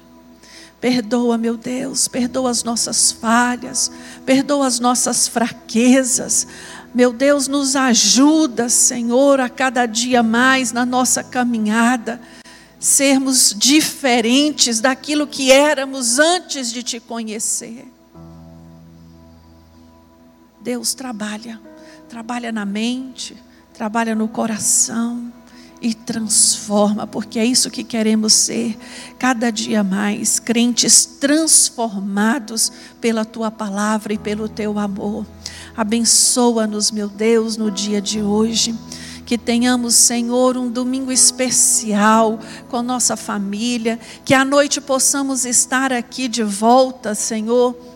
Perdoa, 0.80 1.39
meu 1.39 1.57
Deus, 1.57 2.07
perdoa 2.07 2.51
as 2.51 2.62
nossas 2.62 3.11
falhas, 3.11 3.91
perdoa 4.24 4.66
as 4.66 4.78
nossas 4.78 5.26
fraquezas. 5.26 6.47
Meu 6.95 7.12
Deus, 7.12 7.49
nos 7.49 7.74
ajuda, 7.74 8.68
Senhor, 8.68 9.41
a 9.41 9.49
cada 9.49 9.87
dia 9.87 10.22
mais 10.22 10.72
na 10.72 10.84
nossa 10.84 11.24
caminhada, 11.24 12.20
sermos 12.78 13.55
diferentes 13.57 14.80
daquilo 14.80 15.26
que 15.26 15.51
éramos 15.51 16.18
antes 16.18 16.70
de 16.70 16.82
Te 16.82 17.01
conhecer. 17.01 17.91
Deus 20.61 20.95
trabalha, 20.95 21.61
trabalha 22.09 22.53
na 22.53 22.66
mente, 22.66 23.37
trabalha 23.72 24.14
no 24.14 24.28
coração 24.28 25.32
e 25.81 25.95
transforma, 25.95 27.07
porque 27.07 27.39
é 27.39 27.45
isso 27.45 27.70
que 27.70 27.85
queremos 27.85 28.33
ser, 28.33 28.77
cada 29.18 29.51
dia 29.51 29.85
mais, 29.85 30.39
crentes 30.39 31.05
transformados 31.05 32.72
pela 33.01 33.24
tua 33.24 33.51
palavra 33.51 34.12
e 34.12 34.18
pelo 34.18 34.49
teu 34.49 34.79
amor. 34.79 35.27
Abençoa-nos, 35.77 36.91
meu 36.91 37.09
Deus, 37.09 37.57
no 37.57 37.70
dia 37.70 38.01
de 38.01 38.22
hoje. 38.22 38.74
Que 39.24 39.37
tenhamos, 39.37 39.95
Senhor, 39.95 40.57
um 40.57 40.70
domingo 40.70 41.11
especial 41.11 42.39
com 42.68 42.81
nossa 42.81 43.16
família, 43.16 43.99
que 44.24 44.33
à 44.33 44.45
noite 44.45 44.81
possamos 44.81 45.45
estar 45.45 45.93
aqui 45.93 46.29
de 46.29 46.45
volta, 46.45 47.14
Senhor 47.14 47.95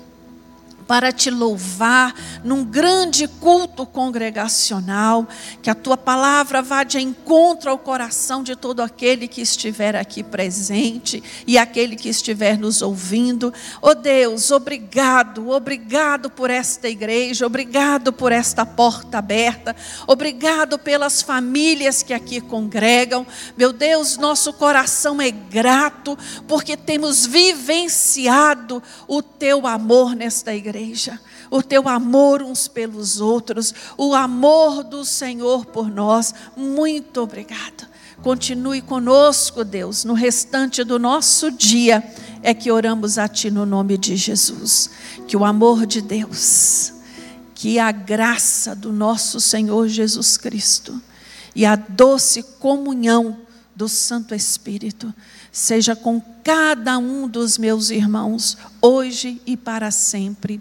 para 0.91 1.13
te 1.13 1.31
louvar 1.31 2.13
num 2.43 2.65
grande 2.65 3.29
culto 3.29 3.87
congregacional, 3.87 5.25
que 5.63 5.71
a 5.71 5.75
tua 5.75 5.97
palavra 5.97 6.61
vá 6.63 6.83
de 6.83 6.99
encontro 6.99 7.71
ao 7.71 7.79
coração 7.79 8.43
de 8.43 8.57
todo 8.57 8.81
aquele 8.81 9.29
que 9.29 9.41
estiver 9.41 9.95
aqui 9.95 10.25
presente 10.25 11.23
e 11.47 11.57
aquele 11.57 11.95
que 11.95 12.09
estiver 12.09 12.59
nos 12.59 12.83
ouvindo. 12.83 13.55
Oh 13.81 13.95
Deus, 13.95 14.51
obrigado, 14.51 15.51
obrigado 15.51 16.29
por 16.29 16.51
esta 16.51 16.89
igreja, 16.89 17.47
obrigado 17.47 18.13
por 18.13 18.33
esta 18.33 18.67
porta 18.67 19.19
aberta, 19.19 19.77
obrigado 20.09 20.77
pelas 20.77 21.23
famílias 21.23 22.03
que 22.03 22.13
aqui 22.13 22.41
congregam. 22.41 23.25
Meu 23.57 23.73
Deus, 23.73 24.17
nosso 24.17 24.53
coração 24.55 25.23
é 25.23 25.31
grato 25.31 26.19
porque 26.49 26.77
temos 26.77 27.25
vivenciado 27.27 28.83
o 29.07 29.23
teu 29.23 29.69
amor 29.69 30.17
nesta 30.17 30.53
igreja 30.53 30.80
igreja, 30.81 31.21
o 31.51 31.63
teu 31.63 31.89
amor 31.89 32.43
uns 32.43 32.67
pelos 32.67 33.21
outros, 33.21 33.75
o 33.97 34.15
amor 34.15 34.83
do 34.83 35.05
Senhor 35.05 35.67
por 35.67 35.91
nós. 35.91 36.35
Muito 36.57 37.21
obrigado. 37.21 37.89
Continue 38.23 38.83
conosco, 38.83 39.65
Deus, 39.65 40.05
no 40.05 40.15
restante 40.15 40.85
do 40.85 40.99
nosso 40.99 41.51
dia. 41.51 42.03
É 42.43 42.53
que 42.55 42.71
oramos 42.71 43.19
a 43.19 43.29
Ti 43.29 43.51
no 43.51 43.67
nome 43.67 43.97
de 43.97 44.17
Jesus. 44.17 44.91
Que 45.27 45.37
o 45.37 45.45
amor 45.45 45.87
de 45.87 46.01
Deus, 46.01 46.93
que 47.55 47.79
a 47.79 47.93
graça 47.93 48.75
do 48.75 48.93
nosso 48.93 49.41
Senhor 49.41 49.89
Jesus 49.89 50.37
Cristo 50.37 51.01
e 51.55 51.65
a 51.65 51.77
doce 51.77 52.43
comunhão 52.59 53.39
do 53.75 53.89
Santo 53.89 54.35
Espírito 54.35 55.13
seja 55.51 55.97
com 55.97 56.21
cada 56.45 56.99
um 56.99 57.29
dos 57.29 57.59
meus 57.59 57.91
irmãos, 57.91 58.57
hoje 58.81 59.41
e 59.47 59.57
para 59.57 59.91
sempre. 59.91 60.61